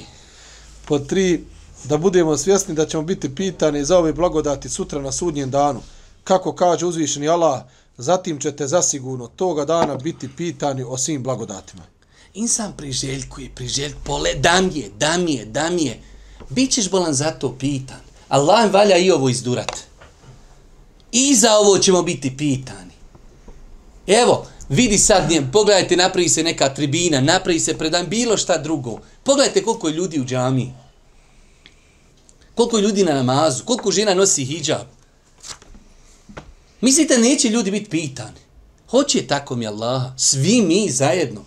Po 0.86 1.00
tri, 1.00 1.46
da 1.84 1.98
budemo 1.98 2.38
svjesni 2.38 2.76
da 2.76 2.86
ćemo 2.86 3.04
biti 3.04 3.36
pitani 3.36 3.86
za 3.86 3.98
ove 3.98 4.14
blagodati 4.14 4.70
sutra 4.70 5.02
na 5.02 5.12
sudnjem 5.12 5.52
danu. 5.52 5.82
Kako 6.24 6.56
kaže 6.56 6.86
uzvišeni 6.86 7.30
Allah, 7.30 7.62
zatim 7.98 8.40
ćete 8.40 8.68
zasigurno 8.68 9.28
toga 9.28 9.66
dana 9.66 9.96
biti 9.96 10.30
pitani 10.38 10.84
o 10.84 10.98
svim 10.98 11.24
blagodatima 11.24 11.84
insan 12.34 12.74
priželjkuje, 12.78 13.50
priželj, 13.56 13.94
pole, 14.04 14.30
mi 14.34 14.80
je, 14.80 14.90
da 14.98 15.14
je, 15.28 15.46
da 15.46 15.66
je. 15.66 16.00
Bićeš 16.50 16.90
bolan 16.90 17.14
za 17.14 17.32
to 17.32 17.58
pitan. 17.58 18.00
Allah 18.30 18.74
valja 18.74 18.98
i 18.98 19.12
ovo 19.12 19.30
izdurat. 19.30 19.72
I 21.12 21.36
za 21.36 21.58
ovo 21.58 21.78
ćemo 21.78 22.04
biti 22.04 22.38
pitani. 22.38 22.92
Evo, 24.08 24.48
vidi 24.70 24.98
sad 24.98 25.30
njem, 25.30 25.52
pogledajte, 25.52 25.98
napravi 25.98 26.30
se 26.30 26.44
neka 26.44 26.74
tribina, 26.74 27.22
napravi 27.22 27.60
se 27.60 27.78
predan, 27.78 28.08
bilo 28.08 28.38
šta 28.38 28.58
drugo. 28.58 29.00
Pogledajte 29.24 29.64
koliko 29.64 29.88
je 29.88 29.94
ljudi 29.94 30.20
u 30.20 30.26
džami. 30.26 30.74
Koliko 32.56 32.78
je 32.78 32.82
ljudi 32.82 33.04
na 33.04 33.14
namazu, 33.14 33.66
koliko 33.66 33.92
žena 33.92 34.14
nosi 34.14 34.46
hijab. 34.46 34.88
Mislite, 36.82 37.18
neće 37.18 37.50
ljudi 37.50 37.72
biti 37.72 37.90
pitani? 37.90 38.40
Hoće 38.90 39.28
tako 39.28 39.56
mi 39.56 39.68
Allaha, 39.68 40.14
svi 40.18 40.62
mi 40.62 40.90
zajedno. 40.90 41.46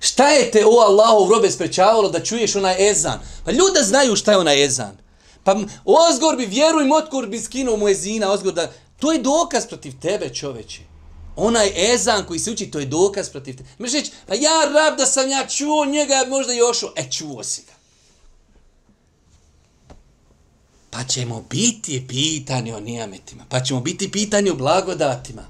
Šta 0.00 0.28
je 0.28 0.50
te 0.50 0.66
o 0.66 0.80
Allahov 0.80 1.30
robe 1.30 1.50
sprečavalo 1.50 2.08
da 2.08 2.24
čuješ 2.24 2.56
onaj 2.56 2.90
ezan? 2.90 3.20
Pa 3.44 3.50
ljudi 3.50 3.78
znaju 3.82 4.16
šta 4.16 4.32
je 4.32 4.38
onaj 4.38 4.64
ezan. 4.64 4.96
Pa 5.44 5.56
ozgor 5.84 6.36
bi, 6.36 6.46
vjeruj, 6.46 6.84
motkor 6.84 7.26
bi 7.26 7.40
skinuo 7.40 7.76
mu 7.76 7.88
ezina, 7.88 8.32
ozgor 8.32 8.52
da... 8.52 8.72
To 8.98 9.12
je 9.12 9.18
dokaz 9.18 9.66
protiv 9.66 9.92
tebe, 10.02 10.34
čoveče. 10.34 10.80
Onaj 11.36 11.92
ezan 11.94 12.26
koji 12.26 12.38
se 12.38 12.50
uči, 12.50 12.70
to 12.70 12.78
je 12.78 12.86
dokaz 12.86 13.30
protiv 13.30 13.56
tebe. 13.56 13.68
Možeš 13.78 13.94
reći, 13.94 14.10
pa 14.26 14.34
ja 14.34 14.64
rab 14.74 14.98
da 14.98 15.06
sam 15.06 15.28
ja 15.28 15.46
čuo 15.46 15.84
njega, 15.84 16.24
možda 16.28 16.52
još, 16.52 16.82
e 16.96 17.10
čuo 17.10 17.44
si 17.44 17.62
ga. 17.62 17.79
Pa 20.90 21.04
ćemo 21.04 21.44
biti 21.50 22.04
pitani 22.08 22.72
o 22.72 22.80
nijametima. 22.80 23.44
Pa 23.48 23.60
ćemo 23.60 23.80
biti 23.80 24.12
pitani 24.12 24.50
o 24.50 24.54
blagodatima. 24.54 25.42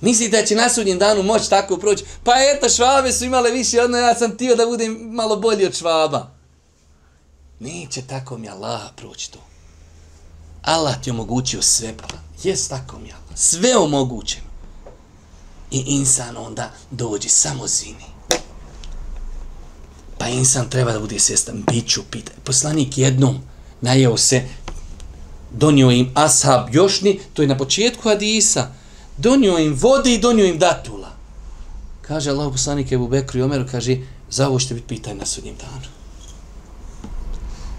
Misli 0.00 0.28
da 0.28 0.44
će 0.44 0.54
na 0.54 0.68
sudnjem 0.68 0.98
danu 0.98 1.22
moći 1.22 1.50
tako 1.50 1.76
proći? 1.76 2.04
Pa 2.24 2.32
eto, 2.36 2.68
švabe 2.68 3.12
su 3.12 3.24
imale 3.24 3.50
više, 3.50 3.80
odno 3.80 3.98
ja 3.98 4.14
sam 4.14 4.36
tio 4.36 4.56
da 4.56 4.66
budem 4.66 4.92
malo 4.92 5.36
bolji 5.36 5.66
od 5.66 5.76
švaba. 5.76 6.30
Neće 7.60 8.02
tako 8.02 8.38
mi 8.38 8.48
Allah 8.48 8.80
proći 8.96 9.32
to. 9.32 9.38
Allah 10.62 11.02
ti 11.02 11.10
omogućio 11.10 11.62
sve, 11.62 11.96
pa 11.96 12.06
jes 12.42 12.68
tako 12.68 12.98
mi 12.98 13.12
Allah. 13.12 13.38
Sve 13.38 13.76
omogućeno. 13.76 14.50
I 15.70 15.84
insan 15.86 16.36
onda 16.36 16.72
dođe 16.90 17.28
samo 17.28 17.66
zini. 17.66 18.09
Pa 20.20 20.28
insan 20.28 20.68
treba 20.70 20.92
da 20.92 21.00
bude 21.00 21.18
svjestan. 21.18 21.64
Biću, 21.72 22.02
pita. 22.10 22.32
Poslanik 22.44 22.98
jednom 22.98 23.38
najeo 23.80 24.16
se, 24.16 24.42
donio 25.50 25.90
im 25.90 26.10
ashab 26.14 26.74
jošni, 26.74 27.20
to 27.32 27.42
je 27.42 27.48
na 27.48 27.56
početku 27.56 28.08
hadisa, 28.08 28.72
donio 29.16 29.58
im 29.58 29.74
vode 29.74 30.14
i 30.14 30.18
donio 30.18 30.44
im 30.44 30.58
datula. 30.58 31.16
Kaže 32.02 32.30
Allah 32.30 32.52
poslanik 32.52 32.92
Ebu 32.92 33.08
Bekru 33.08 33.40
i 33.40 33.42
Omeru, 33.42 33.64
kaže, 33.70 33.96
za 34.30 34.48
ovo 34.48 34.58
ćete 34.58 34.74
biti 34.74 34.86
pitaj 34.86 35.14
na 35.14 35.26
sudnjem 35.26 35.56
danu. 35.56 35.88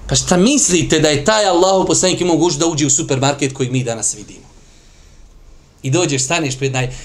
Pa 0.08 0.16
šta 0.16 0.38
mislite 0.38 1.00
da 1.00 1.10
je 1.10 1.26
taj 1.26 1.46
Allah 1.46 1.86
poslanik 1.88 2.22
imao 2.22 2.38
guž 2.38 2.58
da 2.58 2.66
uđe 2.66 2.86
u 2.86 2.90
supermarket 2.90 3.54
kojeg 3.54 3.72
mi 3.72 3.84
danas 3.84 4.16
vidimo? 4.16 4.48
I 5.84 5.92
dođeš, 5.92 6.24
staneš 6.24 6.58
pred 6.58 6.74
naj 6.74 6.96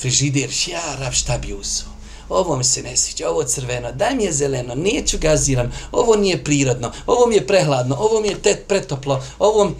frižider, 0.00 0.50
šjarav, 0.50 1.12
šta 1.12 1.38
bi 1.38 1.54
uzao? 1.54 1.97
Ovo 2.28 2.56
mi 2.56 2.64
se 2.64 2.82
ne 2.82 2.96
sviđa, 2.96 3.30
ovo 3.30 3.44
crveno, 3.44 3.92
daj 3.92 4.14
mi 4.14 4.24
je 4.24 4.32
zeleno, 4.32 4.74
neću 4.74 5.18
gaziran, 5.20 5.72
ovo 5.92 6.16
nije 6.16 6.44
prirodno, 6.44 6.92
ovo 7.06 7.26
mi 7.26 7.34
je 7.34 7.46
prehladno, 7.46 7.96
ovo 7.98 8.20
mi 8.20 8.28
je 8.28 8.42
tet 8.42 8.68
pretoplo, 8.68 9.22
ovo 9.38 9.64
mi 9.64 9.74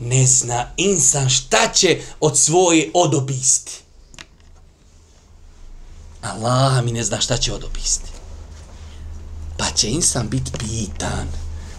ne 0.00 0.26
zna 0.26 0.70
insan 0.76 1.28
šta 1.28 1.68
će 1.74 2.00
od 2.20 2.38
svoje 2.38 2.90
odobisti. 2.94 3.72
Allah 6.22 6.84
mi 6.84 6.92
ne 6.92 7.04
zna 7.04 7.20
šta 7.20 7.36
će 7.36 7.52
odobisti. 7.52 8.10
Pa 9.56 9.64
će 9.76 9.90
insan 9.90 10.28
biti 10.28 10.52
pitan. 10.58 11.28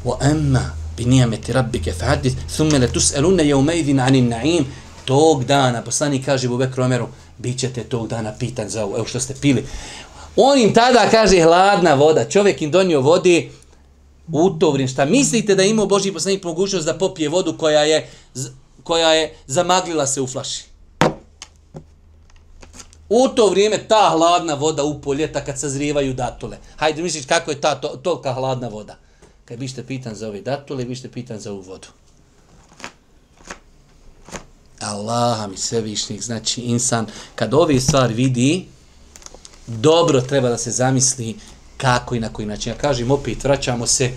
Wa 0.06 0.32
emma 0.32 0.76
bi 0.98 1.06
nijameti 1.06 1.54
rabbike 1.54 1.94
fadis, 1.94 2.34
thumme 2.56 2.80
le 2.80 2.88
tus'elune 2.88 3.44
je 3.44 3.56
umejdin 3.56 4.00
anin 4.00 4.30
na'im. 4.30 4.64
Tog 5.06 5.46
dana, 5.46 5.82
poslani 5.82 6.24
kaže 6.24 6.48
Bubek 6.48 6.76
Romeru, 6.76 7.08
bit 7.38 7.60
ćete 7.60 7.84
tog 7.84 8.08
dana 8.08 8.34
pitan 8.40 8.70
za 8.70 8.86
ovo, 8.86 8.98
evo 8.98 9.06
što 9.06 9.20
ste 9.20 9.36
pili. 9.36 9.66
On 10.36 10.58
im 10.58 10.74
tada 10.74 11.10
kaže 11.12 11.42
hladna 11.42 11.94
voda, 11.94 12.30
čovjek 12.30 12.62
im 12.62 12.72
donio 12.72 13.02
vode 13.02 13.50
u 14.32 14.50
to 14.50 14.72
vrijeme. 14.72 14.92
Šta 14.92 15.06
mislite 15.06 15.56
da 15.56 15.64
ima 15.64 15.86
Boži 15.86 16.12
poslanik 16.12 16.44
mogućnost 16.44 16.86
da 16.86 16.98
popije 16.98 17.30
vodu 17.30 17.58
koja 17.58 17.84
je, 17.84 18.10
koja 18.84 19.14
je 19.14 19.36
zamaglila 19.48 20.08
se 20.08 20.22
u 20.22 20.28
flaši? 20.28 20.64
U 23.10 23.28
to 23.28 23.50
vrijeme 23.50 23.88
ta 23.88 24.10
hladna 24.12 24.54
voda 24.54 24.84
u 24.84 25.02
poljeta 25.02 25.46
kad 25.46 25.60
sazrijevaju 25.60 26.14
datule. 26.14 26.58
Hajde, 26.76 27.02
misliš 27.02 27.26
kako 27.26 27.52
je 27.52 27.62
ta 27.62 27.76
to, 27.76 27.88
tolika 27.88 28.34
hladna 28.34 28.68
voda? 28.68 28.96
Kad 29.46 29.60
bište 29.60 29.84
pitan 29.84 30.16
za 30.16 30.28
ove 30.28 30.42
datule, 30.42 30.86
bište 30.86 31.12
pitan 31.12 31.40
za 31.40 31.52
ovu 31.52 31.62
vodu. 31.62 31.88
Allah 34.80 35.50
mi 35.50 35.58
sve 35.58 35.82
višnjih, 35.82 36.24
znači 36.24 36.62
insan, 36.62 37.06
kad 37.36 37.54
ove 37.54 37.80
stvari 37.80 38.14
vidi, 38.14 38.66
dobro 39.68 40.22
treba 40.22 40.50
da 40.50 40.58
se 40.58 40.72
zamisli 40.72 41.36
kako 41.78 42.16
i 42.16 42.20
na 42.20 42.34
koji 42.34 42.48
način. 42.48 42.74
Ja 42.74 42.78
kažem 42.78 43.12
opet, 43.12 43.44
vraćamo 43.44 43.88
se, 43.88 44.12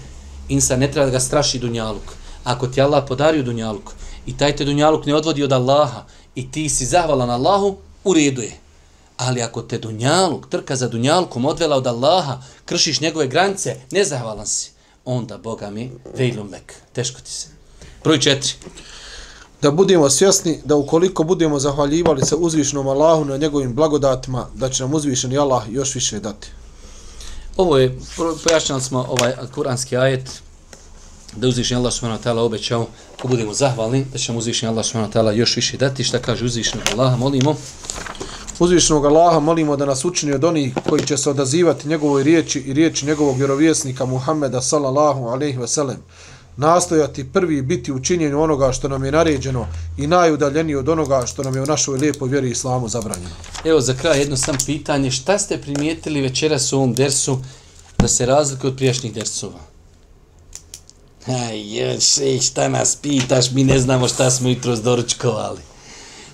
insan 0.49 0.80
ne 0.80 0.90
treba 0.90 1.07
da 1.07 1.12
ga 1.12 1.20
straši 1.20 1.59
dunjaluk. 1.59 2.12
Ako 2.44 2.66
ti 2.66 2.80
Allah 2.80 3.05
podario 3.09 3.42
dunjaluk 3.42 3.92
i 4.26 4.36
taj 4.36 4.57
te 4.57 4.64
dunjaluk 4.64 5.07
ne 5.07 5.14
odvodi 5.14 5.42
od 5.42 5.53
Allaha 5.53 6.05
i 6.34 6.51
ti 6.51 6.68
si 6.68 6.86
zahvalan 6.86 7.30
Allahu, 7.30 7.76
u 8.05 8.14
redu 8.14 8.42
je. 8.42 8.53
Ali 9.16 9.42
ako 9.42 9.62
te 9.62 9.78
dunjaluk, 9.78 10.49
trka 10.49 10.76
za 10.76 10.88
dunjalukom 10.88 11.44
odvela 11.44 11.76
od 11.76 11.86
Allaha, 11.86 12.42
kršiš 12.64 13.01
njegove 13.01 13.26
granice, 13.26 13.76
nezahvalan 13.90 14.47
si, 14.47 14.70
onda, 15.05 15.38
Boga 15.38 15.70
mi, 15.70 15.90
vejlum 16.14 16.55
teško 16.92 17.20
ti 17.20 17.30
se. 17.30 17.49
Broj 18.05 18.20
četiri. 18.20 18.53
Da 19.62 19.70
budemo 19.70 20.11
svjesni 20.11 20.61
da 20.64 20.76
ukoliko 20.76 21.24
budemo 21.24 21.59
zahvaljivali 21.59 22.26
se 22.26 22.36
uzvišnom 22.36 22.88
Allahu 22.88 23.24
na 23.24 23.36
njegovim 23.36 23.74
blagodatima, 23.74 24.46
da 24.54 24.68
će 24.68 24.82
nam 24.82 24.94
uzvišeni 24.94 25.38
Allah 25.38 25.62
još 25.70 25.94
više 25.94 26.20
dati. 26.20 26.48
Ovo 27.57 27.78
je, 27.78 27.98
pojašnjali 28.44 28.82
smo 28.82 29.07
ovaj 29.09 29.34
kuranski 29.54 29.96
ajet, 29.96 30.42
da 31.36 31.48
uzvišen 31.48 31.78
Allah 31.78 31.92
subhanahu 31.92 32.22
wa 32.22 32.26
ta'ala 32.26 32.40
obećao, 32.40 32.86
ko 33.22 33.28
budemo 33.28 33.54
zahvalni, 33.54 34.04
da 34.12 34.18
će 34.18 34.32
nam 34.32 34.38
uzvišen 34.38 34.68
Allah 34.68 34.84
subhanahu 34.84 35.12
wa 35.12 35.16
ta'ala 35.16 35.30
još 35.30 35.57
više 35.57 35.76
dati. 35.76 36.04
Šta 36.04 36.18
kaže 36.18 36.44
uzvišen 36.44 36.80
Allah, 36.92 37.18
molimo? 37.18 37.57
Uzvišenog 38.59 39.07
Allaha 39.07 39.40
molimo 39.40 39.76
da 39.76 39.84
nas 39.84 40.04
učini 40.04 40.32
od 40.32 40.44
onih 40.44 40.74
koji 40.88 41.07
će 41.07 41.16
se 41.16 41.30
odazivati 41.30 41.88
njegovoj 41.88 42.22
riječi 42.22 42.61
i 42.61 42.72
riječi 42.72 43.07
njegovog 43.07 43.36
vjerovjesnika 43.36 44.04
Muhammeda 44.04 44.62
sallallahu 44.62 45.26
alaihi 45.26 45.59
ve 45.59 45.68
sellem. 45.68 45.96
Nastojati 46.57 47.32
prvi 47.32 47.62
biti 47.62 47.92
u 47.92 48.02
činjenju 48.02 48.42
onoga 48.42 48.72
što 48.72 48.88
nam 48.88 49.04
je 49.04 49.12
naređeno 49.12 49.66
i 49.98 50.07
najudaljeniji 50.07 50.76
od 50.76 50.88
onoga 50.88 51.26
što 51.26 51.42
nam 51.42 51.54
je 51.54 51.62
u 51.62 51.66
našoj 51.66 51.98
lijepoj 51.98 52.28
vjeri 52.28 52.50
islamu 52.50 52.88
zabranjeno. 52.88 53.34
Evo 53.64 53.80
za 53.80 53.94
kraj 53.94 54.18
jedno 54.18 54.36
sam 54.36 54.57
pitanje. 54.66 55.11
Šta 55.11 55.38
ste 55.38 55.61
primijetili 55.62 56.20
večeras 56.20 56.72
u 56.72 56.76
ovom 56.76 56.94
dersu 56.94 57.38
da 57.98 58.09
se 58.09 58.26
razlikuje 58.26 58.70
od 58.70 58.76
prijašnjih 58.76 59.14
dersova? 59.14 59.61
Aj, 61.26 61.78
još, 61.78 62.04
šta 62.42 62.68
nas 62.68 62.96
pitaš, 63.02 63.50
mi 63.50 63.64
ne 63.64 63.78
znamo 63.78 64.09
šta 64.09 64.30
smo 64.30 64.48
jutro 64.48 64.76
zdoručkovali 64.76 65.76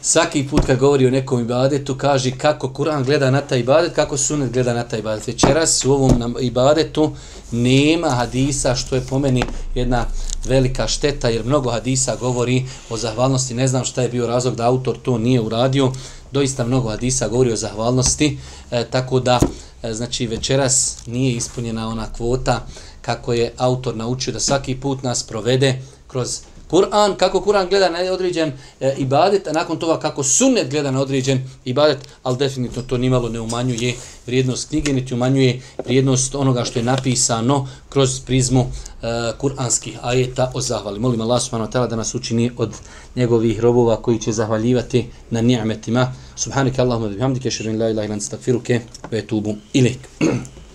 svaki 0.02 0.48
put 0.48 0.66
kad 0.66 0.78
govori 0.78 1.06
o 1.06 1.10
nekom 1.10 1.40
ibadetu, 1.40 1.98
kaže 1.98 2.30
kako 2.30 2.68
Kur'an 2.68 3.04
gleda 3.04 3.30
na 3.30 3.40
taj 3.40 3.58
ibadet, 3.58 3.94
kako 3.94 4.16
sunet 4.16 4.52
gleda 4.52 4.74
na 4.74 4.82
taj 4.82 4.98
ibadet. 4.98 5.26
Večeras 5.26 5.84
u 5.84 5.92
ovom 5.92 6.36
ibadetu 6.40 7.12
nema 7.50 8.08
hadisa, 8.08 8.74
što 8.74 8.94
je 8.94 9.06
po 9.10 9.18
meni 9.18 9.44
jedna 9.74 10.06
velika 10.44 10.88
šteta, 10.88 11.28
jer 11.28 11.44
mnogo 11.44 11.70
hadisa 11.70 12.16
govori 12.16 12.64
o 12.90 12.96
zahvalnosti. 12.96 13.54
Ne 13.54 13.68
znam 13.68 13.84
šta 13.84 14.02
je 14.02 14.08
bio 14.08 14.26
razlog 14.26 14.56
da 14.56 14.66
autor 14.66 14.98
to 15.02 15.18
nije 15.18 15.40
uradio. 15.40 15.92
Doista 16.32 16.64
mnogo 16.64 16.88
hadisa 16.88 17.28
govori 17.28 17.52
o 17.52 17.56
zahvalnosti, 17.56 18.38
e, 18.70 18.84
tako 18.84 19.20
da 19.20 19.40
e, 19.82 19.94
znači 19.94 20.26
večeras 20.26 20.96
nije 21.06 21.32
ispunjena 21.32 21.88
ona 21.88 22.12
kvota 22.12 22.66
kako 23.02 23.32
je 23.32 23.52
autor 23.56 23.96
naučio 23.96 24.32
da 24.32 24.40
svaki 24.40 24.74
put 24.74 25.02
nas 25.02 25.22
provede 25.22 25.82
kroz 26.06 26.40
Kur'an, 26.72 27.16
kako 27.16 27.40
Kur'an 27.40 27.68
gleda 27.68 27.90
na 27.90 27.98
određen 28.12 28.52
e, 28.80 28.94
ibadet, 28.98 29.46
a 29.46 29.52
nakon 29.52 29.78
toga 29.78 29.98
kako 30.00 30.22
sunnet 30.22 30.70
gleda 30.70 30.90
na 30.90 31.00
određen 31.00 31.48
ibadet, 31.64 31.98
ali 32.22 32.36
definitivno 32.36 32.88
to 32.88 32.98
nimalo 32.98 33.28
ne 33.28 33.40
umanjuje 33.40 33.94
vrijednost 34.26 34.68
knjige, 34.68 34.92
niti 34.92 35.14
umanjuje 35.14 35.60
vrijednost 35.86 36.34
onoga 36.34 36.64
što 36.64 36.78
je 36.78 36.84
napisano 36.84 37.68
kroz 37.88 38.20
prizmu 38.20 38.60
e, 38.60 39.06
kur'anskih 39.38 39.98
ajeta 40.02 40.50
o 40.54 40.60
zahvali. 40.60 41.00
Molim 41.00 41.20
Allah 41.20 41.42
subhanahu 41.42 41.70
wa 41.70 41.74
ta'ala 41.74 41.88
da 41.88 41.96
nas 41.96 42.14
učini 42.14 42.50
od 42.56 42.74
njegovih 43.16 43.60
robova 43.60 44.02
koji 44.02 44.18
će 44.18 44.32
zahvaljivati 44.32 45.06
na 45.30 45.40
ni'metima. 45.40 46.12
Subhanike 46.36 46.80
Allahumma 46.80 47.08
bihamdike, 47.08 47.50
širin 47.50 47.80
la 47.80 47.88
ilaha 47.88 48.06
ilan 48.06 48.20
stakfiruke, 48.20 48.80
ve 49.10 49.26
tubu 49.26 49.54
ilik. 49.72 49.98